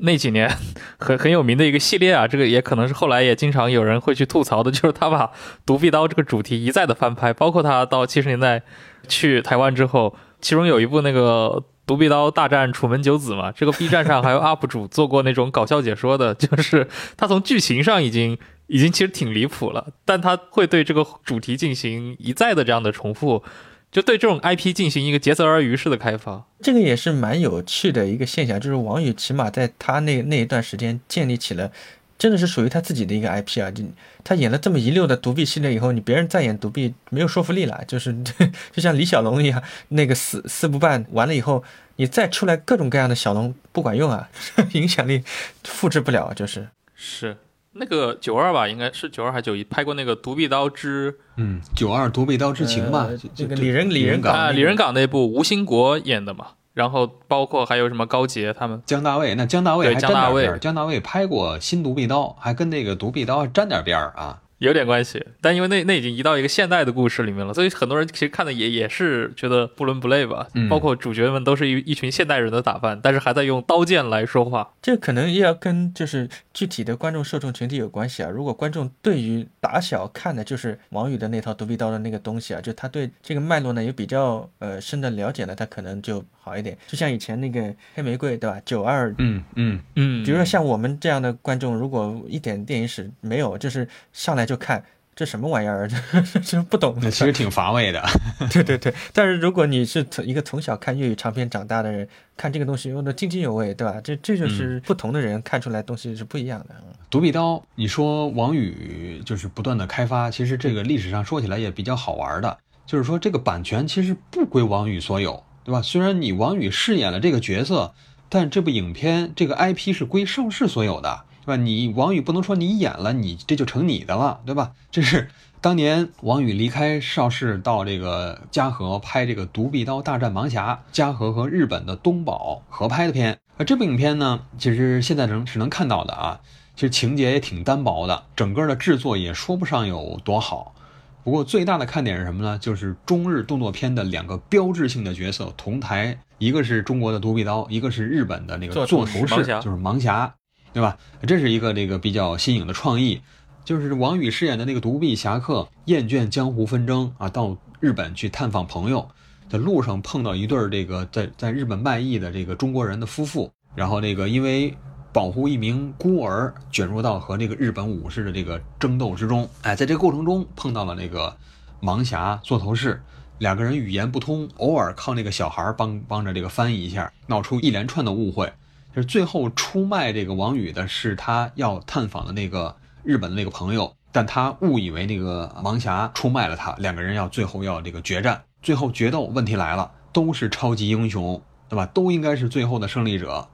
[0.03, 0.51] 那几年
[0.99, 2.27] 很很有名的一个系列啊。
[2.27, 5.31] 这个也可能是后来也经常有人会去吐槽的，就是他把
[5.65, 8.63] 独臂刀这个主题一再的翻拍，包括他到七十年代
[9.09, 11.65] 去台湾之后，其中有一部那个。
[11.87, 16.87] 独臂刀大战楚门九子嘛，这个 B 站上还有 UP 主做过那种搞笑解说的， 就是
[17.17, 23.43] 他从剧情上已经已经其实挺离谱了，但他会对这个主题进行一再的这样的重复，
[23.91, 26.45] 就对这种 IP 进行一个竭泽而渔式的开发。
[26.61, 31.73] 这个也是蛮有趣的一个现象，就是王宇起码在他那那一段时间建立起了。
[32.19, 33.71] 真的是属于他自己的一个 IP 啊！
[33.71, 33.83] 就
[34.23, 38.15] 他演了这么一溜的独臂系列以后，你别人再演独臂没有说服力了，就是
[38.71, 41.65] 就像李小龙一样，那个四四不半完了以后，
[41.97, 44.29] 你再出来各种各样的小龙不管用啊，
[44.73, 45.25] 影响力
[45.65, 47.39] 复制不了，就是是
[47.73, 60.43] 那个九二吧，应该是九二还是九一拍过那个《独臂刀之嗯九二独臂刀之情吧这个就李仁李仁港李仁港那部吴兴国演的嘛，然后包括还有什么高杰他们，姜大卫，那姜大卫对还沾姜大卫。
[60.43, 64.41] 点边儿，姜大卫拍过《新独臂刀》，还跟那个独臂刀沾点边儿啊。
[64.61, 70.47] 有点关系，但因为那那已经移到一个现代的故事里面了，所以很多人其实看的也也是觉得不伦不类吧。
[70.55, 74.73] 嗯包括主角们都是一一群现代人的打扮，但是还在用刀剑来说话。
[74.81, 78.29] 这可能也要跟就是具体的观众受众群体有关系啊。
[78.29, 86.77] 如果观众对于打小看的就是王宇的那套独臂刀的那个东西啊，就他对这个脉络呢有比较呃深的了解呢，他可能就好一点。
[86.89, 88.61] 就像以前那个黑玫瑰对吧？
[88.65, 94.83] 九二，嗯嗯，嗯，比如说像我们这样的观众，如果一点电影史没有，就是上来就看。
[95.13, 95.87] 这什么玩意儿？
[96.33, 96.97] 这这不懂。
[97.03, 98.03] 那其实挺乏味的。
[98.51, 102.09] 对对对，但是如果你是从一个从小看粤语长片长大的人，
[102.39, 104.01] 看这个东西用的津津有味，对吧？
[104.03, 106.75] 这这就是不同的人看出来东西是不一样的。
[107.11, 112.57] 独臂刀，你说王宇就是不断的开发，其实这个历史上说起来也比较好玩的，
[112.87, 115.83] 就是说这个版权其实不归王宇所有，对吧？
[115.83, 117.93] 虽然你王宇饰演了这个角色，
[118.29, 121.57] 但这部影片这个 IP 是归邵氏所有的，对吧？
[121.57, 124.73] 你王宇不能说你演了，你这就成你的了，对吧？
[124.91, 125.29] 这是
[125.61, 133.39] 当年王宇离开邵氏到这个嘉禾拍这个《独臂刀大战盲侠》，嘉禾和日本的东宝合拍的片。
[133.59, 136.41] 那这部影片呢，其实现在能是能看到的啊。
[136.77, 140.75] 其实情节也挺单薄的，整个的制作也说不上有多好。
[141.23, 142.59] 不过最大的看点是什么呢？
[142.59, 150.35] 就是中日动作片的两个标志性的角色同台，一个是中国的独臂刀，一个是日本的那个座座头市，就是盲侠，
[150.73, 150.97] 对吧？
[151.27, 153.21] 这是一个这个比较新颖的创意。
[153.63, 159.07] 就是王宇饰演的那个独臂侠客，厌倦江湖纷争啊，到日本去探访朋友，
[159.49, 164.75] 在路上碰到一对儿这个在在日本卖艺的这个中国人的夫妇，然后那个因为
[165.13, 169.49] 保护一名孤儿，卷入到和这个日本武士的这个争斗之中。
[169.63, 171.37] 哎，在这个过程中碰到了那个
[171.83, 173.03] 盲侠座头市，
[173.39, 178.53] 两个人语言不通，偶尔靠那个小孩帮帮着这个翻译一下，闹出一连串的误会。
[178.95, 188.43] 就是最后出卖这个王宇的是他要探访的那个日本的那个朋友，但他误以为那个盲侠出卖了他，两个人要最后要这个决战。
[188.63, 191.87] 最后决斗，问题来了，都是超级英雄，对吧？
[191.87, 193.49] 都应该是最后的胜利者。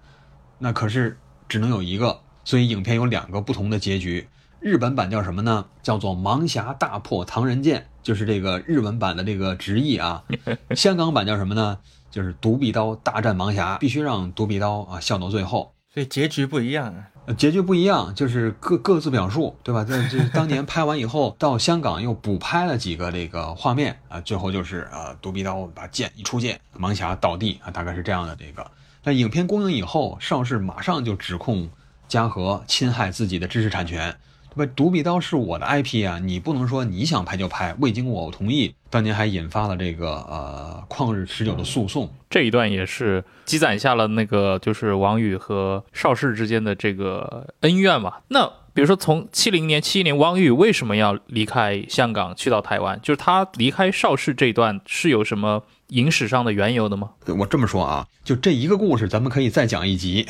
[0.58, 1.18] 那可是
[1.48, 4.28] 只能有一个，所以影片有两个不同的结局。
[4.60, 5.66] 日本版叫什么呢？
[5.82, 10.24] 叫做《盲侠大破唐人剑》，就是这个日文版的这个直译啊。
[10.74, 11.78] 香港版叫什么呢？
[12.10, 15.74] 就是独臂刀大战盲侠，必须让独臂刀啊笑到最后。
[15.92, 17.08] 所以结局不一样啊。
[17.26, 19.84] 呃结局不一样，就是各各自表述，对吧？
[19.84, 28.70] 这这当年拍完以后，到香港又补拍了几个这个画面啊，最后就是啊，独臂刀把剑一出剑，盲侠倒地啊，大概是这样的这个。
[29.06, 31.70] 那影片公映以后，邵氏马上就指控
[32.08, 34.12] 嘉禾侵害自己的知识产权，
[34.52, 34.72] 对吧？
[34.74, 38.74] 独臂刀是我的 IP 啊，你不能说你想拍就拍，未经我同意。
[38.90, 42.12] 当年还引发了这个呃旷日持久的诉讼。
[42.28, 48.14] 这一段也是积攒下了那个就是王宇和邵氏之间的这个恩怨嘛。
[48.26, 53.00] 那比如说从七零年、七一年，王宇为什么要离开香港去到台湾？
[53.00, 57.10] 就是他离开邵氏这一段是有什么影史上的缘由的吗？
[57.38, 60.26] 我这么说啊，就这一个故事，咱们可以再讲一集，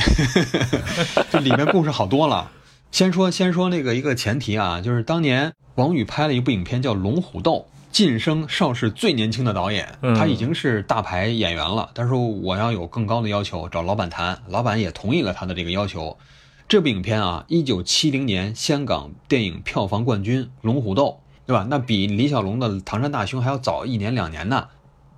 [1.31, 2.51] 这里面故事好多了。
[2.93, 7.53] 先说先说那个一个前提啊，就是当年王宇拍了一部影片叫《龙虎斗》，
[7.91, 11.91] 晋升邵氏最年轻的导演，嗯他已经是大牌演员了。
[11.95, 16.17] 但是我要有更高的要求，找老板谈，老板也同意了他的这个要求。
[16.69, 21.67] 这部影片啊，一九七零年香港电影票房冠军《龙虎斗》，对吧？
[21.69, 24.69] 那比李小龙的《唐山大兄》还要早一年两年呢。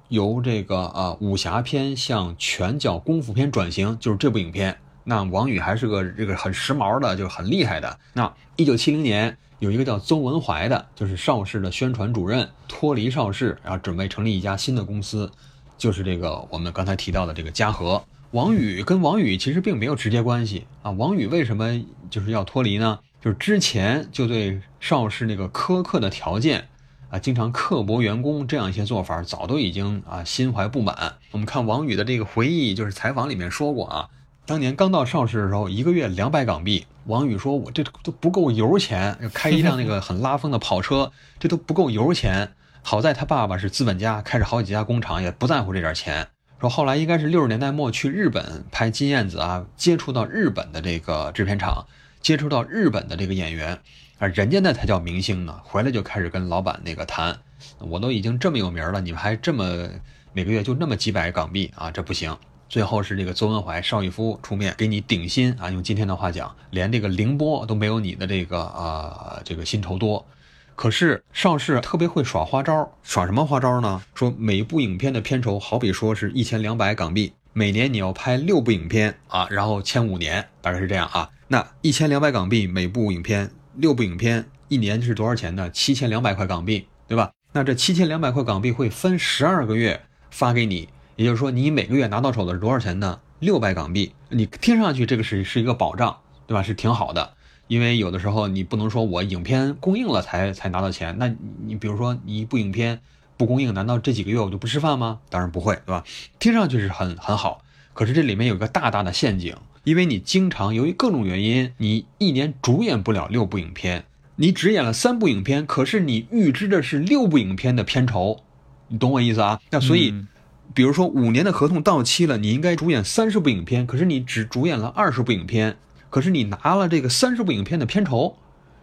[0.09, 4.77] 由这个啊武侠片向拳脚功夫片转型，就是这部影片。
[5.05, 7.99] 那王宇还是个这个很时髦的，就是很厉害的。
[8.13, 15.31] 那一九七零年有一个叫邹文怀的，就是邵氏的宣传主任，脱离邵氏，然后准备成立一家新的公司，
[15.79, 18.05] 就是这个我们刚才提到的这个嘉禾。
[18.33, 20.91] 王宇跟王宇其实并没有直接关系啊。
[20.91, 22.99] 王宇为什么就是要脱离呢？
[23.21, 26.69] 就是之前就对邵氏那个苛刻的条件
[27.11, 31.15] 啊，经常刻薄员工这样一些做法，早都已经啊心怀不满。
[31.31, 34.09] 我们看王宇的这个回忆，就是采访里面说过啊，
[34.45, 36.87] 当年刚到邵氏的时候，一个月两百港币。
[37.07, 42.53] 王宇说：“我这都不够油钱，开一辆那个很拉风的跑车，这都不够油钱。
[42.83, 46.29] 好在他爸爸是资本家，开着好几家工厂，也不在乎这点钱。
[46.61, 51.87] 说后来应该是六十年代末去日本拍金燕子啊，接触到日本的这个制片厂，
[52.21, 53.79] 接触到日本的这个演员
[54.19, 55.61] 啊，人家那才叫明星呢。
[55.63, 57.39] 回来就开始跟老板那个谈，
[57.79, 59.89] 我都已经这么有名了，你们还这么
[60.33, 62.37] 每个月就那么几百港币啊，这不行。
[62.69, 70.27] 最后是这个邹文怀、邵逸夫出面给你顶薪啊，用今天的话讲，连这个凌波都没有你的这个啊、这个薪酬多。
[70.75, 74.03] 可是邵氏特别会耍花招，耍什么花招呢？
[74.15, 81.31] 说每部影片的片酬好比说是一千两百港币，每年你要拍六部影片啊，然后签五年，大概是这样啊。
[81.49, 85.71] 那一千两百港币每部影片，六部影片，一年是多少钱呢？
[85.71, 87.31] 七千两百块港币，对吧？
[87.53, 90.03] 那这七千两百块港币会分十二个月
[90.33, 93.21] 发给你，也就是说你每个月拿到手的是多少钱呢？
[93.39, 94.13] 六百港币。
[94.31, 96.19] 你听上去这个是是一个保障，
[96.49, 96.63] 对吧？
[96.63, 97.35] 是挺好的。
[97.69, 101.33] 因为有的时候你不能说我影片公映了才才拿到钱，那
[101.65, 103.01] 你比如说你一部影片
[103.37, 105.21] 不公映，难道这几个月我就不吃饭吗？
[105.31, 106.03] 当然不会，对吧？
[106.41, 107.63] 听上去是很很好，
[107.95, 114.05] 可是这里面有一个大大的陷阱，因为你经常由于各种原因，你一年主演不了六部影片，
[114.37, 118.41] 你只演了三部影片，可是你预支的是六部影片的片酬，
[118.89, 119.61] 你懂我意思啊？
[119.71, 120.11] 那所以。
[120.11, 120.29] 嗯
[120.75, 125.79] 比如说五年的合同到期了，你应该主演三十部影片，可是你只主演了二十部影片，
[126.11, 128.37] 可是你拿了这个三十部影片的片酬，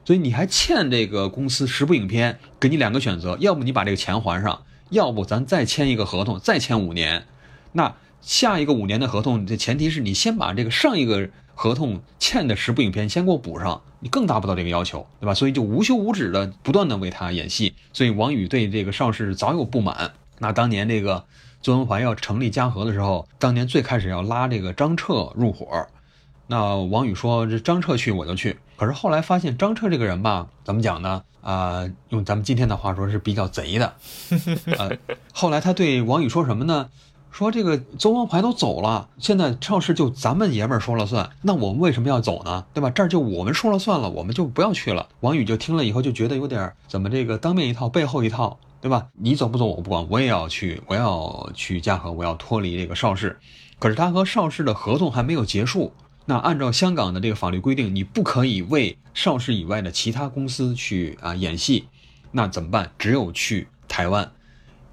[0.04, 7.28] 所以你还欠这个公司十部影片，给你两个选择，要不你把这个钱还上，要不咱再签一个合同，再签五年。
[7.74, 15.34] 那下一个五年的合同，这前提是你先把这个上一个合同欠的十部影片先给我补上，你更达不到这个要求，对吧？
[15.36, 20.12] 所以就无休无止的不断的为他演戏，所以王宇对这个邵氏早有不满。
[20.40, 21.24] 那当年这个
[21.62, 25.88] 邹文怀要成立嘉禾的时候，当年最开始要拉这个张彻入伙，
[26.48, 31.22] 那王宇说这张彻去我就去，可是后来发现张彻这个人吧，怎么讲呢？
[31.42, 33.94] 啊、用咱们今天的话说是比较贼的。
[34.80, 34.98] 呃，
[35.32, 36.90] 后来他对王宇说什么呢？
[37.36, 42.66] 说这个邹王牌都走了，现在邵氏就咱们爷们儿说了算，那我们为什么要走呢？
[42.74, 42.90] 对吧？
[42.90, 45.10] 这儿就我们说了算了，我们就不要去了。
[45.20, 49.08] 王宇就听了以后就觉得有点怎么这个当面一套背后一套，对吧？
[49.18, 53.38] 你走不走我不管，我也要去，我要去嘉禾，我要脱离这个邵氏。
[53.80, 55.92] 可是他和邵氏的合同还没有结束，
[56.24, 61.90] 那按照香港的这个法律规定，你不可以为邵氏以外的其他公司去啊演戏，
[62.32, 62.92] 那怎么办？
[62.98, 64.32] 只有去台湾，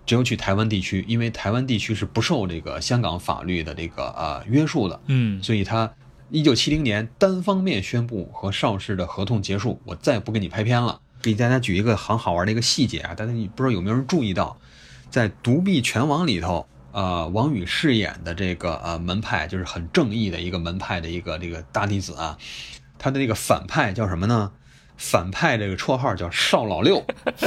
[0.04, 5.92] 只有去台湾地区，因为台湾地区是不受这个香港法律的这个呃约束的，嗯所以他
[6.30, 11.00] 一九七零年单方面宣布和邵氏的合同结束，我再也不跟你拍片了。
[11.20, 14.58] 给大家举一个很好玩的一个细节啊，大家你不知道有没有人注意到，
[15.08, 22.36] 在《独臂拳王》里头，呃，王宇饰演的这个呃门派就是很正义的一个门派的一个这个大弟子啊，
[22.98, 24.50] 他的那个反派叫什么呢？
[24.96, 27.04] 反派这个绰号叫邵老六，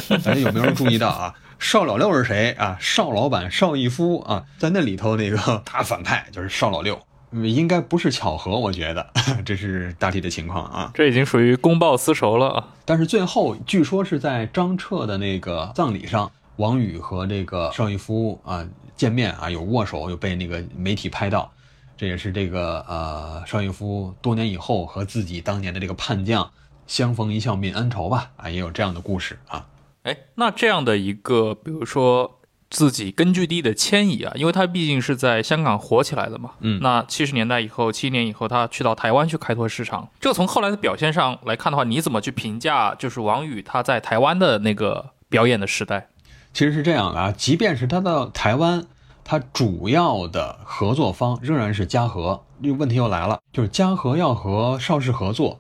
[0.10, 1.34] 大 家有没有人注意到啊？
[1.58, 2.78] 邵老六是谁啊？
[2.80, 7.00] 邵老板邵逸夫啊，在那里头那个大反派就是邵老六，
[7.32, 9.10] 嗯应该不是巧合，我觉得
[9.46, 10.92] 这是大体的情况啊。
[10.94, 12.68] 这已经属于公报私仇了啊。
[12.84, 18.68] 但是最后据说是在张彻的那个葬礼上，王宇和这个邵逸夫啊
[18.98, 21.50] 见面啊有握手，有被那个媒体拍到，
[21.96, 26.52] 这也是这个呃邵逸夫多年以后和自己当年的这个叛将
[26.88, 29.66] 相逢一笑泯恩仇吧啊，也有这样的故事啊。
[30.04, 32.40] 哎，那这样的一个，比如说
[32.70, 46.10] 自己根据地的迁移啊，因为他毕竟是在香港火起来的嘛，嗯那七十年代以后，七年以后，他去到台湾去开拓市场，这从后来的表现上来看的话，你怎么去评价就是王宇他在台湾的那个表演的时代？
[46.54, 48.86] 其实是这样的啊，即便是他到台湾，
[49.24, 52.44] 他主要的合作方仍然是嘉禾。
[52.64, 55.60] 这个问题又来了，就是嘉禾要和邵氏合作，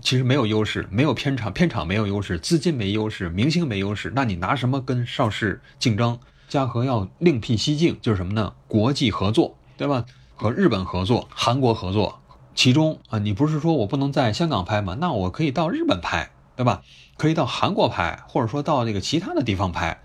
[0.00, 6.18] 其实没有优势，没有片场，片场没有优势，资金没优势，明星没优势，那你拿什么跟邵氏竞争？
[6.48, 8.54] 嘉禾要另辟蹊径，就是什么呢？
[8.66, 10.04] 国际合作，对吧？
[10.34, 12.20] 和日本合作，韩国合作，
[12.54, 14.96] 其中啊，你不是说我不能在香港拍吗？
[15.00, 16.82] 那我可以到日本拍，对吧？
[17.16, 20.00] 可以到韩国拍，或者说到那个其他的地方拍。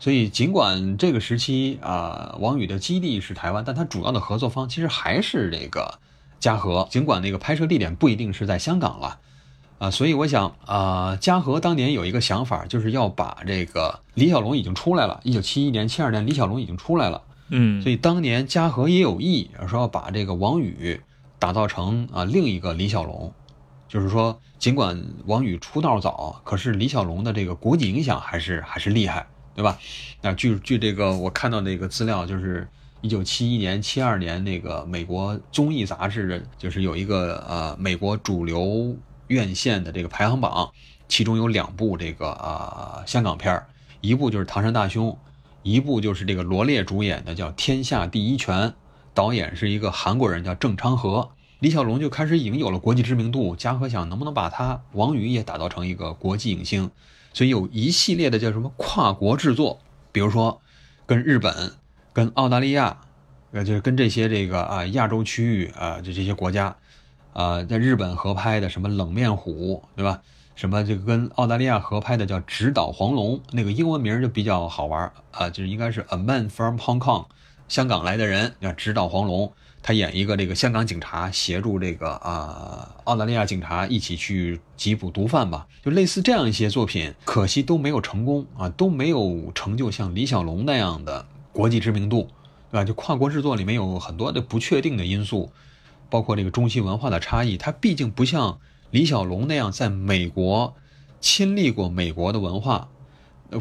[0.00, 5.98] 所以，尽管这个时期啊，王宇的基地是台湾，但他主要的合作方其实还是这个
[6.40, 6.88] 嘉禾。
[6.90, 9.20] 尽管那个拍摄地点不一定是在香港了。
[9.78, 17.20] 啊，所以我想啊，嘉禾当年有一个想法，就是要把这个李小龙已经出来了，一九七一年、七二年，李小龙已经出来了，
[17.50, 21.00] 嗯，所以当年嘉禾也有意说要把这个王宇
[21.38, 23.30] 打造成啊另一个李小龙，
[23.88, 29.76] 就是说，尽管王宇出道早，可是李小龙的这个国际影响还是还是厉害，对吧？
[30.22, 32.66] 那据据这个我看到那个资料，就是
[33.02, 38.96] 一九七一年、七二年那个美国综艺杂志，就是有一个呃美国主流。
[39.28, 40.70] 院线的这个排行榜，
[41.08, 43.62] 其中有两部这个啊香港片，
[44.00, 45.10] 一部就是《唐山大兄》，
[45.62, 48.68] 一部就是这个罗列主演的叫《天下第一拳》，
[49.14, 51.30] 导演是一个韩国人叫郑昌和。
[51.60, 56.90] 李小龙就开始已经有了国际知名度，嘉禾想能不能把他王宇也打造成一个国际影星，
[57.32, 59.80] 所以有一系列的叫什么跨国制作，
[60.12, 60.60] 比如说
[61.06, 61.72] 跟日本、
[62.12, 62.98] 跟澳大利亚，
[63.52, 66.76] 呃就是跟这些这个啊亚洲区域啊就这些国家。
[67.34, 70.22] 啊，在日本合拍的什么冷面虎，对吧？
[70.54, 77.26] 什么这个跟澳大利亚合拍的叫《直捣黄龙》，那个英文名就比较好玩啊，就是应该是 A Man from Hong Kong，
[77.66, 79.52] 香港来的人叫直捣黄龙，
[79.82, 92.28] 他演一个这个香港警察，协助这个啊澳大利亚警察一起去缉捕毒贩吧，就类似这样一些作品，可惜都没有成功啊，都没有成就像李小龙那样的国际知名度，
[92.70, 92.84] 对吧？
[92.84, 95.50] 就跨国制作里面有很多的不确定的因素。
[96.14, 98.60] 包括这个中西文化的差异，他毕竟不像
[98.92, 100.76] 李小龙那样在美国
[101.20, 102.88] 亲历过美国的文化。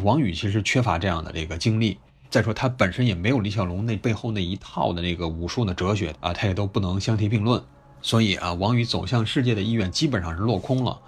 [0.03, 1.97] 王宇其实缺乏这样的这个经历。
[2.29, 7.59] 再说他本身也没有李小龙那背后那一套的那个武术的哲学啊，他也都不能相提并论。
[8.03, 10.99] 所以啊，王宇走向世界的意愿基本上是落空了。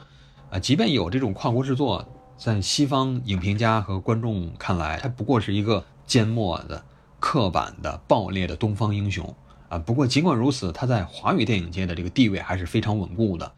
[0.49, 6.83] 啊，即便有这种跨国制作，在西方影评家和观众看来，他不过是一个缄默的、
[7.19, 9.35] 刻板的、暴烈的东方英雄。
[9.79, 13.51] 不过尽管如此，他在华语电影界的这个地位还是非常稳固的，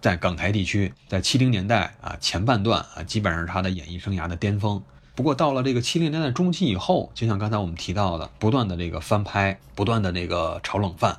[0.00, 4.82] 在港台地区，在七零年代啊前半段啊，基本上是他的演艺生涯的巅峰。
[5.14, 11.12] 不过到了这个七零年代中期以后，就像刚才我们提到的，不断的这个翻拍，不断的那个炒冷饭，《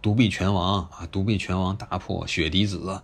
[0.00, 2.78] 独臂拳王》啊，《独臂拳王》打破血滴子，《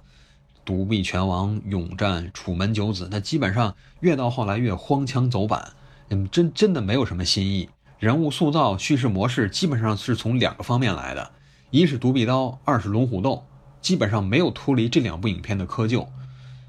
[0.64, 5.72] 独臂拳王》勇战楚门九子，那基本上越到后来越荒腔走板，
[6.10, 7.68] 嗯，真真的没有什么新意。
[7.98, 11.30] 人物塑造、叙事模式基本上是从两个方面来的，
[11.70, 13.44] 一是独臂刀，二是龙虎斗，
[13.80, 16.06] 基本上没有脱离这两部影片的窠臼，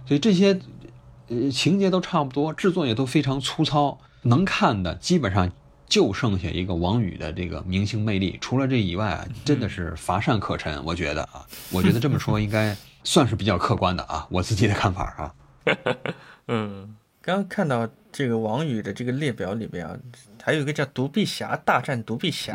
[0.08, 0.60] 所以这些，
[1.28, 5.52] 呃，情节都差不多，制作也都非常粗糙，能看的基本上
[5.88, 10.84] 就剩下一个王宇的这个明星魅力，除了这以外，真的是乏善可陈。
[10.84, 15.36] 我觉得啊，我觉得这么说应该算是比较客观的啊，我自己的看法啊。
[16.48, 19.96] 嗯，刚刚看到这个王宇的这个列表里边啊。
[20.44, 22.54] 还有一个叫《独臂侠大战独臂侠》，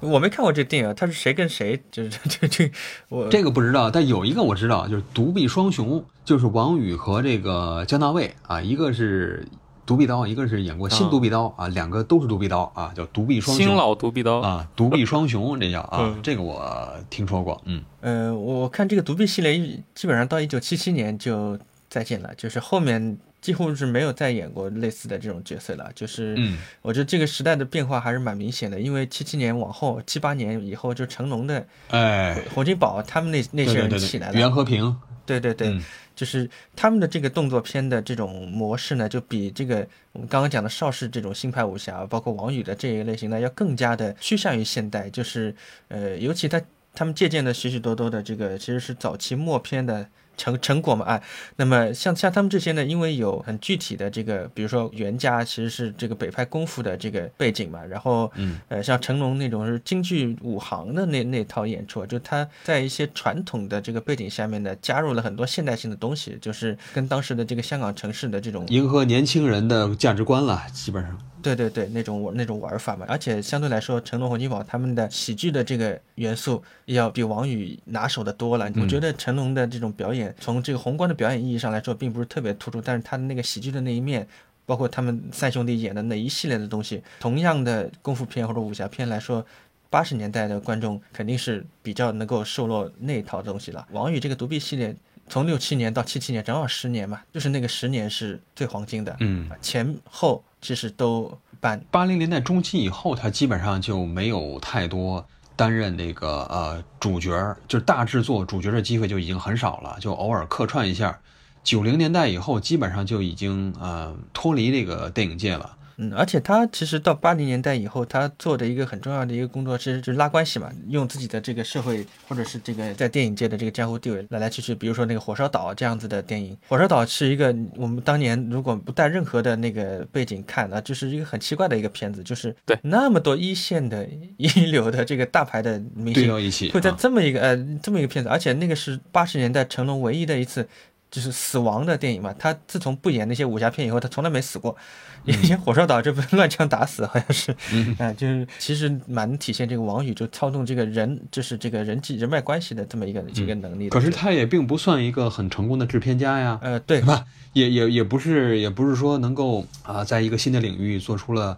[0.00, 1.80] 我没看过这电影，他是谁跟谁？
[1.90, 2.70] 就是 这这
[3.08, 9.46] 我这个不知道，但有一个我知道，就是独臂双雄，就是王宇和这个姜大卫啊，一个是
[9.86, 13.66] 独臂刀，一个是演过新独臂刀啊，两个都是独臂刀啊，叫独臂双雄。
[13.66, 17.60] 新老独臂刀啊，独臂双雄这叫啊，这个我听说过。
[17.64, 19.58] 嗯呃，我看这个独臂系列
[19.94, 21.58] 基本上到一九七七年就
[21.88, 23.18] 再见了，就是后面。
[23.42, 26.38] 几乎是没有再演过类似的这种角色了，就是，
[26.80, 34.96] 我觉得这个时代的变化还是蛮明显的，因为七七年往后，七八年以后，就成龙的，哎，洪金宝他们那那些人起来了，袁和平，
[35.26, 35.76] 对对对，
[36.14, 45.52] 就是他们的这个动作片的这种模式呢，就比这个我们刚刚讲的邵氏这种新派武侠，包括王宇的这一类型呢，要更加的趋向于现代，就是，
[45.88, 46.62] 呃，尤其他
[46.94, 50.06] 他们借鉴的许许多多的这个，其实是早期默片的。
[50.36, 51.22] 成成果嘛，哎，
[51.56, 71.18] 那么像像他们这些呢，因为有很具体的这个，比如说袁家其实是这个北派功夫的这个背景嘛，然后，嗯，呃，像成龙那种是京剧武行的那那套演出，就他在一些传统的这个背景下面呢，加入了很多现代性的东西，就是跟当时的这个香港城市的这种迎合年轻人的价值观了，基本上。
[71.42, 78.72] 对对对，那种那种玩法嘛，而且相对来说，成龙、洪金宝他们的喜剧的这个元素要比王宇拿手的多了。
[78.76, 84.26] 我觉得成龙的这种表演，从这个宏观的表演意义上来说，并不是特别突出，但是他的那个喜剧的那一面，
[84.64, 89.44] 包括他们三兄弟演的那一系列的东西，同样的功夫片或者武侠片来说，
[89.90, 93.86] 八十年代的观众肯定是比较能够受落那一套东西了。
[93.90, 94.96] 王宇这个独臂系列。
[95.32, 99.16] 从六七年到七七年，正好十年嘛，就是那个十年是最黄金的。
[99.20, 101.82] 嗯，前后其实都一般。
[101.90, 105.26] 八零年代中期以后，他基本上就没有太多
[105.56, 107.30] 担任那个呃主角，
[107.66, 111.18] 就是大制作主角的机会就已经很少了，就偶尔客串一下。
[111.64, 115.74] 九零年代以后，基本上就已经呃脱离这个电影界了。
[115.96, 124.74] 嗯，而且他其实到八零年代以后，他做的一个很重要的一个工作，其实就是拉关系嘛，用自己的这个社会或者是这个在电影界的这个江湖地位来来去去。
[124.74, 134.08] 比如说那个《火烧岛》这样子的电影，《火烧岛》是一个我们当年如果不带任何的那个背景看，那就是一个很奇怪的一个片子，就是对那么多一线的
[134.38, 140.66] 一流的这个大牌的明星对到一起，会在啊这么一个呃这么一个片子，而且那个是八十年代成龙唯一的一次
[141.12, 142.34] 就是死亡的电影嘛。
[142.36, 144.76] 他自从不演那些武侠片以后，他从来没死过。
[145.24, 153.90] 以前《火烧岛》这不是乱枪打死，好像是，嗯 啊、就是其实蛮体现这个王宇就操纵这个人，就是这个人际人脉关系的这么一个这个能力的。
[153.90, 157.24] 可是他也并不算一个很成功的制片家呀，呃，对对吧？
[157.52, 161.56] 也也也不是，也不是说能够啊，在一个新的领域做出了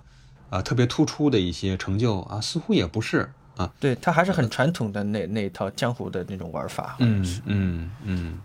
[0.50, 3.72] 啊特别突出的一些成就啊，似乎也不是啊。
[3.80, 6.96] 对，他还是很传统的那那一套江湖的那种玩法。
[6.98, 8.38] 嗯嗯嗯，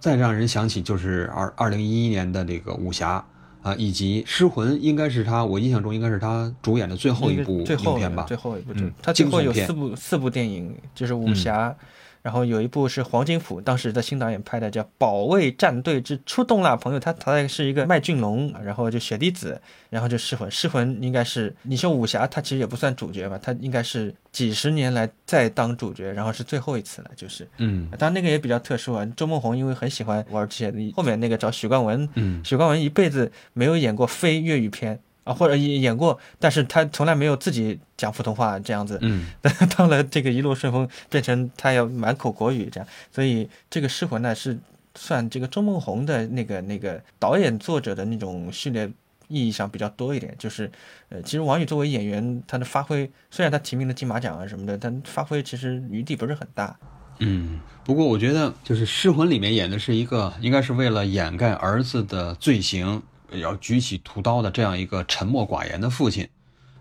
[0.00, 3.24] 再让人想起就是二二零一一年的这个武侠
[3.62, 8.34] 啊，以及《失魂》，应该是他，我印象中应该是他主演的最后一部影片吧最。
[8.36, 11.76] 后一部，嗯他最后有四部四部电影，就是武嗯侠，
[12.22, 27.48] 然后有一部是黄金甫当时的新导演拍的，叫《保卫战队之出动啦，朋友》，他他是一个麦浚龙，然后就雪滴子，然后就失魂，失魂应该是你说武侠，他其实也不算主角吧，他应该是几十年来再当主角，然后是最后一次了，就是。
[27.58, 27.88] 嗯。
[27.98, 32.44] 当然那个也比较特殊啊，周梦红因为很喜欢玩这些，后面那个找许冠文，嗯。
[32.44, 35.00] 许冠文一辈子没有演过非粤语片
[35.30, 38.98] 啊，或者演演过，但是他从来没有自己讲普通话这样子。
[39.00, 39.28] 嗯
[39.76, 44.58] 到了这个一路顺风，变成他要满口国语这样，所以这个《失魂》呢是
[44.96, 48.90] 算这个周梦红的那个那个导演作者的那种序列
[49.28, 50.34] 意义上比较多一点。
[50.36, 50.70] 就是
[51.10, 56.76] 呃，其实王宇作为演员，他的发挥虽然他提名了金马奖啊什么的，但发挥其实余地不是很大。
[57.20, 57.60] 嗯。
[57.82, 63.02] 不过我觉得，就是《失魂》里面演的是一个，应该是为了掩盖儿子的罪行，
[63.32, 66.28] 要举起屠刀的这样一个沉默寡言的父亲。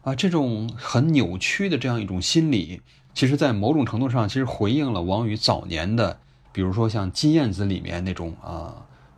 [0.02, 2.82] 啊，这种很扭曲的这样一种心理，
[3.14, 6.18] 其实，在某种程度上，其实回应了王宇早年的，
[6.54, 8.74] 比如说像《金燕子》里面那种啊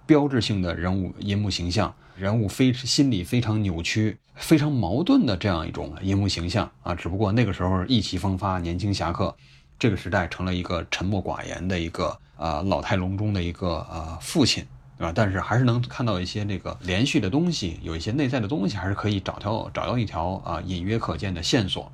[0.08, 6.96] 标志性的人物银幕形象，人物非心理非常扭曲、非常矛盾的这样一种银幕形象啊。
[6.96, 9.34] 只不过那个时候意气风发、年轻侠客，
[9.78, 14.66] 这个时代成了一个沉默寡言的一个啊老态龙钟的一个啊父亲。
[15.02, 15.12] 对吧？
[15.16, 21.92] 但是还是能看到一些这个连续的东西，有一些内在的东西，还是可以找条找到一条啊隐约可见的线索。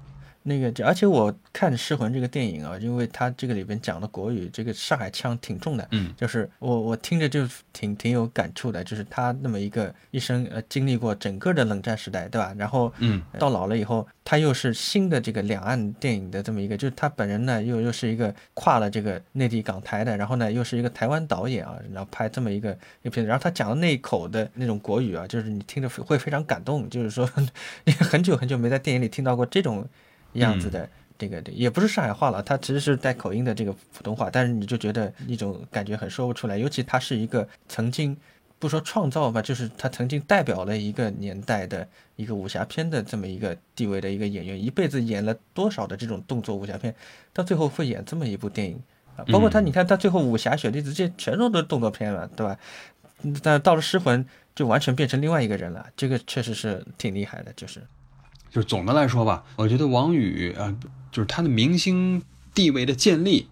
[0.48, 12.56] 那个，而且我看《失魂》这个电影啊，因为它这个里边讲的国语，这个上海腔挺重的，嗯，就是我我听着就挺挺有感触的，就是他那么一个一生呃经历过整个的冷战时代，对吧？
[12.58, 22.72] 然后嗯到老了以后，他又是新的这个两岸电影的这么一个，就是他本人呢又又是一个跨了这个内地港台的，然后呢又是一个台湾导演啊，然后拍这么一个
[23.02, 27.30] 一个片子，然后他讲的那一口的那种国语啊，就是你听着会非常感动，就是说
[27.84, 29.86] 你 很久很久没在电影里听到过这种
[30.38, 30.90] 样子的。
[31.20, 36.60] 这个也不是上海话了，它其实是带口音的这个普通话，但是你就觉得一种感觉很说不出来。
[36.60, 38.16] 尤其他是一个曾经
[38.60, 41.88] 不说创造吧，就是他曾经代表了一个年代的
[42.18, 46.94] 一个武侠片的这么一个地位的一个演员，一辈子演了多少的这种动作武侠片，
[47.34, 48.80] 到最后会演这么一部电影
[49.16, 49.26] 啊！
[49.32, 52.56] 包括他，嗯你看他最后武侠雪滴子这全都都是动作片了，对吧？
[53.24, 54.24] 嗯但到了失魂
[54.54, 57.82] 就完全变成另外一个人了，这个确实是挺厉害的，就是。
[58.50, 60.76] 就是总的来说吧，我觉得王宇啊、
[61.12, 62.22] 就是他的明星
[62.54, 63.48] 地位的建立，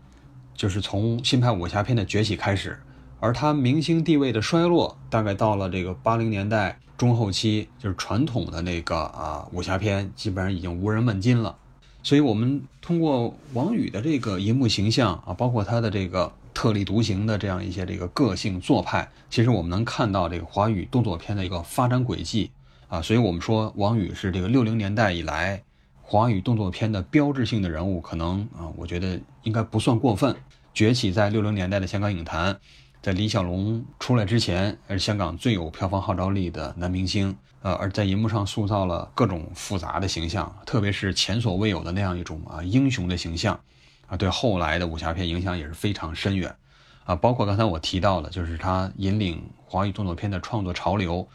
[0.56, 2.80] 就是从新派武侠片的崛起开始，
[3.20, 11.56] 而他明星地位的衰落，大概到了这个八零年代中后期，就是传统的那个啊武侠片基本上已经无人问津了。
[12.02, 22.52] 所以，我们通过王宇的这个银幕形象啊，包括他的这个特立独行的这样一些这个个性做派，其实我们能看到这个华语动作片的一个发展轨迹。
[22.96, 25.62] 啊，所以我们说王宇是这个六零年代以来
[26.02, 30.34] 华语动作片的标志性的人物，可能啊，我觉得应该不算过分。
[30.74, 32.58] 崛起在六零年代的香港影坛，
[33.02, 37.36] 在李小龙出来之前，是香港最有票房号召力的男明星。
[37.64, 43.60] 呃，而在银幕上塑造了各种复杂的形象，特别是前所未有的那样一种啊英雄的形象，
[44.08, 46.56] 啊，对后来的武侠片影响也是非常深远。
[47.04, 51.28] 啊，包括刚才我提到的，就是他引领华语动作片的创作潮流。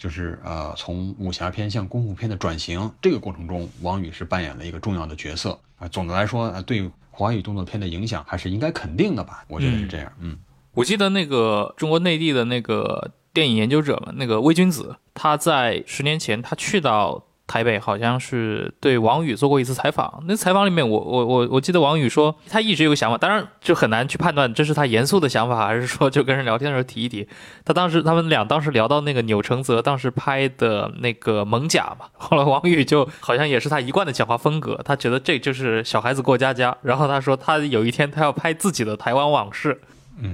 [0.00, 5.86] 就是呃，从武侠片向功夫片的转型，这个过程中，王羽是扮演了一个重要的角色啊。
[5.88, 9.44] 总的来说，对华语动作片的影响还是应该肯定的吧？
[9.46, 10.10] 我觉得是这样。
[10.18, 10.38] 嗯
[10.72, 20.22] 我记得那个中国内地的那个电影研究者嘛，那个魏君子，他在十年前他去到台北，好像是对王宇做过一次采访。
[20.28, 27.26] 那采访里面我，我我我记得王宇说，他一直有个想法，当然就很难去判断这是他严肃的想法，还是说就跟人聊天的时候提一提。
[27.64, 36.76] 他当时他们俩当时聊到那个钮承泽当时拍的那个《猛甲》嘛，后来王宇就好像也是他一贯的讲话风格，他觉得这就是小孩子过家家。
[36.82, 39.80] 然后他说他有一天他要拍自己的台湾往事。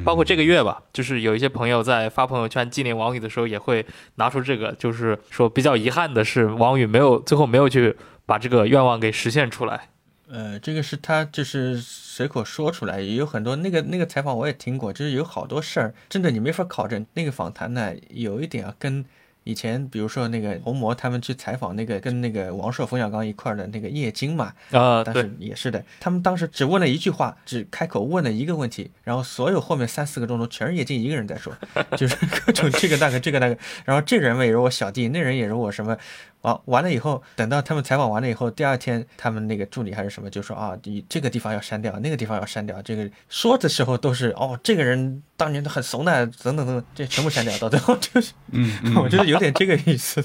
[0.04, 3.84] 包括这个月吧，就是有一些朋友在发朋友圈纪念王宇的时候，也会
[4.16, 9.88] 拿出这个，就是说比较遗憾的是，王宇没有最后没有去把这个愿望给实现出来。
[10.28, 17.06] 呃，这个是他就是随口说出来，也有很多那个那个采访我也听过，就是有好多事儿，真的你没法考证。
[17.14, 19.04] 那个访谈呢，有一点啊跟。
[19.46, 25.84] 以前，比如说那个红魔他们去采访那个跟那个王朔、冯小刚一块儿的那个叶京嘛，啊，但是也是的。
[26.00, 31.56] 他们当时只问了一句话，只开口问了一个问题，然后所有后面三四个钟头全是叶京一个人在说，
[31.96, 33.56] 就是各种这个那个这个那个。
[33.84, 35.96] 然后这人也是我小弟，那人也是我什么。
[36.42, 42.80] 完完了以后，等到他们采访完了以后，第二天他们那个助理还是什么就说啊，你这个地方要删掉，那个地方要删掉。
[42.82, 47.56] 这个说的时候都是哦，这个人当年都很怂的，等等等等，这全部删掉。
[47.58, 50.22] 到最后就是，嗯， 我觉得有点这个意思。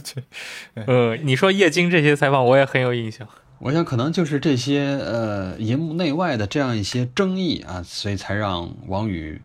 [0.76, 3.28] 对 呃，你说叶京这些采访我也很有印象。
[3.60, 9.42] 我想可能就是这些呃银幕内外的这样一些争议啊，所以才让王宇。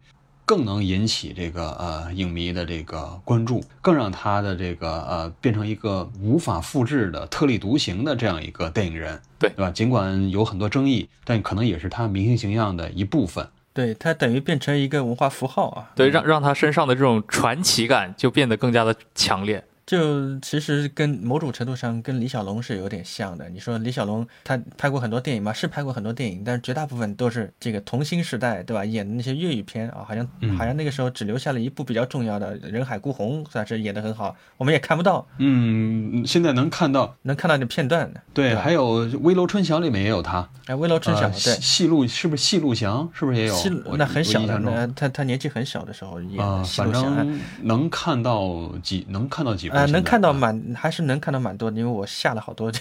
[0.47, 9.71] 更能引起这个呃影迷的这个关注，更让他的这个呃变成一个无法复制的特立独行的这样一个电影人，对对吧？
[9.73, 13.47] 尽管有很多争议，但可能也是他明星形象的一部分。
[13.75, 19.63] 对他等于变成一个文化符号啊，对，让让他身上的这种传奇感就变得更加的强烈。
[19.87, 23.49] 就其实跟某种程度上跟李小龙是有点像的。
[23.49, 25.53] 你说李小龙他拍过很多电影吗？
[25.53, 28.85] 是拍过很多电影，但是绝大部分都是这个童星时代，对吧？
[28.85, 35.25] 演的那些粤语片啊，好像好像那个时候只留下了一部比较重要的《人海孤鸿》，算是演的很好，我们也看不到。
[35.39, 38.21] 嗯，现在能看到，能看到点片段的。
[38.35, 40.49] 对，还有《危楼春晓》里面也有他。
[40.67, 43.09] 哎，《危楼春晓》对，戏路是不是戏路祥？
[43.15, 43.55] 是不是也有？
[43.55, 46.65] 戏那很小的，他他年纪很小的时候演的。
[46.65, 49.71] 反正能看到几，能看到几。
[49.77, 52.73] 啊，能看到蛮还是能看到蛮多的，因为我下了好多，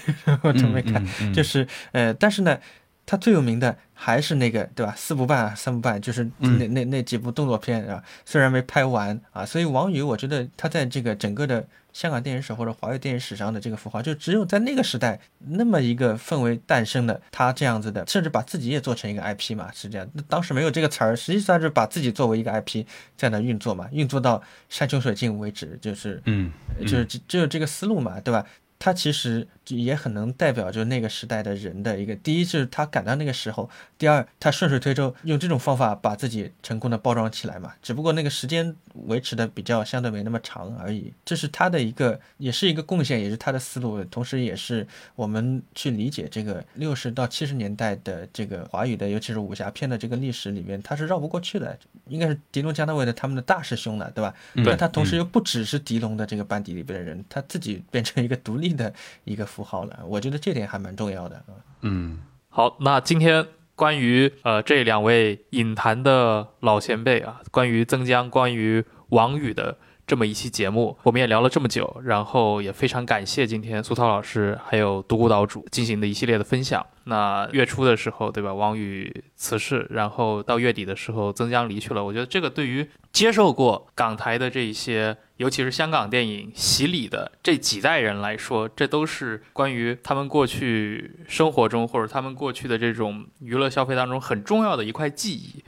[0.42, 1.06] 我都没看。
[1.34, 2.58] 就是呃，但是呢，
[3.06, 4.94] 他最有名的还是那个，对吧？
[4.96, 11.66] 四不半、三不半，就是那那那几部动作片啊，虽然没拍完啊，所以王宇，我觉得他在这个整个的。
[11.96, 20.06] 香港电影史或者华语电影史上的这个符号，就只有在那个时代那么一个氛围诞生的，他这样子的，甚至把自己也做成一个 IP 嘛，是这样。
[20.28, 22.86] 当时没有这个词儿，实际上是把自己作为一个 IP
[23.16, 26.52] 在那运作嘛，运作到山穷水尽为止，就是，嗯，
[26.82, 28.46] 就是只有这个思路嘛，对吧？
[28.78, 32.16] 他其实也很能代表，就那个时代的人的一个。
[32.18, 37.74] 第一是他赶到那个时候，第二他顺水推舟，用这种方法把自己成功的包装起来嘛。
[37.82, 38.76] 只不过那个时间
[39.06, 41.12] 维持的比较相对没那么长而已。
[41.24, 44.86] 这是他的一个，也是一个贡献，也是他的思路，同时也是
[45.16, 51.76] 我们去理解这个六十到七十年代的这个华语的，尤其是武侠片的这个历史里面，他是绕不过去的。
[52.08, 54.32] 应该是狄龙、姜大卫的他们的大师兄了，对吧？
[54.64, 58.76] 但他同时又不只是狄龙的这个班底里边的人，他自己变成一个独立。
[58.76, 58.94] 的
[59.24, 61.42] 一个符号了，我觉得这点还蛮重要的
[61.82, 62.20] 嗯，
[62.50, 69.78] 好，那今天关于呃这两位影坛的老前辈啊，关于曾江、关于王宇的。
[70.08, 76.86] 这么一期节目，我们也聊了这么久，然后也非常感谢今天苏涛老师还有独孤岛主进行的一系列的分享。
[77.06, 78.54] 那月初的时候，对吧？
[78.54, 82.04] 王宇辞世，然后到月底的时候，曾江离去了。
[82.04, 95.64] 我觉得这个对于接受过港台的这一些，尤其是香港电影洗礼的这几代人来说，这都是关于他们过去生活中或者他们过去的这种娱乐消费当中很重要的一块记忆。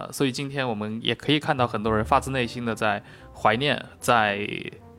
[0.00, 3.02] 啊，所以今天我们也可以看到很多人发自内心的在。
[3.42, 4.46] 怀念，在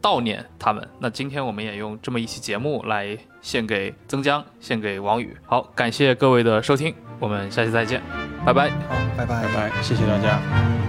[0.01, 0.89] 悼念他们。
[0.99, 5.37] 那今天我们也用这么一期节目来献给曾江，献给王宇。
[5.45, 8.01] 好，感谢各位的收听，我们下期再见，
[8.43, 8.69] 拜拜。
[8.89, 10.80] 好，拜拜拜拜，谢谢大家。